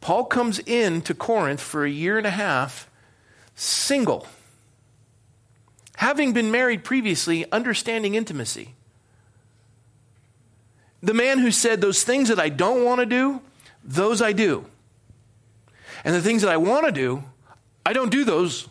Paul 0.00 0.26
comes 0.26 0.58
in 0.60 1.00
to 1.02 1.14
Corinth 1.14 1.60
for 1.60 1.84
a 1.84 1.90
year 1.90 2.18
and 2.18 2.26
a 2.26 2.30
half, 2.30 2.90
single, 3.54 4.26
having 5.96 6.32
been 6.32 6.50
married 6.50 6.84
previously, 6.84 7.50
understanding 7.50 8.14
intimacy. 8.14 8.74
The 11.02 11.14
man 11.14 11.38
who 11.38 11.50
said, 11.50 11.80
Those 11.80 12.02
things 12.02 12.28
that 12.28 12.40
I 12.40 12.48
don't 12.48 12.84
want 12.84 13.00
to 13.00 13.06
do, 13.06 13.40
those 13.84 14.20
I 14.20 14.32
do. 14.32 14.66
And 16.04 16.14
the 16.14 16.22
things 16.22 16.42
that 16.42 16.50
I 16.50 16.56
want 16.56 16.86
to 16.86 16.92
do, 16.92 17.22
I 17.84 17.92
don't 17.92 18.10
do 18.10 18.24
those. 18.24 18.68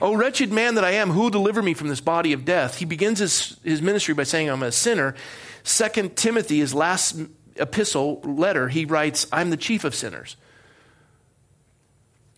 Oh, 0.00 0.14
wretched 0.14 0.52
man 0.52 0.74
that 0.74 0.84
I 0.84 0.92
am, 0.92 1.10
who 1.10 1.22
will 1.22 1.30
deliver 1.30 1.62
me 1.62 1.74
from 1.74 1.88
this 1.88 2.00
body 2.00 2.32
of 2.32 2.44
death? 2.44 2.78
He 2.78 2.84
begins 2.84 3.20
his, 3.20 3.58
his 3.62 3.80
ministry 3.80 4.14
by 4.14 4.24
saying, 4.24 4.48
I'm 4.48 4.62
a 4.62 4.72
sinner. 4.72 5.14
Second 5.62 6.16
Timothy, 6.16 6.58
his 6.58 6.74
last 6.74 7.16
epistle, 7.56 8.20
letter, 8.22 8.68
he 8.68 8.84
writes, 8.84 9.26
I'm 9.32 9.50
the 9.50 9.56
chief 9.56 9.84
of 9.84 9.94
sinners. 9.94 10.36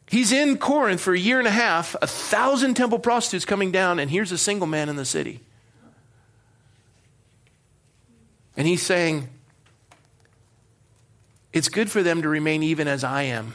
He's 0.09 0.31
in 0.31 0.59
Corinth 0.59 1.01
for 1.01 1.15
a 1.15 1.19
year 1.19 1.39
and 1.39 1.49
a 1.49 1.53
half, 1.53 1.97
a 2.01 2.07
thousand 2.07 2.75
temple 2.75 2.99
prostitutes 2.99 3.45
coming 3.45 3.73
down, 3.73 3.99
and 3.99 4.11
here's 4.11 4.31
a 4.31 4.39
single 4.39 4.67
man 4.67 4.89
in 4.89 4.97
the 4.97 5.05
city. 5.05 5.41
And 8.57 8.67
he's 8.67 8.83
saying, 8.83 9.29
It's 11.53 11.69
good 11.69 11.91
for 11.91 12.03
them 12.03 12.23
to 12.23 12.29
remain 12.29 12.63
even 12.63 12.89
as 12.89 13.05
I 13.05 13.23
am. 13.23 13.55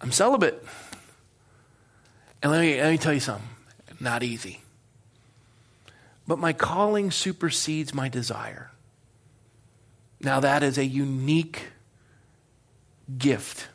I'm 0.00 0.12
celibate. 0.12 0.64
And 2.42 2.50
let 2.50 2.60
me, 2.60 2.80
let 2.80 2.90
me 2.90 2.98
tell 2.98 3.12
you 3.12 3.20
something 3.20 3.48
not 4.02 4.22
easy. 4.22 4.60
But 6.26 6.38
my 6.38 6.52
calling 6.52 7.10
supersedes 7.10 7.94
my 7.94 8.08
desire. 8.08 8.70
Now, 10.20 10.40
that 10.40 10.62
is 10.62 10.78
a 10.78 10.84
unique 10.84 11.68
gift 13.16 13.68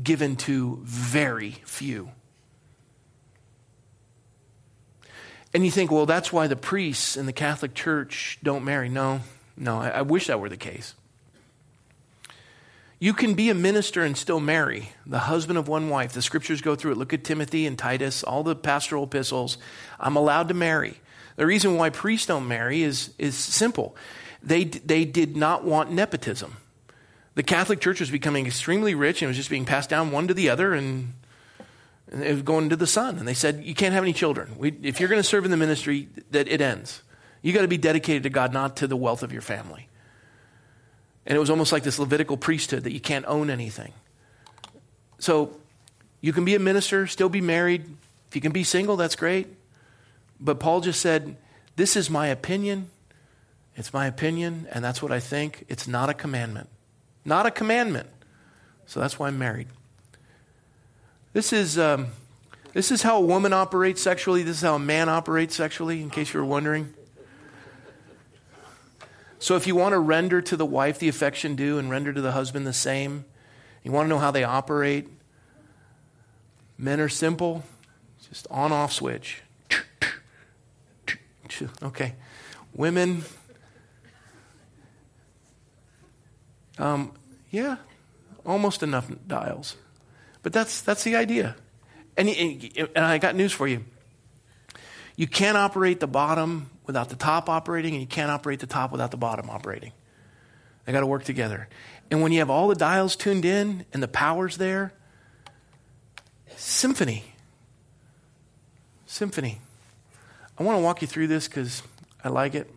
given 0.00 0.36
to 0.36 0.80
very 0.82 1.52
few. 1.64 2.10
And 5.54 5.64
you 5.64 5.70
think, 5.70 5.90
well, 5.90 6.06
that's 6.06 6.32
why 6.32 6.46
the 6.46 6.56
priests 6.56 7.16
in 7.16 7.26
the 7.26 7.32
Catholic 7.32 7.74
Church 7.74 8.38
don't 8.42 8.64
marry. 8.64 8.88
No, 8.88 9.20
no, 9.58 9.78
I, 9.78 9.88
I 9.88 10.02
wish 10.02 10.26
that 10.28 10.40
were 10.40 10.48
the 10.48 10.56
case. 10.56 10.94
You 13.00 13.12
can 13.12 13.34
be 13.34 13.48
a 13.48 13.54
minister 13.54 14.02
and 14.02 14.16
still 14.16 14.40
marry, 14.40 14.90
the 15.06 15.20
husband 15.20 15.56
of 15.56 15.68
one 15.68 15.88
wife. 15.88 16.12
The 16.12 16.22
scriptures 16.22 16.60
go 16.60 16.74
through 16.74 16.92
it. 16.92 16.98
Look 16.98 17.12
at 17.12 17.22
Timothy 17.22 17.64
and 17.66 17.78
Titus, 17.78 18.24
all 18.24 18.42
the 18.42 18.56
pastoral 18.56 19.04
epistles. 19.04 19.56
I'm 20.00 20.16
allowed 20.16 20.48
to 20.48 20.54
marry. 20.54 21.00
The 21.36 21.46
reason 21.46 21.76
why 21.76 21.90
priests 21.90 22.26
don't 22.26 22.48
marry 22.48 22.82
is, 22.82 23.14
is 23.16 23.36
simple. 23.36 23.94
They, 24.42 24.64
they 24.64 25.04
did 25.04 25.36
not 25.36 25.64
want 25.64 25.92
nepotism. 25.92 26.56
The 27.36 27.44
Catholic 27.44 27.80
Church 27.80 28.00
was 28.00 28.10
becoming 28.10 28.46
extremely 28.46 28.96
rich 28.96 29.22
and 29.22 29.28
was 29.28 29.36
just 29.36 29.50
being 29.50 29.64
passed 29.64 29.88
down 29.88 30.10
one 30.10 30.26
to 30.26 30.34
the 30.34 30.48
other, 30.48 30.74
and, 30.74 31.12
and 32.10 32.24
it 32.24 32.32
was 32.32 32.42
going 32.42 32.68
to 32.70 32.76
the 32.76 32.88
son. 32.88 33.18
And 33.18 33.28
they 33.28 33.34
said, 33.34 33.62
You 33.62 33.76
can't 33.76 33.94
have 33.94 34.02
any 34.02 34.12
children. 34.12 34.56
We, 34.58 34.76
if 34.82 34.98
you're 34.98 35.08
going 35.08 35.20
to 35.20 35.28
serve 35.28 35.44
in 35.44 35.52
the 35.52 35.56
ministry, 35.56 36.08
that 36.32 36.48
it 36.48 36.60
ends. 36.60 37.02
You 37.42 37.52
got 37.52 37.62
to 37.62 37.68
be 37.68 37.78
dedicated 37.78 38.24
to 38.24 38.30
God, 38.30 38.52
not 38.52 38.76
to 38.78 38.86
the 38.86 38.96
wealth 38.96 39.22
of 39.22 39.32
your 39.32 39.42
family. 39.42 39.88
And 41.26 41.36
it 41.36 41.38
was 41.38 41.50
almost 41.50 41.72
like 41.72 41.82
this 41.82 41.98
Levitical 41.98 42.36
priesthood 42.36 42.84
that 42.84 42.92
you 42.92 43.00
can't 43.00 43.26
own 43.26 43.50
anything. 43.50 43.92
So 45.18 45.56
you 46.20 46.32
can 46.32 46.44
be 46.44 46.54
a 46.54 46.58
minister, 46.58 47.06
still 47.06 47.28
be 47.28 47.40
married. 47.40 47.84
If 48.28 48.34
you 48.34 48.40
can 48.40 48.52
be 48.52 48.64
single, 48.64 48.96
that's 48.96 49.16
great. 49.16 49.46
But 50.40 50.58
Paul 50.58 50.80
just 50.80 51.00
said, 51.00 51.36
This 51.76 51.96
is 51.96 52.10
my 52.10 52.28
opinion. 52.28 52.90
It's 53.76 53.92
my 53.92 54.06
opinion, 54.06 54.66
and 54.72 54.84
that's 54.84 55.00
what 55.00 55.12
I 55.12 55.20
think. 55.20 55.64
It's 55.68 55.86
not 55.86 56.08
a 56.08 56.14
commandment. 56.14 56.68
Not 57.24 57.46
a 57.46 57.50
commandment. 57.50 58.08
So 58.86 58.98
that's 58.98 59.18
why 59.18 59.28
I'm 59.28 59.38
married. 59.38 59.68
This 61.32 61.52
is, 61.52 61.78
um, 61.78 62.08
this 62.72 62.90
is 62.90 63.02
how 63.02 63.18
a 63.18 63.20
woman 63.20 63.52
operates 63.52 64.02
sexually. 64.02 64.42
This 64.42 64.56
is 64.56 64.62
how 64.62 64.74
a 64.74 64.80
man 64.80 65.08
operates 65.08 65.54
sexually, 65.54 66.02
in 66.02 66.10
case 66.10 66.34
you 66.34 66.40
were 66.40 66.46
wondering. 66.46 66.92
So 69.38 69.56
if 69.56 69.66
you 69.66 69.76
want 69.76 69.92
to 69.92 69.98
render 69.98 70.40
to 70.42 70.56
the 70.56 70.66
wife 70.66 70.98
the 70.98 71.08
affection 71.08 71.54
due 71.54 71.78
and 71.78 71.90
render 71.90 72.12
to 72.12 72.20
the 72.20 72.32
husband 72.32 72.66
the 72.66 72.72
same, 72.72 73.24
you 73.84 73.92
want 73.92 74.06
to 74.06 74.08
know 74.08 74.18
how 74.18 74.30
they 74.30 74.44
operate. 74.44 75.08
Men 76.76 77.00
are 77.00 77.08
simple, 77.08 77.64
just 78.28 78.46
on 78.50 78.72
off 78.72 78.92
switch. 78.92 79.42
Okay. 81.82 82.14
Women, 82.74 83.24
um, 86.78 87.12
yeah, 87.50 87.76
almost 88.44 88.82
enough 88.82 89.10
dials. 89.26 89.76
But 90.42 90.52
that's, 90.52 90.82
that's 90.82 91.04
the 91.04 91.16
idea. 91.16 91.56
And, 92.16 92.28
and 92.28 93.04
I 93.04 93.18
got 93.18 93.34
news 93.34 93.52
for 93.52 93.66
you. 93.66 93.84
You 95.16 95.26
can't 95.26 95.56
operate 95.56 96.00
the 96.00 96.06
bottom 96.06 96.70
without 96.88 97.10
the 97.10 97.16
top 97.16 97.48
operating, 97.48 97.92
and 97.92 98.00
you 98.00 98.06
can't 98.08 98.30
operate 98.30 98.58
the 98.58 98.66
top 98.66 98.90
without 98.90 99.12
the 99.12 99.16
bottom 99.16 99.48
operating. 99.48 99.92
They 100.84 100.92
got 100.92 101.00
to 101.00 101.06
work 101.06 101.22
together. 101.22 101.68
And 102.10 102.22
when 102.22 102.32
you 102.32 102.38
have 102.38 102.48
all 102.48 102.66
the 102.66 102.74
dials 102.74 103.14
tuned 103.14 103.44
in 103.44 103.84
and 103.92 104.02
the 104.02 104.08
power's 104.08 104.56
there, 104.56 104.94
symphony. 106.56 107.34
Symphony. 109.06 109.58
I 110.58 110.62
want 110.62 110.78
to 110.78 110.82
walk 110.82 111.02
you 111.02 111.06
through 111.06 111.26
this 111.26 111.46
because 111.46 111.82
I 112.24 112.30
like 112.30 112.54
it. 112.54 112.68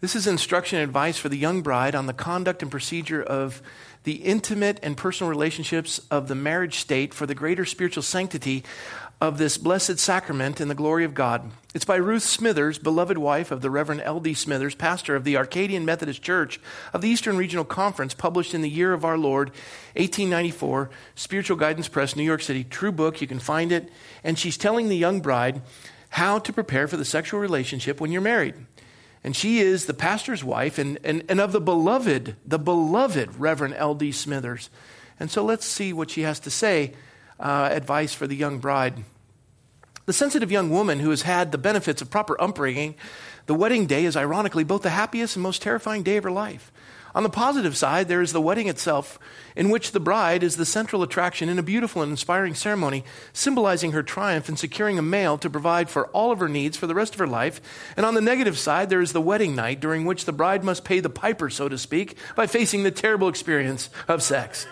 This 0.00 0.14
is 0.14 0.28
instruction 0.28 0.78
and 0.78 0.84
advice 0.84 1.18
for 1.18 1.28
the 1.28 1.36
young 1.36 1.62
bride 1.62 1.96
on 1.96 2.06
the 2.06 2.12
conduct 2.12 2.62
and 2.62 2.70
procedure 2.70 3.22
of 3.22 3.60
the 4.04 4.12
intimate 4.12 4.78
and 4.84 4.96
personal 4.96 5.28
relationships 5.28 6.00
of 6.12 6.28
the 6.28 6.36
marriage 6.36 6.76
state 6.76 7.12
for 7.12 7.26
the 7.26 7.34
greater 7.34 7.64
spiritual 7.64 8.04
sanctity 8.04 8.62
of 9.20 9.38
this 9.38 9.56
blessed 9.56 9.98
sacrament 9.98 10.60
in 10.60 10.68
the 10.68 10.74
glory 10.74 11.02
of 11.02 11.14
God. 11.14 11.50
It's 11.74 11.86
by 11.86 11.96
Ruth 11.96 12.22
Smithers, 12.22 12.78
beloved 12.78 13.16
wife 13.16 13.50
of 13.50 13.62
the 13.62 13.70
Reverend 13.70 14.02
L.D. 14.02 14.34
Smithers, 14.34 14.74
pastor 14.74 15.16
of 15.16 15.24
the 15.24 15.38
Arcadian 15.38 15.86
Methodist 15.86 16.22
Church 16.22 16.60
of 16.92 17.00
the 17.00 17.08
Eastern 17.08 17.38
Regional 17.38 17.64
Conference, 17.64 18.12
published 18.12 18.52
in 18.52 18.60
the 18.60 18.68
year 18.68 18.92
of 18.92 19.06
our 19.06 19.16
Lord, 19.16 19.48
1894, 19.94 20.90
Spiritual 21.14 21.56
Guidance 21.56 21.88
Press, 21.88 22.14
New 22.14 22.24
York 22.24 22.42
City. 22.42 22.62
True 22.62 22.92
book, 22.92 23.22
you 23.22 23.26
can 23.26 23.38
find 23.38 23.72
it. 23.72 23.90
And 24.22 24.38
she's 24.38 24.58
telling 24.58 24.88
the 24.88 24.96
young 24.96 25.20
bride 25.20 25.62
how 26.10 26.38
to 26.38 26.52
prepare 26.52 26.86
for 26.86 26.98
the 26.98 27.04
sexual 27.04 27.40
relationship 27.40 28.02
when 28.02 28.12
you're 28.12 28.20
married. 28.20 28.54
And 29.24 29.34
she 29.34 29.60
is 29.60 29.86
the 29.86 29.94
pastor's 29.94 30.44
wife 30.44 30.78
and, 30.78 30.98
and, 31.02 31.24
and 31.28 31.40
of 31.40 31.52
the 31.52 31.60
beloved, 31.60 32.36
the 32.44 32.58
beloved 32.58 33.40
Reverend 33.40 33.74
L.D. 33.74 34.12
Smithers. 34.12 34.68
And 35.18 35.30
so 35.30 35.42
let's 35.42 35.64
see 35.64 35.94
what 35.94 36.10
she 36.10 36.20
has 36.22 36.38
to 36.40 36.50
say 36.50 36.92
uh, 37.38 37.68
advice 37.72 38.14
for 38.14 38.26
the 38.26 38.36
young 38.36 38.58
bride. 38.58 39.04
The 40.06 40.12
sensitive 40.12 40.52
young 40.52 40.70
woman 40.70 41.00
who 41.00 41.10
has 41.10 41.22
had 41.22 41.50
the 41.50 41.58
benefits 41.58 42.00
of 42.00 42.10
proper 42.10 42.40
upbringing, 42.40 42.94
the 43.46 43.54
wedding 43.54 43.86
day 43.86 44.04
is 44.04 44.16
ironically 44.16 44.62
both 44.62 44.82
the 44.82 44.90
happiest 44.90 45.34
and 45.36 45.42
most 45.42 45.62
terrifying 45.62 46.04
day 46.04 46.16
of 46.16 46.24
her 46.24 46.30
life. 46.30 46.70
On 47.16 47.22
the 47.22 47.30
positive 47.30 47.76
side, 47.78 48.08
there 48.08 48.20
is 48.20 48.32
the 48.32 48.42
wedding 48.42 48.68
itself, 48.68 49.18
in 49.56 49.70
which 49.70 49.92
the 49.92 50.00
bride 50.00 50.42
is 50.42 50.56
the 50.56 50.66
central 50.66 51.02
attraction 51.02 51.48
in 51.48 51.58
a 51.58 51.62
beautiful 51.62 52.02
and 52.02 52.10
inspiring 52.10 52.54
ceremony, 52.54 53.04
symbolizing 53.32 53.92
her 53.92 54.02
triumph 54.02 54.50
in 54.50 54.56
securing 54.56 54.98
a 54.98 55.02
male 55.02 55.38
to 55.38 55.48
provide 55.48 55.88
for 55.88 56.08
all 56.08 56.30
of 56.30 56.40
her 56.40 56.48
needs 56.48 56.76
for 56.76 56.86
the 56.86 56.94
rest 56.94 57.14
of 57.14 57.18
her 57.18 57.26
life. 57.26 57.62
And 57.96 58.04
on 58.04 58.12
the 58.12 58.20
negative 58.20 58.58
side, 58.58 58.90
there 58.90 59.00
is 59.00 59.14
the 59.14 59.20
wedding 59.22 59.56
night, 59.56 59.80
during 59.80 60.04
which 60.04 60.26
the 60.26 60.32
bride 60.32 60.62
must 60.62 60.84
pay 60.84 61.00
the 61.00 61.08
piper, 61.08 61.48
so 61.48 61.70
to 61.70 61.78
speak, 61.78 62.18
by 62.36 62.46
facing 62.46 62.82
the 62.82 62.90
terrible 62.90 63.28
experience 63.28 63.88
of 64.08 64.22
sex. 64.22 64.66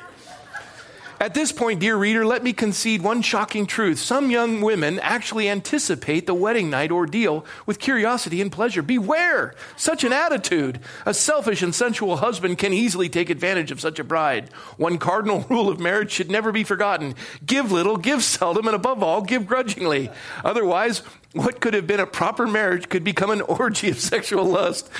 At 1.24 1.32
this 1.32 1.52
point, 1.52 1.80
dear 1.80 1.96
reader, 1.96 2.26
let 2.26 2.44
me 2.44 2.52
concede 2.52 3.00
one 3.00 3.22
shocking 3.22 3.64
truth. 3.64 3.98
Some 3.98 4.30
young 4.30 4.60
women 4.60 4.98
actually 4.98 5.48
anticipate 5.48 6.26
the 6.26 6.34
wedding 6.34 6.68
night 6.68 6.92
ordeal 6.92 7.46
with 7.64 7.78
curiosity 7.78 8.42
and 8.42 8.52
pleasure. 8.52 8.82
Beware 8.82 9.54
such 9.74 10.04
an 10.04 10.12
attitude. 10.12 10.80
A 11.06 11.14
selfish 11.14 11.62
and 11.62 11.74
sensual 11.74 12.18
husband 12.18 12.58
can 12.58 12.74
easily 12.74 13.08
take 13.08 13.30
advantage 13.30 13.70
of 13.70 13.80
such 13.80 13.98
a 13.98 14.04
bride. 14.04 14.52
One 14.76 14.98
cardinal 14.98 15.46
rule 15.48 15.70
of 15.70 15.80
marriage 15.80 16.12
should 16.12 16.30
never 16.30 16.52
be 16.52 16.62
forgotten 16.62 17.14
give 17.46 17.72
little, 17.72 17.96
give 17.96 18.22
seldom, 18.22 18.66
and 18.66 18.76
above 18.76 19.02
all, 19.02 19.22
give 19.22 19.46
grudgingly. 19.46 20.10
Otherwise, 20.44 21.00
what 21.32 21.58
could 21.58 21.72
have 21.72 21.86
been 21.86 22.00
a 22.00 22.06
proper 22.06 22.46
marriage 22.46 22.90
could 22.90 23.02
become 23.02 23.30
an 23.30 23.40
orgy 23.48 23.88
of 23.88 23.98
sexual 23.98 24.44
lust. 24.44 24.90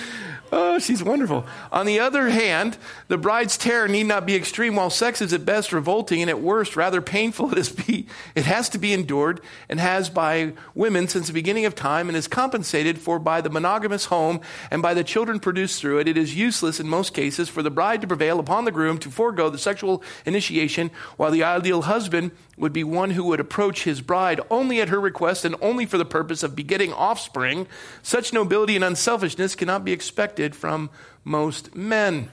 Oh, 0.53 0.78
she's 0.78 1.03
wonderful. 1.03 1.47
On 1.72 1.86
the 1.86 1.99
other 1.99 2.28
hand, 2.28 2.76
the 3.09 3.18
bride's 3.18 3.57
terror 3.57 3.88
need 3.88 4.05
not 4.05 4.26
be 4.26 4.36
extreme. 4.36 4.76
While 4.76 4.90
sex 4.90 5.20
is 5.20 5.32
at 5.32 5.45
best 5.45 5.72
revolting 5.72 6.20
and 6.20 6.30
at 6.30 6.40
worst 6.40 6.76
rather 6.76 7.01
painful, 7.01 7.51
it, 7.53 7.59
is 7.59 7.70
be, 7.70 8.07
it 8.34 8.45
has 8.45 8.68
to 8.70 8.78
be 8.78 8.92
endured 8.92 9.40
and 9.68 9.80
has 9.80 10.11
by 10.11 10.53
women 10.74 11.09
since 11.09 11.26
the 11.26 11.32
beginning 11.32 11.64
of 11.64 11.74
time 11.74 12.09
and 12.09 12.16
is 12.16 12.28
compensated 12.28 12.99
for 12.99 13.18
by 13.18 13.40
the 13.40 13.51
monogamous 13.51 14.07
home 14.07 14.40
and 14.70 14.80
by 14.80 14.95
the 14.95 15.05
children 15.05 15.40
produced 15.40 15.80
through 15.80 15.99
it. 15.99 16.09
It 16.09 16.16
is 16.16 16.36
useless 16.36 16.78
in 16.78 16.88
most 16.88 17.14
cases 17.14 17.49
for 17.49 17.62
the 17.62 17.70
bride 17.70 18.01
to 18.03 18.07
prevail 18.07 18.38
upon 18.38 18.64
the 18.64 18.72
groom 18.72 18.99
to 18.99 19.11
forego 19.11 19.51
the 19.51 19.59
sexual 19.59 20.03
initiation, 20.24 20.90
while 21.16 21.30
the 21.30 21.42
ideal 21.42 21.82
husband 21.82 22.30
would 22.57 22.72
be 22.72 22.84
one 22.84 23.11
who 23.11 23.24
would 23.24 23.40
approach 23.40 23.84
his 23.84 24.00
bride 24.00 24.40
only 24.50 24.80
at 24.80 24.88
her 24.88 25.00
request 25.00 25.44
and 25.44 25.57
only 25.61 25.86
for 25.86 25.98
the 25.98 26.05
purpose 26.05 26.42
of 26.42 26.57
begetting 26.57 26.92
offspring. 26.92 27.66
Such 28.02 28.32
nobility 28.32 28.76
and 28.76 28.84
unselfishness 28.84 29.55
cannot 29.55 29.84
be 29.84 29.92
expected 29.92 30.55
from 30.55 30.90
most 31.24 31.74
men. 31.74 32.30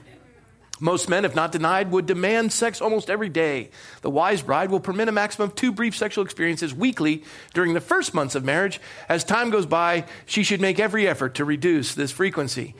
Most 0.80 1.08
men, 1.08 1.24
if 1.24 1.36
not 1.36 1.52
denied, 1.52 1.92
would 1.92 2.06
demand 2.06 2.52
sex 2.52 2.80
almost 2.80 3.08
every 3.08 3.28
day. 3.28 3.70
The 4.00 4.10
wise 4.10 4.42
bride 4.42 4.68
will 4.68 4.80
permit 4.80 5.08
a 5.08 5.12
maximum 5.12 5.50
of 5.50 5.54
two 5.54 5.70
brief 5.70 5.96
sexual 5.96 6.24
experiences 6.24 6.74
weekly 6.74 7.22
during 7.54 7.74
the 7.74 7.80
first 7.80 8.14
months 8.14 8.34
of 8.34 8.44
marriage. 8.44 8.80
As 9.08 9.22
time 9.22 9.50
goes 9.50 9.64
by, 9.64 10.06
she 10.26 10.42
should 10.42 10.60
make 10.60 10.80
every 10.80 11.06
effort 11.06 11.34
to 11.36 11.44
reduce 11.44 11.94
this 11.94 12.10
frequency. 12.10 12.74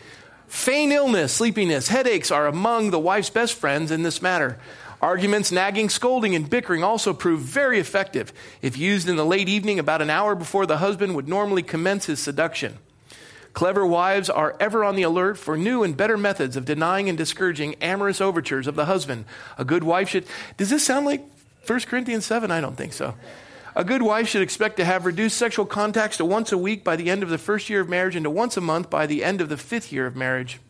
Feign 0.49 0.91
illness, 0.91 1.33
sleepiness, 1.33 1.89
headaches 1.89 2.31
are 2.33 2.47
among 2.47 2.91
the 2.91 2.99
wife's 2.99 3.31
best 3.31 3.55
friends 3.55 3.91
in 3.91 4.03
this 4.03 4.21
matter. 4.21 4.59
Arguments, 5.03 5.51
nagging, 5.51 5.89
scolding, 5.89 6.37
and 6.37 6.49
bickering 6.49 6.85
also 6.85 7.13
prove 7.13 7.41
very 7.41 7.81
effective 7.81 8.33
if 8.63 8.79
used 8.79 9.09
in 9.09 9.17
the 9.17 9.27
late 9.27 9.49
evening 9.49 9.81
about 9.81 10.01
an 10.01 10.11
hour 10.11 10.37
before 10.37 10.65
the 10.65 10.79
husband 10.79 11.17
would 11.17 11.27
normally 11.27 11.65
commence 11.65 12.07
his 12.07 12.21
seduction. 12.21 12.79
Clever 13.53 13.85
wives 13.85 14.31
are 14.31 14.57
ever 14.61 14.85
on 14.85 14.95
the 14.95 15.03
alert 15.03 15.37
for 15.37 15.57
new 15.57 15.83
and 15.83 15.97
better 15.97 16.17
methods 16.17 16.57
of 16.57 16.65
denying 16.65 17.09
and 17.09 17.19
discouraging 17.19 17.75
amorous 17.83 18.21
overtures 18.21 18.69
of 18.69 18.77
the 18.77 18.85
husband. 18.85 19.25
A 19.59 19.65
good 19.65 19.83
wife 19.83 20.09
should. 20.09 20.25
Does 20.57 20.71
this 20.71 20.87
sound 20.87 21.05
like 21.05 21.23
1 21.67 21.81
Corinthians 21.81 22.25
7? 22.25 22.53
I 22.53 22.61
don't 22.61 22.77
think 22.77 22.93
so. 22.93 23.15
A 23.75 23.85
good 23.85 24.03
wife 24.03 24.29
should 24.29 24.43
expect 24.43 24.77
to 24.77 24.85
have 24.85 25.05
reduced 25.05 25.37
sexual 25.37 25.67
contacts 25.67 26.19
to 26.19 26.25
once 26.25 26.53
a 26.53 26.59
week 26.59 26.85
by 26.85 26.95
the 26.95 27.11
end 27.11 27.25
of 27.25 27.29
the 27.29 27.39
first 27.39 27.69
year 27.69 27.81
of 27.81 27.89
marriage 27.89 28.15
and 28.15 28.25
to 28.25 28.31
once 28.31 28.57
a 28.57 28.61
month 28.61 28.89
by 28.89 29.07
the 29.07 29.25
end 29.25 29.41
of 29.41 29.49
the 29.49 29.57
fifth 29.57 29.93
year 29.93 30.07
of 30.07 30.15
marriage. 30.15 30.61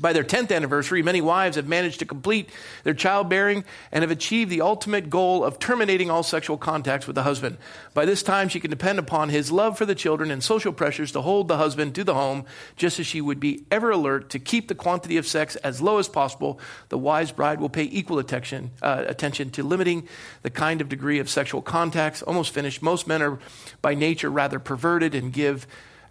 By 0.00 0.12
their 0.12 0.24
10th 0.24 0.54
anniversary, 0.54 1.02
many 1.02 1.20
wives 1.20 1.56
have 1.56 1.68
managed 1.68 2.00
to 2.00 2.04
complete 2.04 2.50
their 2.82 2.94
childbearing 2.94 3.64
and 3.92 4.02
have 4.02 4.10
achieved 4.10 4.50
the 4.50 4.60
ultimate 4.60 5.08
goal 5.08 5.44
of 5.44 5.60
terminating 5.60 6.10
all 6.10 6.24
sexual 6.24 6.58
contacts 6.58 7.06
with 7.06 7.14
the 7.14 7.22
husband. 7.22 7.58
By 7.92 8.04
this 8.04 8.22
time, 8.22 8.48
she 8.48 8.58
can 8.58 8.70
depend 8.70 8.98
upon 8.98 9.28
his 9.28 9.52
love 9.52 9.78
for 9.78 9.86
the 9.86 9.94
children 9.94 10.32
and 10.32 10.42
social 10.42 10.72
pressures 10.72 11.12
to 11.12 11.20
hold 11.20 11.46
the 11.46 11.58
husband 11.58 11.94
to 11.94 12.04
the 12.04 12.14
home, 12.14 12.44
just 12.76 12.98
as 12.98 13.06
she 13.06 13.20
would 13.20 13.38
be 13.38 13.64
ever 13.70 13.90
alert 13.90 14.30
to 14.30 14.40
keep 14.40 14.66
the 14.66 14.74
quantity 14.74 15.16
of 15.16 15.26
sex 15.28 15.54
as 15.56 15.80
low 15.80 15.98
as 15.98 16.08
possible. 16.08 16.58
The 16.88 16.98
wise 16.98 17.30
bride 17.30 17.60
will 17.60 17.68
pay 17.68 17.84
equal 17.84 18.18
attention, 18.18 18.72
uh, 18.82 19.04
attention 19.06 19.50
to 19.50 19.62
limiting 19.62 20.08
the 20.42 20.50
kind 20.50 20.80
of 20.80 20.88
degree 20.88 21.20
of 21.20 21.30
sexual 21.30 21.62
contacts. 21.62 22.20
Almost 22.20 22.52
finished. 22.52 22.82
Most 22.82 23.06
men 23.06 23.22
are 23.22 23.38
by 23.80 23.94
nature 23.94 24.30
rather 24.30 24.58
perverted 24.58 25.14
and 25.14 25.32
give 25.32 25.68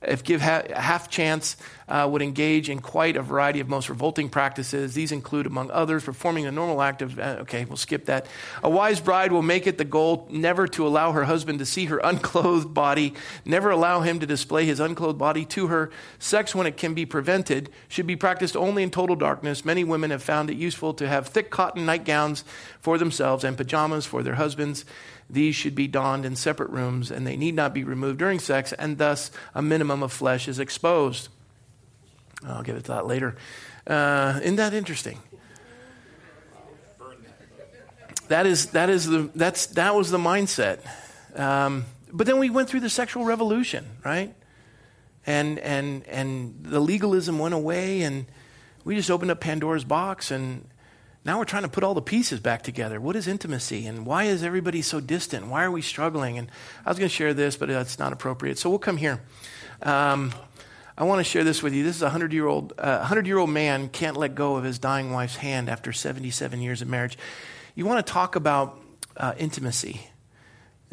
if 0.08 0.24
give 0.24 0.42
ha- 0.42 0.64
half 0.76 1.10
chance, 1.10 1.58
uh, 1.88 2.08
would 2.10 2.22
engage 2.22 2.70
in 2.70 2.80
quite 2.80 3.16
a 3.16 3.22
variety 3.22 3.60
of 3.60 3.70
most 3.70 3.90
revolting 3.90 4.30
practices. 4.30 4.94
These 4.94 5.12
include, 5.12 5.46
among 5.46 5.70
others, 5.72 6.04
performing 6.04 6.46
the 6.46 6.52
normal 6.52 6.82
act 6.82 7.02
of, 7.02 7.20
uh, 7.20 7.38
okay, 7.42 7.66
we'll 7.66 7.78
skip 7.78 8.06
that. 8.06 8.26
A 8.64 8.70
wise 8.70 9.00
bride 9.00 9.32
will 9.32 9.42
make 9.42 9.68
it 9.68 9.78
the 9.78 9.86
goal 9.86 10.28
never 10.32 10.68
to 10.70 10.88
allow 10.88 11.12
her 11.12 11.26
husband 11.26 11.60
to 11.60 11.66
see 11.66 11.86
her 11.86 12.00
unclothed 12.04 12.74
body, 12.74 13.14
never 13.46 13.70
allow 13.70 14.02
him 14.02 14.20
to 14.20 14.26
display 14.26 14.66
his 14.66 14.80
unclothed 14.80 15.20
body 15.20 15.46
to 15.46 15.68
her. 15.68 15.92
Sex, 16.20 16.56
when 16.56 16.68
it 16.68 16.78
can 16.78 16.94
be 16.94 17.06
prevented, 17.06 17.70
should 17.88 18.08
be 18.08 18.16
practiced 18.16 18.56
only 18.56 18.84
in 18.84 18.90
total 18.90 19.16
darkness. 19.16 19.66
Many 19.66 19.84
women 19.84 20.12
have 20.12 20.24
found 20.24 20.50
it 20.50 20.58
useful 20.58 20.94
to 20.96 21.08
have 21.08 21.28
thick 21.28 21.50
cotton 21.50 21.86
nightgowns 21.86 22.44
for 22.80 22.98
themselves 22.98 23.44
and 23.44 23.58
pajamas 23.58 24.06
for 24.06 24.24
their 24.24 24.36
husbands. 24.36 24.86
These 25.34 25.56
should 25.56 25.76
be 25.76 25.88
donned 25.88 26.26
in 26.26 26.36
separate 26.36 26.70
rooms, 26.70 27.12
and 27.12 27.26
they 27.26 27.36
need 27.36 27.56
not 27.56 27.74
be 27.74 27.84
removed 27.84 28.20
during 28.20 28.40
sex, 28.40 28.72
and 28.74 28.98
thus 28.98 29.32
a 29.56 29.62
minimum 29.62 30.04
of 30.04 30.14
flesh 30.14 30.48
is 30.48 30.60
exposed. 30.60 31.30
I'll 32.46 32.64
get 32.64 32.76
to 32.76 32.92
that 32.92 33.08
later. 33.08 33.36
Uh, 33.88 34.40
isn't 34.44 34.58
that 34.58 34.74
interesting? 34.74 35.20
That 38.28 38.46
is 38.46 38.68
that 38.68 38.90
is 38.90 39.06
the 39.06 39.30
that's 39.36 39.68
that 39.68 39.96
was 39.96 40.10
the 40.10 40.18
mindset. 40.18 40.80
Um, 41.36 41.86
but 42.12 42.28
then 42.28 42.40
we 42.40 42.50
went 42.50 42.70
through 42.70 42.82
the 42.82 42.90
sexual 42.90 43.26
revolution, 43.26 43.86
right? 44.06 44.34
And 45.26 45.60
and 45.60 46.06
and 46.08 46.56
the 46.62 46.80
legalism 46.80 47.40
went 47.40 47.54
away, 47.54 48.02
and 48.02 48.26
we 48.84 48.96
just 48.96 49.12
opened 49.12 49.32
up 49.32 49.40
Pandora's 49.40 49.84
box, 49.84 50.32
and 50.32 50.68
now 51.26 51.38
we're 51.38 51.46
trying 51.46 51.64
to 51.64 51.70
put 51.70 51.84
all 51.84 51.94
the 51.94 52.02
pieces 52.02 52.40
back 52.40 52.64
together. 52.64 53.00
What 53.00 53.16
is 53.16 53.28
intimacy? 53.28 53.86
And 53.86 54.06
why 54.06 54.26
is 54.26 54.44
everybody 54.44 54.82
so 54.82 55.00
distant? 55.00 55.48
Why 55.48 55.64
are 55.64 55.72
we 55.72 55.82
struggling? 55.82 56.38
And 56.38 56.50
I 56.86 56.90
was 56.90 57.00
going 57.00 57.10
to 57.10 57.16
share 57.16 57.34
this, 57.34 57.56
but 57.56 57.70
it's 57.70 57.98
not 57.98 58.12
appropriate. 58.12 58.58
So 58.58 58.70
we'll 58.70 58.80
come 58.80 58.98
here. 58.98 59.22
Um, 59.82 60.34
I 60.98 61.06
want 61.06 61.20
to 61.20 61.24
share 61.24 61.46
this 61.46 61.64
with 61.64 61.74
you. 61.74 61.84
This 61.84 61.96
is 61.96 62.02
a 62.02 62.06
100 62.06 62.34
year 62.34 62.46
old, 62.46 62.74
uh, 62.78 62.98
100 62.98 63.26
year 63.26 63.38
old 63.38 63.50
man 63.50 63.88
can't 63.88 64.18
let 64.18 64.36
go 64.36 64.58
of 64.58 64.66
his 64.66 64.80
dying 64.80 65.12
wife's 65.12 65.38
hand 65.38 65.70
after 65.70 65.94
77 65.94 66.62
years 66.62 66.82
of 66.82 66.90
marriage. 66.90 67.18
You 67.74 67.86
want 67.86 68.06
to 68.06 68.12
talk 68.12 68.36
about 68.36 68.80
uh, 69.16 69.34
intimacy, 69.38 70.08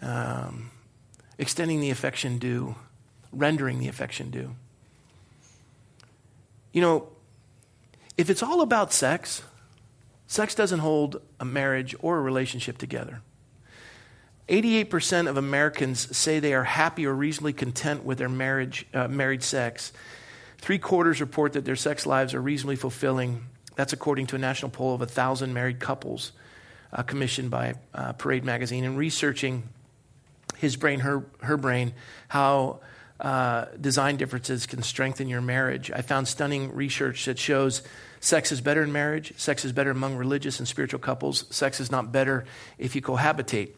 um, 0.00 0.70
extending 1.38 1.80
the 1.80 1.90
affection 1.90 2.38
due, 2.38 2.76
rendering 3.32 3.80
the 3.80 3.88
affection 3.88 4.30
due. 4.30 4.54
You 6.72 6.82
know, 6.82 7.08
if 8.16 8.30
it's 8.30 8.42
all 8.42 8.60
about 8.60 8.92
sex, 8.92 9.42
Sex 10.30 10.54
doesn't 10.54 10.78
hold 10.78 11.20
a 11.40 11.44
marriage 11.44 11.96
or 11.98 12.16
a 12.16 12.20
relationship 12.20 12.78
together. 12.78 13.20
88% 14.48 15.28
of 15.28 15.36
Americans 15.36 16.16
say 16.16 16.38
they 16.38 16.54
are 16.54 16.62
happy 16.62 17.04
or 17.04 17.12
reasonably 17.12 17.52
content 17.52 18.04
with 18.04 18.18
their 18.18 18.28
marriage, 18.28 18.86
uh, 18.94 19.08
married 19.08 19.42
sex. 19.42 19.92
Three 20.58 20.78
quarters 20.78 21.20
report 21.20 21.54
that 21.54 21.64
their 21.64 21.74
sex 21.74 22.06
lives 22.06 22.32
are 22.32 22.40
reasonably 22.40 22.76
fulfilling. 22.76 23.44
That's 23.74 23.92
according 23.92 24.28
to 24.28 24.36
a 24.36 24.38
national 24.38 24.70
poll 24.70 24.94
of 24.94 25.00
1,000 25.00 25.52
married 25.52 25.80
couples 25.80 26.30
uh, 26.92 27.02
commissioned 27.02 27.50
by 27.50 27.74
uh, 27.92 28.12
Parade 28.12 28.44
Magazine. 28.44 28.84
And 28.84 28.96
researching 28.96 29.64
his 30.58 30.76
brain, 30.76 31.00
her, 31.00 31.24
her 31.40 31.56
brain, 31.56 31.92
how 32.28 32.78
uh, 33.20 33.66
design 33.80 34.16
differences 34.16 34.66
can 34.66 34.82
strengthen 34.82 35.28
your 35.28 35.40
marriage, 35.40 35.90
I 35.90 36.02
found 36.02 36.26
stunning 36.28 36.74
research 36.74 37.26
that 37.26 37.38
shows 37.38 37.82
Sex 38.20 38.52
is 38.52 38.60
better 38.60 38.82
in 38.82 38.92
marriage. 38.92 39.32
Sex 39.38 39.64
is 39.64 39.72
better 39.72 39.90
among 39.90 40.16
religious 40.16 40.58
and 40.58 40.68
spiritual 40.68 41.00
couples. 41.00 41.46
Sex 41.50 41.80
is 41.80 41.90
not 41.90 42.12
better 42.12 42.44
if 42.76 42.94
you 42.94 43.00
cohabitate. 43.00 43.70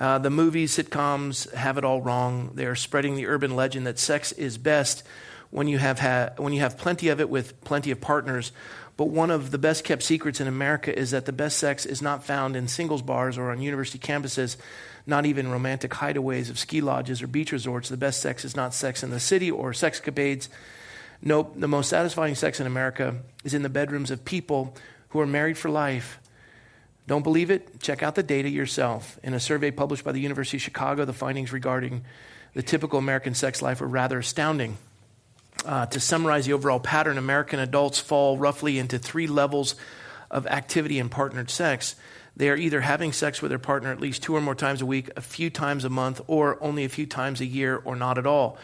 Uh, 0.00 0.18
the 0.18 0.30
movies, 0.30 0.76
sitcoms 0.76 1.52
have 1.52 1.76
it 1.76 1.84
all 1.84 2.00
wrong. 2.00 2.52
They 2.54 2.64
are 2.64 2.74
spreading 2.74 3.14
the 3.14 3.26
urban 3.26 3.54
legend 3.54 3.86
that 3.86 3.98
sex 3.98 4.32
is 4.32 4.56
best 4.56 5.02
when 5.50 5.68
you 5.68 5.76
have, 5.76 5.98
ha- 5.98 6.30
when 6.38 6.54
you 6.54 6.60
have 6.60 6.78
plenty 6.78 7.08
of 7.08 7.20
it 7.20 7.28
with 7.28 7.62
plenty 7.62 7.90
of 7.90 8.00
partners. 8.00 8.52
But 8.96 9.10
one 9.10 9.30
of 9.30 9.50
the 9.50 9.58
best 9.58 9.84
kept 9.84 10.02
secrets 10.02 10.40
in 10.40 10.48
America 10.48 10.96
is 10.96 11.10
that 11.10 11.26
the 11.26 11.32
best 11.32 11.58
sex 11.58 11.84
is 11.84 12.00
not 12.00 12.24
found 12.24 12.56
in 12.56 12.68
singles 12.68 13.02
bars 13.02 13.36
or 13.36 13.50
on 13.50 13.60
university 13.60 13.98
campuses, 13.98 14.56
not 15.08 15.26
even 15.26 15.50
romantic 15.50 15.92
hideaways 15.92 16.50
of 16.50 16.58
ski 16.58 16.80
lodges 16.80 17.22
or 17.22 17.26
beach 17.26 17.50
resorts. 17.50 17.88
The 17.88 17.96
best 17.96 18.20
sex 18.20 18.44
is 18.44 18.54
not 18.54 18.74
sex 18.74 19.02
in 19.02 19.10
the 19.10 19.18
city 19.18 19.50
or 19.50 19.72
sexcapades. 19.72 20.48
Nope, 21.22 21.54
the 21.56 21.66
most 21.66 21.88
satisfying 21.88 22.34
sex 22.34 22.60
in 22.60 22.66
America 22.66 23.16
is 23.42 23.54
in 23.54 23.62
the 23.62 23.68
bedrooms 23.68 24.10
of 24.10 24.24
people 24.24 24.76
who 25.08 25.20
are 25.20 25.26
married 25.26 25.58
for 25.58 25.70
life. 25.70 26.20
Don't 27.06 27.22
believe 27.22 27.50
it? 27.50 27.80
Check 27.80 28.02
out 28.02 28.14
the 28.14 28.22
data 28.22 28.50
yourself. 28.50 29.18
In 29.22 29.32
a 29.32 29.40
survey 29.40 29.70
published 29.70 30.04
by 30.04 30.12
the 30.12 30.20
University 30.20 30.58
of 30.58 30.62
Chicago, 30.62 31.06
the 31.06 31.14
findings 31.14 31.52
regarding 31.52 32.04
the 32.52 32.62
typical 32.62 32.98
American 32.98 33.34
sex 33.34 33.62
life 33.62 33.80
were 33.80 33.86
rather 33.86 34.18
astounding. 34.18 34.76
Uh, 35.64 35.86
to 35.86 36.00
summarize 36.00 36.46
the 36.46 36.52
overall 36.52 36.78
pattern, 36.78 37.16
American 37.16 37.58
adults 37.58 37.98
fall 37.98 38.36
roughly 38.36 38.78
into 38.78 38.98
three 38.98 39.26
levels 39.26 39.74
of 40.30 40.46
activity 40.46 40.98
in 40.98 41.08
partnered 41.08 41.50
sex. 41.50 41.96
They 42.38 42.48
are 42.50 42.56
either 42.56 42.80
having 42.80 43.12
sex 43.12 43.42
with 43.42 43.50
their 43.50 43.58
partner 43.58 43.90
at 43.90 44.00
least 44.00 44.22
two 44.22 44.34
or 44.34 44.40
more 44.40 44.54
times 44.54 44.80
a 44.80 44.86
week, 44.86 45.10
a 45.16 45.20
few 45.20 45.50
times 45.50 45.84
a 45.84 45.90
month, 45.90 46.20
or 46.28 46.56
only 46.62 46.84
a 46.84 46.88
few 46.88 47.04
times 47.04 47.40
a 47.40 47.44
year, 47.44 47.76
or 47.84 47.96
not 47.96 48.16
at 48.16 48.26
all. 48.26 48.56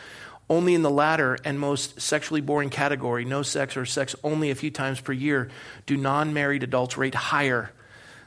Only 0.48 0.74
in 0.74 0.82
the 0.82 0.90
latter 0.90 1.36
and 1.44 1.58
most 1.58 2.00
sexually 2.00 2.40
boring 2.40 2.70
category, 2.70 3.24
no 3.24 3.42
sex 3.42 3.76
or 3.76 3.84
sex 3.84 4.14
only 4.22 4.50
a 4.50 4.54
few 4.54 4.70
times 4.70 5.00
per 5.00 5.12
year, 5.12 5.50
do 5.86 5.96
non 5.96 6.32
married 6.32 6.62
adults 6.62 6.96
rate 6.96 7.16
higher 7.16 7.72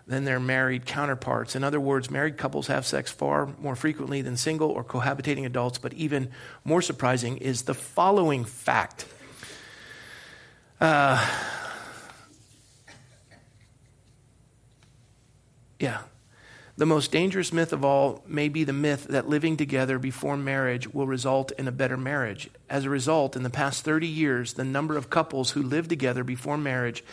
than 0.05 0.25
their 0.25 0.39
married 0.39 0.85
counterparts. 0.85 1.55
In 1.55 1.63
other 1.63 1.79
words, 1.79 2.11
married 2.11 2.37
couples 2.37 2.67
have 2.67 2.85
sex 2.85 3.09
far 3.09 3.45
more 3.59 3.75
frequently 3.75 4.21
than 4.21 4.35
single 4.35 4.69
or 4.69 4.83
cohabitating 4.83 5.45
adults, 5.45 5.77
but 5.77 5.93
even 5.93 6.29
more 6.65 6.81
surprising 6.81 7.37
is 7.37 7.63
the 7.63 7.73
following 7.73 8.43
fact. 8.43 9.05
Uh, 10.81 11.25
yeah, 15.79 16.01
the 16.77 16.85
most 16.85 17.11
dangerous 17.11 17.51
myth 17.51 17.73
of 17.73 17.83
all 17.83 18.23
may 18.27 18.49
be 18.49 18.63
the 18.63 18.73
myth 18.73 19.07
that 19.09 19.27
living 19.27 19.57
together 19.57 19.97
before 19.97 20.37
marriage 20.37 20.93
will 20.93 21.07
result 21.07 21.51
in 21.53 21.67
a 21.67 21.71
better 21.71 21.97
marriage. 21.97 22.49
As 22.69 22.85
a 22.85 22.89
result, 22.89 23.35
in 23.35 23.41
the 23.41 23.49
past 23.49 23.83
30 23.83 24.05
years, 24.05 24.53
the 24.53 24.63
number 24.63 24.95
of 24.95 25.09
couples 25.09 25.51
who 25.51 25.63
live 25.63 25.87
together 25.87 26.23
before 26.23 26.57
marriage 26.57 27.03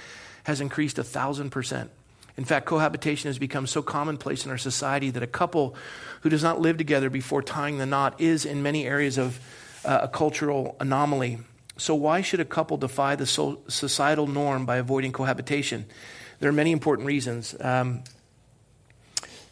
has 0.44 0.60
increased 0.60 0.98
a 0.98 1.04
thousand 1.04 1.50
percent. 1.50 1.90
In 2.36 2.44
fact, 2.44 2.66
cohabitation 2.66 3.28
has 3.28 3.38
become 3.38 3.66
so 3.66 3.80
commonplace 3.80 4.44
in 4.44 4.50
our 4.50 4.58
society 4.58 5.10
that 5.10 5.22
a 5.22 5.26
couple 5.26 5.76
who 6.22 6.28
does 6.28 6.42
not 6.42 6.60
live 6.60 6.76
together 6.76 7.08
before 7.08 7.42
tying 7.42 7.78
the 7.78 7.86
knot 7.86 8.20
is, 8.20 8.44
in 8.44 8.62
many 8.62 8.86
areas, 8.86 9.18
of 9.18 9.38
uh, 9.84 10.00
a 10.02 10.08
cultural 10.08 10.76
anomaly. 10.80 11.38
So, 11.76 11.94
why 11.94 12.22
should 12.22 12.40
a 12.40 12.44
couple 12.44 12.76
defy 12.76 13.16
the 13.16 13.26
societal 13.26 14.26
norm 14.26 14.66
by 14.66 14.76
avoiding 14.76 15.12
cohabitation? 15.12 15.86
There 16.40 16.48
are 16.48 16.52
many 16.52 16.72
important 16.72 17.06
reasons. 17.06 17.54
Um, 17.60 18.02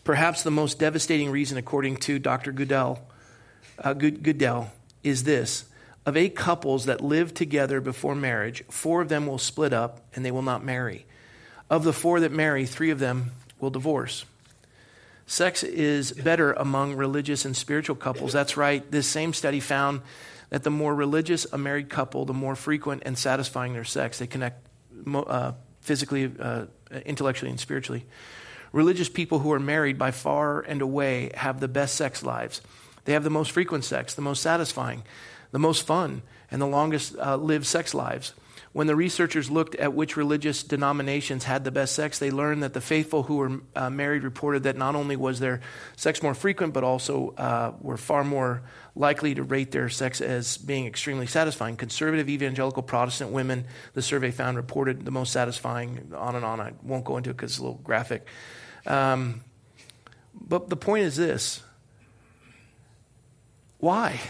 Perhaps 0.04 0.42
the 0.42 0.50
most 0.50 0.78
devastating 0.78 1.30
reason, 1.30 1.58
according 1.58 1.96
to 1.98 2.18
Dr. 2.18 2.52
Goodell, 2.52 3.06
uh, 3.78 3.92
Goodell, 3.92 4.72
is 5.02 5.24
this. 5.24 5.64
Of 6.04 6.16
eight 6.16 6.34
couples 6.34 6.86
that 6.86 7.00
live 7.00 7.32
together 7.32 7.80
before 7.80 8.16
marriage, 8.16 8.64
four 8.68 9.00
of 9.00 9.08
them 9.08 9.26
will 9.26 9.38
split 9.38 9.72
up 9.72 10.00
and 10.14 10.24
they 10.24 10.32
will 10.32 10.42
not 10.42 10.64
marry. 10.64 11.06
Of 11.70 11.84
the 11.84 11.92
four 11.92 12.18
that 12.20 12.32
marry, 12.32 12.66
three 12.66 12.90
of 12.90 12.98
them 12.98 13.30
will 13.60 13.70
divorce. 13.70 14.24
Sex 15.26 15.62
is 15.62 16.10
better 16.12 16.52
among 16.52 16.96
religious 16.96 17.44
and 17.44 17.56
spiritual 17.56 17.94
couples. 17.94 18.32
That's 18.32 18.56
right. 18.56 18.88
This 18.90 19.06
same 19.06 19.32
study 19.32 19.60
found 19.60 20.02
that 20.50 20.64
the 20.64 20.70
more 20.70 20.94
religious 20.94 21.46
a 21.52 21.56
married 21.56 21.88
couple, 21.88 22.24
the 22.24 22.34
more 22.34 22.56
frequent 22.56 23.04
and 23.06 23.16
satisfying 23.16 23.72
their 23.72 23.84
sex. 23.84 24.18
They 24.18 24.26
connect 24.26 24.66
uh, 25.14 25.52
physically, 25.80 26.30
uh, 26.38 26.66
intellectually, 27.06 27.50
and 27.50 27.60
spiritually. 27.60 28.04
Religious 28.72 29.08
people 29.08 29.40
who 29.40 29.52
are 29.52 29.60
married 29.60 29.98
by 29.98 30.10
far 30.10 30.60
and 30.60 30.80
away 30.80 31.30
have 31.34 31.60
the 31.60 31.68
best 31.68 31.94
sex 31.94 32.22
lives. 32.22 32.62
They 33.04 33.12
have 33.12 33.24
the 33.24 33.30
most 33.30 33.50
frequent 33.50 33.84
sex, 33.84 34.14
the 34.14 34.22
most 34.22 34.42
satisfying, 34.42 35.02
the 35.50 35.58
most 35.58 35.86
fun, 35.86 36.22
and 36.50 36.60
the 36.60 36.66
longest 36.66 37.16
uh, 37.18 37.36
lived 37.36 37.66
sex 37.66 37.94
lives. 37.94 38.32
When 38.72 38.86
the 38.86 38.96
researchers 38.96 39.50
looked 39.50 39.74
at 39.74 39.92
which 39.92 40.16
religious 40.16 40.62
denominations 40.62 41.44
had 41.44 41.62
the 41.62 41.70
best 41.70 41.94
sex, 41.94 42.18
they 42.18 42.30
learned 42.30 42.62
that 42.62 42.72
the 42.72 42.80
faithful 42.80 43.24
who 43.24 43.36
were 43.36 43.60
uh, 43.76 43.90
married 43.90 44.22
reported 44.22 44.62
that 44.62 44.78
not 44.78 44.94
only 44.94 45.14
was 45.14 45.40
their 45.40 45.60
sex 45.94 46.22
more 46.22 46.32
frequent, 46.32 46.72
but 46.72 46.82
also 46.82 47.34
uh, 47.36 47.74
were 47.82 47.98
far 47.98 48.24
more 48.24 48.62
likely 48.94 49.34
to 49.34 49.42
rate 49.42 49.72
their 49.72 49.90
sex 49.90 50.22
as 50.22 50.56
being 50.56 50.86
extremely 50.86 51.26
satisfying. 51.26 51.76
Conservative 51.76 52.30
evangelical 52.30 52.82
Protestant 52.82 53.30
women, 53.30 53.66
the 53.92 54.00
survey 54.00 54.30
found, 54.30 54.56
reported 54.56 55.04
the 55.04 55.10
most 55.10 55.32
satisfying, 55.32 56.10
on 56.16 56.34
and 56.34 56.44
on. 56.44 56.58
I 56.58 56.72
won't 56.82 57.04
go 57.04 57.18
into 57.18 57.28
it 57.28 57.34
because 57.34 57.52
it's 57.52 57.58
a 57.58 57.62
little 57.62 57.80
graphic. 57.84 58.26
Um, 58.86 59.42
but 60.34 60.68
the 60.68 60.76
point 60.76 61.04
is 61.04 61.16
this 61.16 61.62
why? 63.78 64.20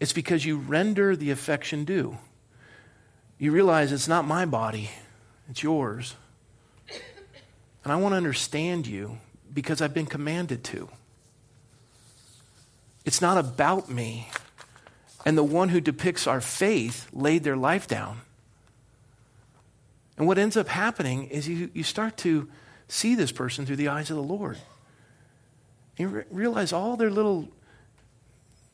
It's 0.00 0.12
because 0.12 0.44
you 0.44 0.58
render 0.58 1.16
the 1.16 1.30
affection 1.30 1.84
due. 1.84 2.18
You 3.38 3.52
realize 3.52 3.92
it's 3.92 4.08
not 4.08 4.26
my 4.26 4.46
body, 4.46 4.90
it's 5.50 5.62
yours. 5.62 6.14
And 7.84 7.92
I 7.92 7.96
want 7.96 8.14
to 8.14 8.16
understand 8.16 8.86
you 8.86 9.18
because 9.52 9.80
I've 9.80 9.94
been 9.94 10.06
commanded 10.06 10.64
to. 10.64 10.88
It's 13.04 13.20
not 13.20 13.38
about 13.38 13.88
me, 13.88 14.28
And 15.24 15.36
the 15.36 15.44
one 15.44 15.68
who 15.68 15.80
depicts 15.80 16.26
our 16.26 16.40
faith 16.40 17.08
laid 17.12 17.44
their 17.44 17.56
life 17.56 17.86
down. 17.86 18.20
And 20.16 20.26
what 20.26 20.38
ends 20.38 20.56
up 20.56 20.68
happening 20.68 21.28
is 21.28 21.48
you, 21.48 21.70
you 21.74 21.82
start 21.82 22.16
to 22.18 22.48
see 22.88 23.14
this 23.14 23.32
person 23.32 23.66
through 23.66 23.76
the 23.76 23.88
eyes 23.88 24.10
of 24.10 24.16
the 24.16 24.22
Lord. 24.22 24.58
You 25.96 26.08
re- 26.08 26.24
realize 26.30 26.72
all 26.72 26.96
their 26.96 27.10
little 27.10 27.48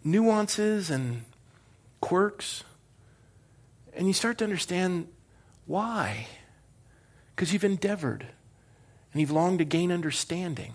nuances 0.05 0.91
and 0.91 1.23
quirks. 2.01 2.65
And 3.95 4.07
you 4.07 4.13
start 4.13 4.39
to 4.39 4.45
understand 4.45 5.09
why. 5.67 6.27
Because 7.35 7.53
you've 7.53 7.65
endeavored 7.65 8.27
and 9.13 9.21
you've 9.21 9.31
longed 9.31 9.59
to 9.59 9.65
gain 9.65 9.91
understanding 9.91 10.75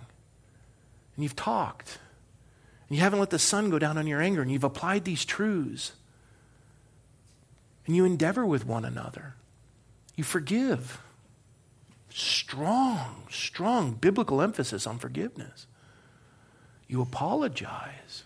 and 1.15 1.23
you've 1.23 1.35
talked 1.35 1.97
and 2.87 2.97
you 2.97 3.03
haven't 3.03 3.19
let 3.19 3.29
the 3.29 3.39
sun 3.39 3.69
go 3.69 3.79
down 3.79 3.97
on 3.97 4.07
your 4.07 4.21
anger 4.21 4.41
and 4.41 4.51
you've 4.51 4.63
applied 4.63 5.05
these 5.05 5.25
truths 5.25 5.93
and 7.85 7.95
you 7.95 8.05
endeavor 8.05 8.45
with 8.45 8.65
one 8.65 8.85
another. 8.85 9.35
You 10.17 10.25
forgive. 10.25 10.99
Strong, 12.09 13.27
strong 13.29 13.93
biblical 13.93 14.41
emphasis 14.41 14.85
on 14.85 14.97
forgiveness. 14.97 15.67
You 16.87 17.01
apologize. 17.01 18.23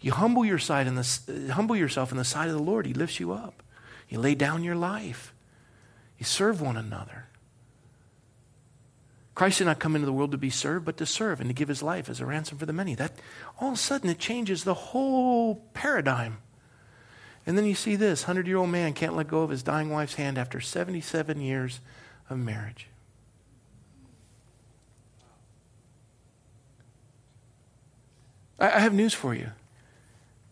You 0.00 0.12
humble, 0.12 0.44
your 0.44 0.58
side 0.58 0.86
in 0.86 0.94
the, 0.94 1.20
uh, 1.28 1.52
humble 1.52 1.76
yourself 1.76 2.10
in 2.10 2.16
the 2.16 2.24
sight 2.24 2.48
of 2.48 2.54
the 2.54 2.62
Lord. 2.62 2.86
He 2.86 2.94
lifts 2.94 3.20
you 3.20 3.32
up. 3.32 3.62
You 4.08 4.18
lay 4.18 4.34
down 4.34 4.64
your 4.64 4.76
life. 4.76 5.34
You 6.18 6.24
serve 6.24 6.60
one 6.60 6.76
another. 6.76 7.26
Christ 9.34 9.58
did 9.58 9.66
not 9.66 9.78
come 9.78 9.94
into 9.94 10.06
the 10.06 10.12
world 10.12 10.32
to 10.32 10.38
be 10.38 10.50
served, 10.50 10.84
but 10.84 10.96
to 10.96 11.06
serve 11.06 11.40
and 11.40 11.50
to 11.50 11.54
give 11.54 11.68
his 11.68 11.82
life 11.82 12.08
as 12.08 12.20
a 12.20 12.26
ransom 12.26 12.58
for 12.58 12.66
the 12.66 12.72
many. 12.72 12.94
That 12.94 13.12
all 13.60 13.68
of 13.68 13.74
a 13.74 13.76
sudden 13.76 14.08
it 14.08 14.18
changes 14.18 14.64
the 14.64 14.74
whole 14.74 15.56
paradigm. 15.74 16.38
And 17.48 17.56
then 17.56 17.64
you 17.64 17.74
see 17.74 17.96
this 17.96 18.24
100 18.24 18.46
year 18.46 18.58
old 18.58 18.68
man 18.68 18.92
can't 18.92 19.16
let 19.16 19.26
go 19.26 19.40
of 19.40 19.48
his 19.48 19.62
dying 19.62 19.88
wife's 19.88 20.16
hand 20.16 20.36
after 20.36 20.60
77 20.60 21.40
years 21.40 21.80
of 22.28 22.38
marriage. 22.38 22.88
I 28.58 28.80
have 28.80 28.92
news 28.92 29.14
for 29.14 29.34
you. 29.34 29.52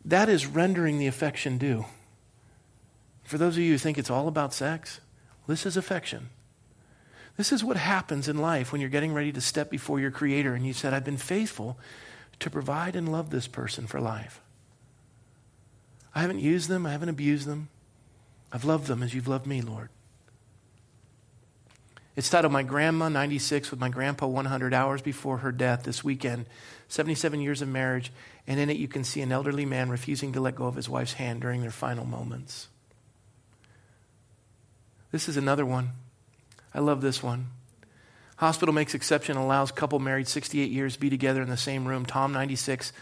That 0.07 0.31
is 0.31 0.47
rendering 0.47 0.99
the 0.99 1.07
affection 1.07 1.59
due. 1.59 1.85
For 3.25 3.37
those 3.37 3.59
of 3.59 3.63
you 3.63 3.73
who 3.73 3.79
think 3.79 3.99
it's 3.99 4.11
all 4.11 4.27
about 4.27 4.55
sex, 4.55 5.01
this 5.47 5.67
is 5.67 5.77
affection. 5.77 6.31
This 7.37 7.53
is 7.53 7.63
what 7.63 7.77
happens 7.77 8.27
in 8.27 8.39
life 8.39 8.73
when 8.73 8.81
you're 8.81 8.89
getting 8.89 9.13
ready 9.13 9.33
to 9.33 9.41
step 9.43 9.69
before 9.69 10.01
your 10.01 10.11
Creator 10.11 10.55
and 10.55 10.67
you 10.67 10.73
said, 10.73 10.95
I've 10.95 11.05
been 11.05 11.19
faithful 11.19 11.77
to 12.41 12.49
provide 12.49 12.97
and 12.97 13.13
love 13.13 13.29
this 13.29 13.49
person 13.49 13.87
for 13.87 14.01
life. 14.01 14.41
I 16.17 16.21
haven't 16.21 16.41
used 16.41 16.71
them, 16.71 16.87
I 16.87 16.93
haven't 16.93 17.11
abused 17.11 17.47
them. 17.47 17.69
I've 18.51 18.65
loved 18.65 18.87
them 18.87 19.03
as 19.03 19.13
you've 19.13 19.29
loved 19.29 19.47
me, 19.47 19.61
Lord. 19.61 19.91
It's 22.17 22.31
titled 22.31 22.55
My 22.55 22.63
Grandma, 22.63 23.11
96, 23.11 23.71
with 23.71 23.79
my 23.79 23.91
grandpa, 23.91 24.27
100 24.27 24.73
hours 24.73 25.03
before 25.03 25.37
her 25.39 25.53
death 25.53 25.83
this 25.83 26.03
weekend. 26.03 26.47
77 26.89 27.43
years 27.43 27.61
of 27.61 27.69
marriage. 27.69 28.11
And 28.47 28.59
in 28.59 28.71
it, 28.71 28.79
you 28.79 28.89
can 28.89 29.05
see 29.05 29.21
an 29.21 29.31
elderly 29.31 29.67
man 29.67 29.91
refusing 29.91 30.33
to 30.33 30.41
let 30.41 30.55
go 30.55 30.65
of 30.65 30.77
his 30.77 30.89
wife's 30.89 31.13
hand 31.13 31.43
during 31.43 31.61
their 31.61 31.71
final 31.71 32.07
moments. 32.07 32.69
This 35.13 35.29
is 35.29 35.37
another 35.37 35.67
one. 35.67 35.91
I 36.73 36.81
love 36.81 37.03
this 37.03 37.23
one. 37.23 37.49
Hospital 38.37 38.75
makes 38.75 38.95
exception, 38.95 39.37
allows 39.37 39.71
couple 39.71 39.99
married 39.99 40.29
68 40.29 40.71
years 40.71 40.97
be 40.97 41.11
together 41.11 41.43
in 41.43 41.51
the 41.51 41.59
same 41.59 41.87
room. 41.87 42.07
Tom, 42.07 42.33
96, 42.33 42.95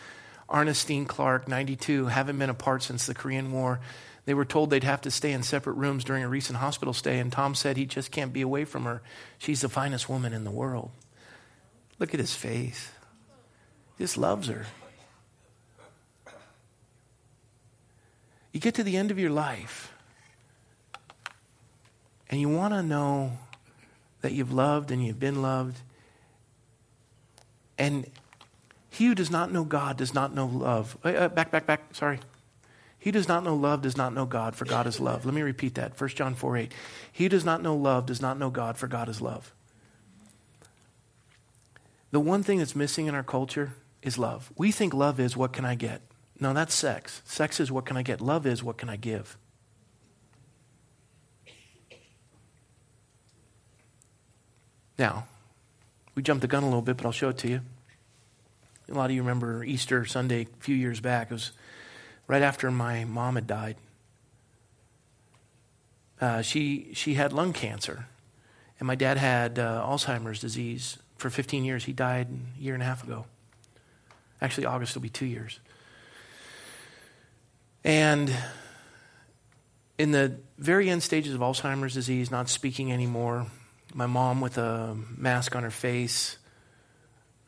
Ernestine 0.53 1.07
Clark, 1.07 1.49
92, 1.49 2.07
haven't 2.07 2.39
been 2.39 2.51
apart 2.51 2.83
since 2.83 3.07
the 3.07 3.15
Korean 3.15 3.53
War. 3.53 3.81
They 4.27 4.35
were 4.35 4.45
told 4.45 4.71
they'd 4.71 4.85
have 4.85 5.03
to 5.03 5.11
stay 5.11 5.33
in 5.33 5.43
separate 5.43 5.75
rooms 5.75 6.05
during 6.05 6.23
a 6.23 6.29
recent 6.29 6.59
hospital 6.59 6.95
stay, 6.95 7.19
and 7.19 7.31
Tom 7.31 7.55
said 7.55 7.77
he 7.77 7.87
just 7.87 8.11
can't 8.11 8.33
be 8.33 8.41
away 8.41 8.65
from 8.65 8.85
her. 8.85 9.03
She's 9.39 9.61
the 9.61 9.69
finest 9.69 10.09
woman 10.09 10.33
in 10.33 10.45
the 10.45 10.51
world. 10.51 10.91
Look 11.99 12.15
at 12.15 12.21
his 12.21 12.35
face. 12.35 12.91
Just 13.99 14.17
loves 14.17 14.49
her. 14.49 14.67
You 18.53 18.61
get 18.61 18.75
to 18.77 18.83
the 18.83 18.97
end 18.97 19.11
of 19.11 19.19
your 19.19 19.31
life, 19.31 19.93
and 22.31 22.41
you 22.41 22.49
want 22.49 22.73
to 22.73 22.83
know 22.83 23.33
that 24.21 24.33
you've 24.33 24.53
loved 24.53 24.91
and 24.91 25.05
you've 25.05 25.21
been 25.21 25.43
loved. 25.43 25.79
And 27.77 28.07
he 28.95 29.07
who 29.07 29.15
does 29.17 29.29
not 29.29 29.51
know 29.51 29.65
God 29.65 29.97
does 29.97 30.15
not 30.15 30.33
know 30.33 30.47
love. 30.47 30.97
Uh, 31.03 31.27
back, 31.29 31.51
back, 31.51 31.67
back. 31.67 31.93
Sorry. 31.93 32.21
He 32.97 33.11
does 33.11 33.27
not 33.27 33.43
know 33.43 33.57
love, 33.57 33.83
does 33.83 33.97
not 33.97 34.15
know 34.15 34.25
God, 34.25 34.55
for 34.55 34.67
God 34.67 34.87
is 34.87 35.01
love. 35.01 35.25
Let 35.25 35.35
me 35.35 35.43
repeat 35.43 35.75
that. 35.75 36.01
1 36.01 36.11
John 36.11 36.37
4 36.37 36.57
8. 36.57 36.73
He 37.11 37.25
who 37.25 37.29
does 37.29 37.45
not 37.45 37.61
know 37.61 37.75
love, 37.75 38.07
does 38.07 38.23
not 38.23 38.39
know 38.39 38.51
God, 38.51 38.79
for 38.79 38.87
God 38.87 39.09
is 39.09 39.21
love. 39.21 39.53
The 42.13 42.21
one 42.21 42.45
thing 42.45 42.59
that's 42.59 42.77
missing 42.77 43.07
in 43.07 43.17
our 43.17 43.25
culture 43.25 43.73
is 44.01 44.17
love. 44.17 44.53
We 44.57 44.71
think 44.71 44.95
love 44.95 45.19
is 45.19 45.37
what 45.37 45.53
can 45.53 45.65
I 45.65 45.75
get? 45.75 46.01
No, 46.39 46.55
that's 46.55 46.73
sex. 46.73 47.21
Sex 47.25 47.59
is 47.59 47.73
what 47.73 47.87
can 47.87 47.97
I 47.97 48.05
get? 48.05 48.21
Love 48.21 48.47
is 48.47 48.63
what 48.63 48.77
can 48.77 48.89
I 48.89 48.95
give? 48.95 49.37
Now, 54.97 55.27
we 56.15 56.23
jumped 56.23 56.43
the 56.43 56.47
gun 56.47 56.63
a 56.63 56.67
little 56.67 56.81
bit, 56.81 56.97
but 56.97 57.07
I'll 57.07 57.13
show 57.13 57.31
it 57.31 57.39
to 57.39 57.49
you. 57.49 57.61
A 58.91 58.95
lot 58.95 59.07
of 59.07 59.13
you 59.13 59.23
remember 59.23 59.65
Easter 59.65 60.05
Sunday 60.05 60.43
a 60.43 60.63
few 60.63 60.77
years 60.77 61.01
back. 61.01 61.31
It 61.31 61.35
was 61.35 61.53
right 62.27 62.43
after 62.43 62.71
my 62.71 63.05
mom 63.05 63.37
had 63.37 63.47
died. 63.47 63.77
Uh, 66.21 66.43
she, 66.43 66.91
she 66.93 67.15
had 67.15 67.33
lung 67.33 67.53
cancer, 67.53 68.07
and 68.79 68.87
my 68.87 68.95
dad 68.95 69.17
had 69.17 69.59
uh, 69.59 69.85
Alzheimer's 69.87 70.41
disease 70.41 70.99
for 71.17 71.31
15 71.31 71.65
years. 71.65 71.85
He 71.85 71.93
died 71.93 72.29
a 72.59 72.63
year 72.63 72.75
and 72.75 72.83
a 72.83 72.87
half 72.87 73.03
ago. 73.03 73.25
Actually, 74.41 74.67
August 74.67 74.95
will 74.95 75.03
be 75.03 75.09
two 75.09 75.27
years. 75.27 75.61
And 77.85 78.35
in 79.99 80.13
the 80.13 80.37
very 80.59 80.91
end 80.91 81.03
stages 81.03 81.35
of 81.35 81.41
Alzheimer's 81.41 81.95
disease, 81.95 82.31
not 82.31 82.49
speaking 82.49 82.93
anymore, 82.93 83.47
my 83.95 84.07
mom 84.07 84.41
with 84.41 84.59
a 84.59 84.97
mask 85.17 85.57
on 85.57 85.63
her 85.63 85.71
face, 85.71 86.37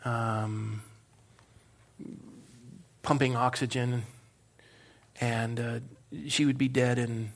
um, 0.05 0.83
pumping 3.07 3.37
oxygen 3.37 4.03
and 5.21 5.61
uh, 5.61 5.79
she 6.27 6.45
would 6.45 6.59
be 6.59 6.67
dead 6.67 6.99
in 6.99 7.31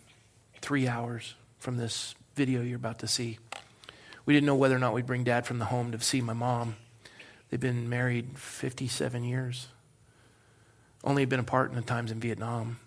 three 0.61 0.89
hours 0.89 1.37
from 1.61 1.77
this 1.77 2.17
video 2.35 2.61
you're 2.61 2.75
about 2.75 2.99
to 2.99 3.07
see. 3.07 3.39
We 4.27 4.35
didn't 4.35 4.47
know 4.47 4.57
whether 4.57 4.75
or 4.75 4.81
not 4.81 4.95
we'd 4.95 5.07
bring 5.07 5.23
dad 5.23 5.47
from 5.47 5.61
the 5.61 5.67
home 5.67 5.93
to 5.93 6.01
see 6.01 6.21
my 6.21 6.33
mom. 6.33 6.75
They've 7.49 7.61
been 7.61 7.89
married 7.89 8.37
57 8.37 9.23
years, 9.23 9.69
only 11.05 11.25
been 11.25 11.39
apart 11.39 11.71
in 11.71 11.77
the 11.77 11.83
times 11.83 12.11
in 12.11 12.19
Vietnam. 12.19 12.81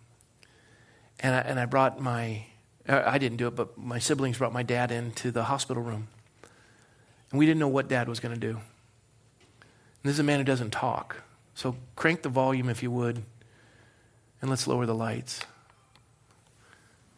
And 1.21 1.35
I, 1.35 1.39
and 1.39 1.61
I 1.61 1.65
brought 1.65 2.01
my, 2.01 2.47
uh, 2.85 3.01
I 3.05 3.17
didn't 3.17 3.37
do 3.37 3.47
it, 3.47 3.55
but 3.55 3.77
my 3.77 3.99
siblings 3.99 4.39
brought 4.39 4.51
my 4.51 4.63
dad 4.63 4.91
into 4.91 5.31
the 5.31 5.45
hospital 5.45 5.81
room. 5.81 6.09
And 7.31 7.39
we 7.39 7.45
didn't 7.45 7.61
know 7.61 7.69
what 7.69 7.87
dad 7.87 8.09
was 8.09 8.19
going 8.19 8.33
to 8.35 8.41
do. 8.41 8.57
And 8.57 10.03
this 10.03 10.15
is 10.15 10.19
a 10.19 10.23
man 10.23 10.39
who 10.39 10.43
doesn't 10.43 10.71
talk. 10.71 11.23
So 11.55 11.75
crank 11.95 12.21
the 12.21 12.29
volume 12.29 12.69
if 12.69 12.83
you 12.83 12.91
would. 12.91 13.21
And 14.41 14.49
let's 14.49 14.67
lower 14.67 14.85
the 14.85 14.95
lights. 14.95 15.39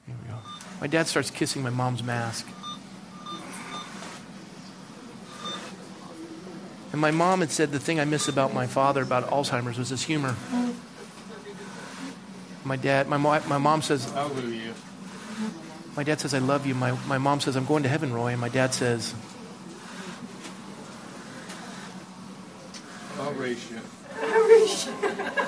Here 0.05 0.15
we 0.21 0.29
go. 0.29 0.37
My 0.79 0.87
dad 0.87 1.07
starts 1.07 1.31
kissing 1.31 1.63
my 1.63 1.69
mom's 1.69 2.03
mask. 2.03 2.47
And 6.91 7.01
my 7.01 7.11
mom 7.11 7.41
had 7.41 7.51
said 7.51 7.71
the 7.71 7.79
thing 7.79 7.99
I 7.99 8.05
miss 8.05 8.27
about 8.27 8.53
my 8.53 8.67
father 8.67 9.01
about 9.01 9.29
Alzheimer's 9.29 9.77
was 9.77 9.89
his 9.89 10.03
humor. 10.03 10.35
My 12.63 12.77
dad, 12.77 13.07
my, 13.09 13.17
mo- 13.17 13.41
my 13.47 13.57
mom 13.57 13.81
says, 13.81 14.11
I'll 14.13 14.33
you. 14.39 14.73
My 15.95 16.03
dad 16.03 16.19
says, 16.19 16.33
I 16.33 16.39
love 16.39 16.65
you. 16.65 16.73
My, 16.73 16.91
my 17.05 17.17
mom 17.17 17.39
says, 17.39 17.55
I'm 17.55 17.65
going 17.65 17.83
to 17.83 17.89
heaven, 17.89 18.13
Roy. 18.13 18.31
And 18.31 18.41
my 18.41 18.49
dad 18.49 18.73
says, 18.73 19.13
I'll 23.19 23.33
raise 23.33 23.69
you. 23.71 23.79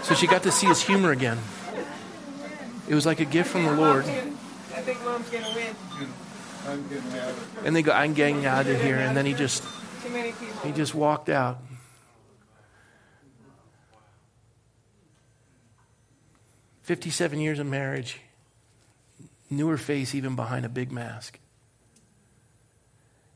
So 0.04 0.16
she 0.16 0.28
got 0.28 0.44
to 0.44 0.52
see 0.52 0.68
his 0.68 0.82
humor 0.82 1.12
again. 1.12 1.40
It 2.88 2.96
was 2.96 3.06
like 3.06 3.20
a 3.20 3.26
gift 3.26 3.50
from 3.50 3.64
the 3.66 3.74
Lord. 3.74 4.06
I 4.06 4.82
think 4.82 5.04
mom's 5.04 5.32
win. 5.32 5.76
I'm 6.68 6.88
getting 6.90 7.20
out 7.20 7.34
And 7.64 7.76
they 7.76 7.82
go, 7.82 7.92
I'm 7.92 8.14
getting 8.14 8.46
out 8.46 8.68
of 8.68 8.82
here. 8.82 8.98
And 8.98 9.16
then 9.16 9.26
he 9.26 9.34
just 9.34 9.64
he 10.64 10.72
just 10.72 10.94
walked 10.96 11.30
out. 11.30 11.60
Fifty-seven 16.84 17.40
years 17.40 17.60
of 17.60 17.68
marriage, 17.68 18.22
knew 19.50 19.68
her 19.68 19.78
face 19.78 20.16
even 20.16 20.36
behind 20.38 20.66
a 20.66 20.70
big 20.70 20.90
mask. 20.90 21.40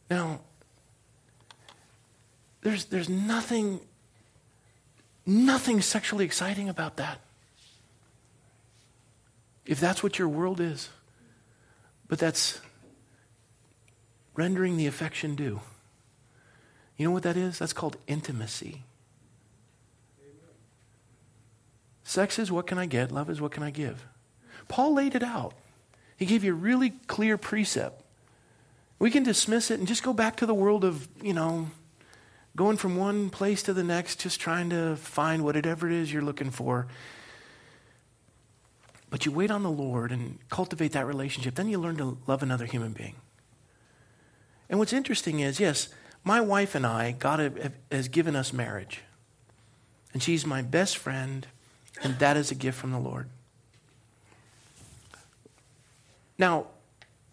Now, 0.10 0.40
there's 2.62 2.86
there's 2.86 3.10
nothing 3.10 3.82
nothing 5.26 5.82
sexually 5.82 6.26
exciting 6.26 6.70
about 6.70 6.98
that. 6.98 7.20
if 9.66 9.80
that's 9.80 10.04
what 10.04 10.20
your 10.20 10.28
world 10.28 10.60
is. 10.60 10.90
But 12.08 12.20
that's 12.20 12.60
rendering 14.36 14.76
the 14.78 14.88
affection 14.88 15.36
due. 15.36 15.62
You 16.98 17.06
know 17.06 17.12
what 17.12 17.24
that 17.24 17.38
is? 17.38 17.60
That's 17.60 17.74
called 17.74 17.98
intimacy. 18.08 18.84
Sex 22.04 22.38
is 22.38 22.52
what 22.52 22.68
can 22.68 22.78
I 22.78 22.86
get, 22.86 23.12
love 23.12 23.30
is 23.30 23.40
what 23.40 23.52
can 23.52 23.64
I 23.64 23.70
give. 23.70 24.06
Paul 24.68 24.94
laid 24.94 25.16
it 25.16 25.24
out. 25.24 25.54
He 26.18 26.26
gave 26.26 26.44
you 26.44 26.52
a 26.52 26.56
really 26.56 26.90
clear 27.08 27.38
precept. 27.38 28.04
We 29.00 29.10
can 29.10 29.24
dismiss 29.24 29.72
it 29.72 29.80
and 29.80 29.88
just 29.88 30.04
go 30.04 30.12
back 30.12 30.36
to 30.38 30.46
the 30.46 30.54
world 30.54 30.84
of, 30.84 31.08
you 31.24 31.34
know, 31.34 31.68
going 32.56 32.78
from 32.78 32.98
one 32.98 33.30
place 33.30 33.64
to 33.64 33.74
the 33.74 33.84
next, 33.84 34.20
just 34.20 34.40
trying 34.40 34.70
to 34.70 34.96
find 34.98 35.44
whatever 35.44 35.88
it 35.88 35.94
is 35.94 36.12
you're 36.12 36.22
looking 36.22 36.52
for. 36.52 36.88
But 39.10 39.26
you 39.26 39.32
wait 39.32 39.52
on 39.52 39.64
the 39.64 39.72
Lord 39.72 40.12
and 40.12 40.40
cultivate 40.50 40.94
that 40.94 41.06
relationship, 41.06 41.56
then 41.56 41.68
you 41.68 41.80
learn 41.80 41.98
to 41.98 42.18
love 42.28 42.44
another 42.44 42.66
human 42.66 42.94
being. 42.94 43.16
And 44.70 44.80
what's 44.80 44.94
interesting 44.94 45.42
is, 45.42 45.60
yes, 45.60 45.90
my 46.24 46.40
wife 46.40 46.76
and 46.76 46.86
I, 46.86 47.12
God 47.12 47.74
has 47.92 48.08
given 48.08 48.36
us 48.36 48.54
marriage. 48.54 49.02
And 50.14 50.22
she's 50.22 50.46
my 50.46 50.62
best 50.62 50.98
friend, 50.98 51.48
and 52.04 52.20
that 52.20 52.38
is 52.38 52.52
a 52.52 52.56
gift 52.56 52.78
from 52.78 52.92
the 52.92 53.00
Lord. 53.00 53.30
Now, 56.38 56.68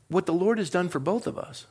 what 0.09 0.27
the 0.27 0.33
Lord 0.33 0.59
has 0.59 0.71
done 0.71 0.89
for 0.89 0.99
both 0.99 1.27
of 1.27 1.39
us 1.39 1.67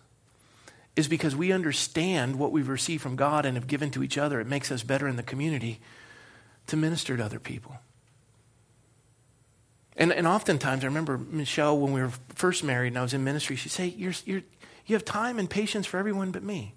is 0.97 1.07
because 1.07 1.35
we 1.35 1.53
understand 1.53 2.37
what 2.37 2.51
we've 2.51 2.67
received 2.67 3.01
from 3.01 3.15
God 3.15 3.45
and 3.45 3.55
have 3.55 3.67
given 3.67 3.91
to 3.91 4.03
each 4.03 4.17
other. 4.17 4.41
It 4.41 4.47
makes 4.47 4.71
us 4.71 4.83
better 4.83 5.07
in 5.07 5.15
the 5.15 5.23
community 5.23 5.79
to 6.65 6.75
minister 6.75 7.15
to 7.15 7.23
other 7.23 7.39
people. 7.39 7.77
And, 9.95 10.11
and 10.11 10.27
oftentimes, 10.27 10.83
I 10.83 10.87
remember 10.87 11.17
Michelle, 11.17 11.77
when 11.77 11.93
we 11.93 12.01
were 12.01 12.11
first 12.35 12.63
married 12.63 12.89
and 12.89 12.97
I 12.97 13.03
was 13.03 13.13
in 13.13 13.23
ministry, 13.23 13.55
she'd 13.55 13.69
say, 13.69 13.87
you're, 13.87 14.13
you're, 14.25 14.41
You 14.87 14.95
have 14.95 15.05
time 15.05 15.37
and 15.37 15.49
patience 15.49 15.85
for 15.85 15.97
everyone 15.97 16.31
but 16.31 16.43
me. 16.43 16.73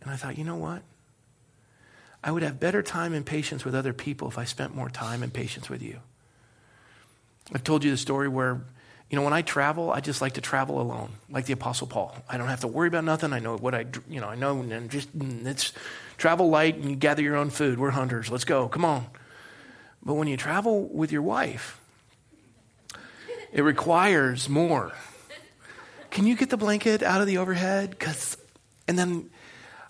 And 0.00 0.10
I 0.10 0.16
thought, 0.16 0.38
you 0.38 0.44
know 0.44 0.56
what? 0.56 0.82
I 2.22 2.30
would 2.30 2.42
have 2.42 2.58
better 2.60 2.82
time 2.82 3.12
and 3.12 3.24
patience 3.24 3.64
with 3.64 3.74
other 3.74 3.92
people 3.92 4.28
if 4.28 4.38
I 4.38 4.44
spent 4.44 4.74
more 4.74 4.88
time 4.88 5.22
and 5.22 5.32
patience 5.32 5.68
with 5.68 5.82
you. 5.82 5.98
I've 7.52 7.64
told 7.64 7.84
you 7.84 7.90
the 7.90 7.96
story 7.96 8.28
where 8.28 8.62
you 9.10 9.16
know, 9.16 9.22
when 9.22 9.32
I 9.32 9.42
travel, 9.42 9.90
I 9.90 10.00
just 10.00 10.20
like 10.20 10.34
to 10.34 10.40
travel 10.42 10.80
alone, 10.80 11.12
like 11.30 11.46
the 11.46 11.54
Apostle 11.54 11.86
Paul. 11.86 12.14
I 12.28 12.36
don't 12.36 12.48
have 12.48 12.60
to 12.60 12.68
worry 12.68 12.88
about 12.88 13.04
nothing. 13.04 13.32
I 13.32 13.38
know 13.38 13.56
what 13.56 13.74
I, 13.74 13.86
you 14.08 14.20
know, 14.20 14.28
I 14.28 14.34
know, 14.34 14.60
and 14.60 14.90
just 14.90 15.16
mm, 15.18 15.46
it's 15.46 15.72
travel 16.18 16.50
light 16.50 16.76
and 16.76 16.90
you 16.90 16.96
gather 16.96 17.22
your 17.22 17.36
own 17.36 17.48
food. 17.48 17.78
We're 17.78 17.90
hunters. 17.90 18.30
Let's 18.30 18.44
go. 18.44 18.68
Come 18.68 18.84
on. 18.84 19.06
But 20.02 20.14
when 20.14 20.28
you 20.28 20.36
travel 20.36 20.88
with 20.88 21.10
your 21.10 21.22
wife, 21.22 21.80
it 23.52 23.62
requires 23.62 24.48
more. 24.48 24.92
Can 26.10 26.26
you 26.26 26.36
get 26.36 26.50
the 26.50 26.56
blanket 26.56 27.02
out 27.02 27.20
of 27.20 27.26
the 27.26 27.38
overhead? 27.38 27.98
Cause, 27.98 28.36
and 28.86 28.98
then 28.98 29.30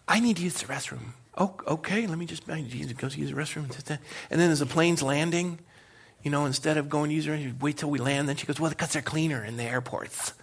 I 0.06 0.20
need 0.20 0.36
to 0.36 0.42
use 0.42 0.62
the 0.62 0.66
restroom. 0.66 1.12
Oh, 1.36 1.54
okay. 1.66 2.06
Let 2.06 2.18
me 2.18 2.26
just 2.26 2.48
I 2.48 2.60
need 2.60 2.88
to 2.88 2.94
go 2.94 3.08
use 3.08 3.30
the 3.30 3.36
restroom. 3.36 3.98
And 4.30 4.40
then 4.40 4.50
as 4.50 4.60
the 4.60 4.66
plane's 4.66 5.02
landing, 5.02 5.58
you 6.22 6.30
know, 6.30 6.46
instead 6.46 6.76
of 6.76 6.88
going 6.88 7.10
to 7.10 7.14
use 7.14 7.26
her, 7.26 7.38
wait 7.60 7.78
till 7.78 7.90
we 7.90 7.98
land. 7.98 8.28
Then 8.28 8.36
she 8.36 8.46
goes, 8.46 8.58
well, 8.58 8.70
because 8.70 8.92
they're 8.92 9.02
cleaner 9.02 9.44
in 9.44 9.56
the 9.56 9.64
airports. 9.64 10.34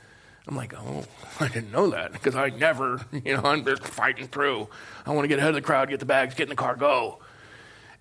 I'm 0.48 0.56
like, 0.56 0.74
oh, 0.74 1.06
I 1.40 1.48
didn't 1.48 1.72
know 1.72 1.90
that 1.90 2.14
because 2.14 2.36
I 2.36 2.50
never, 2.50 3.06
you 3.12 3.36
know, 3.36 3.42
I'm 3.44 3.66
just 3.66 3.84
fighting 3.84 4.28
through. 4.28 4.68
I 5.06 5.12
want 5.12 5.26
to 5.26 5.28
get 5.28 5.40
ahead 5.40 5.50
of 5.50 5.56
the 5.56 5.62
crowd, 5.62 5.90
get 5.90 6.00
the 6.00 6.06
bags, 6.06 6.36
get 6.36 6.44
in 6.44 6.50
the 6.50 6.56
car, 6.56 6.76
go. 6.76 7.20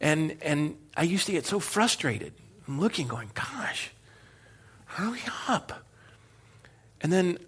And, 0.01 0.37
and 0.43 0.77
I 0.97 1.03
used 1.03 1.27
to 1.27 1.33
get 1.33 1.47
so 1.47 1.59
frustrated. 1.59 2.33
I'm 2.67 2.81
looking, 2.81 3.09
going, 3.09 3.31
gosh, 3.35 3.91
hurry 4.87 5.21
up. 5.49 5.85
And 7.01 7.13
then 7.13 7.39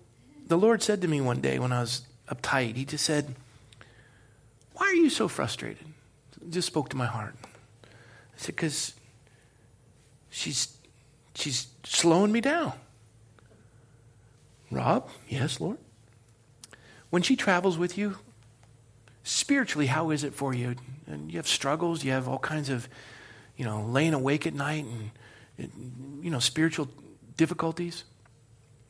the 0.47 0.59
Lord 0.59 0.83
said 0.83 1.01
to 1.03 1.09
me 1.09 1.21
one 1.21 1.41
day 1.41 1.59
when 1.59 1.73
I 1.73 1.81
was 1.81 2.03
uptight, 2.29 2.77
He 2.77 2.85
just 2.85 3.05
said, 3.05 3.35
Why 4.75 4.87
are 4.87 4.95
you 4.95 5.11
so 5.11 5.29
frustrated? 5.29 5.87
Just 6.51 6.67
spoke 6.67 6.91
to 6.91 6.97
my 6.97 7.07
heart. 7.07 7.35
I 7.85 7.89
said, 8.37 8.55
Because 8.55 8.95
she's, 10.37 10.77
she's 11.35 11.69
slowing 11.83 12.31
me 12.31 12.43
down. 12.43 12.75
Rob, 14.71 15.09
yes, 15.29 15.61
Lord. 15.61 15.79
When 17.09 17.23
she 17.23 17.37
travels 17.37 17.79
with 17.79 17.97
you, 17.97 18.19
spiritually, 19.23 19.87
how 19.87 20.11
is 20.11 20.25
it 20.25 20.35
for 20.35 20.53
you? 20.53 20.75
And 21.07 21.31
you 21.31 21.39
have 21.39 21.49
struggles, 21.49 22.05
you 22.05 22.13
have 22.13 22.29
all 22.29 22.39
kinds 22.39 22.69
of, 22.69 22.89
you 23.57 23.65
know, 23.65 23.83
laying 23.83 24.13
awake 24.13 24.47
at 24.47 24.53
night 24.53 24.85
and, 25.57 26.21
you 26.23 26.31
know, 26.31 26.41
spiritual 26.41 26.89
difficulties. 27.37 28.05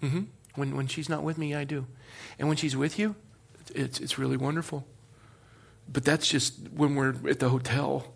Mm-hmm. 0.02 0.22
When, 0.56 0.76
when 0.76 0.88
she's 0.88 1.08
not 1.08 1.22
with 1.22 1.38
me, 1.38 1.54
I 1.54 1.64
do. 1.64 1.86
And 2.38 2.48
when 2.48 2.56
she's 2.56 2.76
with 2.76 2.98
you, 2.98 3.14
it's, 3.72 4.00
it's 4.00 4.18
really 4.18 4.36
wonderful. 4.36 4.84
But 5.92 6.04
that's 6.04 6.26
just 6.26 6.54
when 6.74 6.96
we're 6.96 7.14
at 7.28 7.38
the 7.38 7.50
hotel 7.50 8.15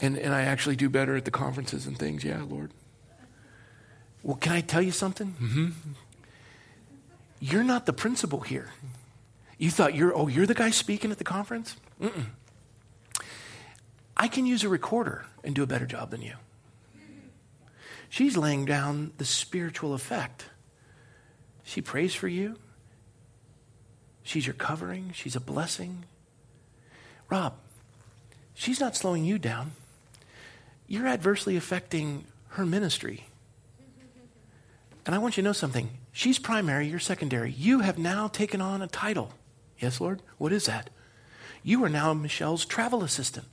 And, 0.00 0.18
and 0.18 0.34
I 0.34 0.42
actually 0.42 0.76
do 0.76 0.88
better 0.88 1.16
at 1.16 1.24
the 1.24 1.30
conferences 1.30 1.86
and 1.86 1.98
things. 1.98 2.24
Yeah, 2.24 2.42
Lord. 2.48 2.72
Well, 4.22 4.36
can 4.36 4.52
I 4.52 4.60
tell 4.60 4.82
you 4.82 4.90
something? 4.90 5.36
Mm-hmm. 5.40 5.68
You're 7.40 7.62
not 7.62 7.86
the 7.86 7.92
principal 7.92 8.40
here. 8.40 8.70
You 9.58 9.70
thought 9.70 9.94
you're, 9.94 10.16
oh, 10.16 10.28
you're 10.28 10.46
the 10.46 10.54
guy 10.54 10.70
speaking 10.70 11.10
at 11.10 11.18
the 11.18 11.24
conference? 11.24 11.76
Mm-mm. 12.00 12.26
I 14.16 14.28
can 14.28 14.46
use 14.46 14.64
a 14.64 14.68
recorder 14.68 15.26
and 15.42 15.54
do 15.54 15.62
a 15.62 15.66
better 15.66 15.86
job 15.86 16.10
than 16.10 16.22
you. 16.22 16.34
She's 18.08 18.36
laying 18.36 18.64
down 18.64 19.12
the 19.18 19.24
spiritual 19.24 19.92
effect. 19.92 20.46
She 21.64 21.82
prays 21.82 22.14
for 22.14 22.28
you. 22.28 22.56
She's 24.22 24.46
your 24.46 24.54
covering. 24.54 25.10
She's 25.12 25.36
a 25.36 25.40
blessing. 25.40 26.04
Rob, 27.28 27.54
she's 28.54 28.80
not 28.80 28.96
slowing 28.96 29.24
you 29.24 29.38
down 29.38 29.72
you're 30.94 31.08
adversely 31.08 31.56
affecting 31.56 32.24
her 32.50 32.64
ministry. 32.64 33.24
And 35.04 35.14
I 35.14 35.18
want 35.18 35.36
you 35.36 35.42
to 35.42 35.48
know 35.48 35.52
something. 35.52 35.90
She's 36.12 36.38
primary, 36.38 36.86
you're 36.86 37.00
secondary. 37.00 37.50
You 37.50 37.80
have 37.80 37.98
now 37.98 38.28
taken 38.28 38.60
on 38.60 38.80
a 38.80 38.86
title. 38.86 39.32
Yes, 39.78 40.00
Lord? 40.00 40.22
What 40.38 40.52
is 40.52 40.66
that? 40.66 40.88
You 41.64 41.82
are 41.84 41.88
now 41.88 42.14
Michelle's 42.14 42.64
travel 42.64 43.02
assistant. 43.02 43.46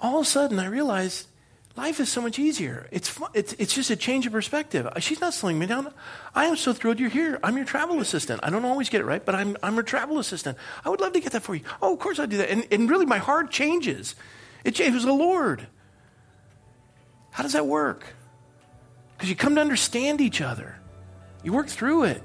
All 0.00 0.18
of 0.18 0.26
a 0.26 0.28
sudden, 0.28 0.58
I 0.58 0.66
realize 0.66 1.28
life 1.76 1.98
is 2.00 2.08
so 2.08 2.20
much 2.20 2.38
easier. 2.38 2.86
It's, 2.90 3.18
it's, 3.32 3.52
it's 3.54 3.74
just 3.74 3.90
a 3.90 3.96
change 3.96 4.26
of 4.26 4.32
perspective. 4.32 4.86
Uh, 4.86 5.00
she's 5.00 5.20
not 5.20 5.34
slowing 5.34 5.58
me 5.58 5.66
down. 5.66 5.92
I 6.34 6.46
am 6.46 6.56
so 6.56 6.72
thrilled 6.72 7.00
you're 7.00 7.10
here. 7.10 7.40
I'm 7.42 7.56
your 7.56 7.66
travel 7.66 8.00
assistant. 8.00 8.40
I 8.42 8.50
don't 8.50 8.64
always 8.64 8.88
get 8.88 9.00
it 9.00 9.04
right, 9.04 9.24
but 9.24 9.34
I'm, 9.34 9.56
I'm 9.62 9.74
your 9.74 9.82
travel 9.82 10.18
assistant. 10.18 10.56
I 10.84 10.88
would 10.88 11.00
love 11.00 11.12
to 11.14 11.20
get 11.20 11.32
that 11.32 11.42
for 11.42 11.54
you. 11.54 11.64
Oh, 11.82 11.92
of 11.92 11.98
course 11.98 12.18
I 12.18 12.26
do 12.26 12.36
that. 12.38 12.50
And, 12.50 12.66
and 12.70 12.88
really, 12.88 13.06
my 13.06 13.18
heart 13.18 13.50
changes. 13.50 14.14
It, 14.64 14.78
was 14.92 15.04
the 15.04 15.12
Lord. 15.12 15.66
How 17.30 17.42
does 17.42 17.52
that 17.52 17.66
work? 17.66 18.06
Because 19.16 19.28
you 19.28 19.36
come 19.36 19.56
to 19.56 19.60
understand 19.60 20.20
each 20.20 20.40
other, 20.40 20.76
you 21.42 21.52
work 21.52 21.68
through 21.68 22.04
it. 22.04 22.22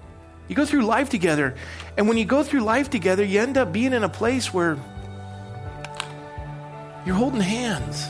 You 0.47 0.55
go 0.55 0.65
through 0.65 0.81
life 0.81 1.09
together. 1.09 1.55
And 1.95 2.07
when 2.07 2.17
you 2.17 2.25
go 2.25 2.41
through 2.41 2.61
life 2.61 2.89
together, 2.89 3.23
you 3.23 3.39
end 3.39 3.57
up 3.57 3.71
being 3.71 3.93
in 3.93 4.03
a 4.03 4.09
place 4.09 4.51
where 4.51 4.79
you're 7.05 7.15
holding 7.15 7.41
hands. 7.41 8.09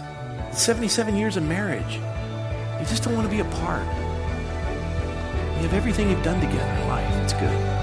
77 0.52 1.16
years 1.16 1.38
of 1.38 1.44
marriage. 1.44 1.96
You 2.80 2.86
just 2.86 3.04
don't 3.04 3.16
want 3.16 3.30
to 3.30 3.34
be 3.34 3.42
apart. 3.42 3.86
You 5.58 5.68
have 5.68 5.74
everything 5.74 6.10
you've 6.10 6.24
done 6.24 6.40
together 6.40 6.82
in 6.82 6.88
life. 6.88 7.24
It's 7.24 7.34
good. 7.34 7.79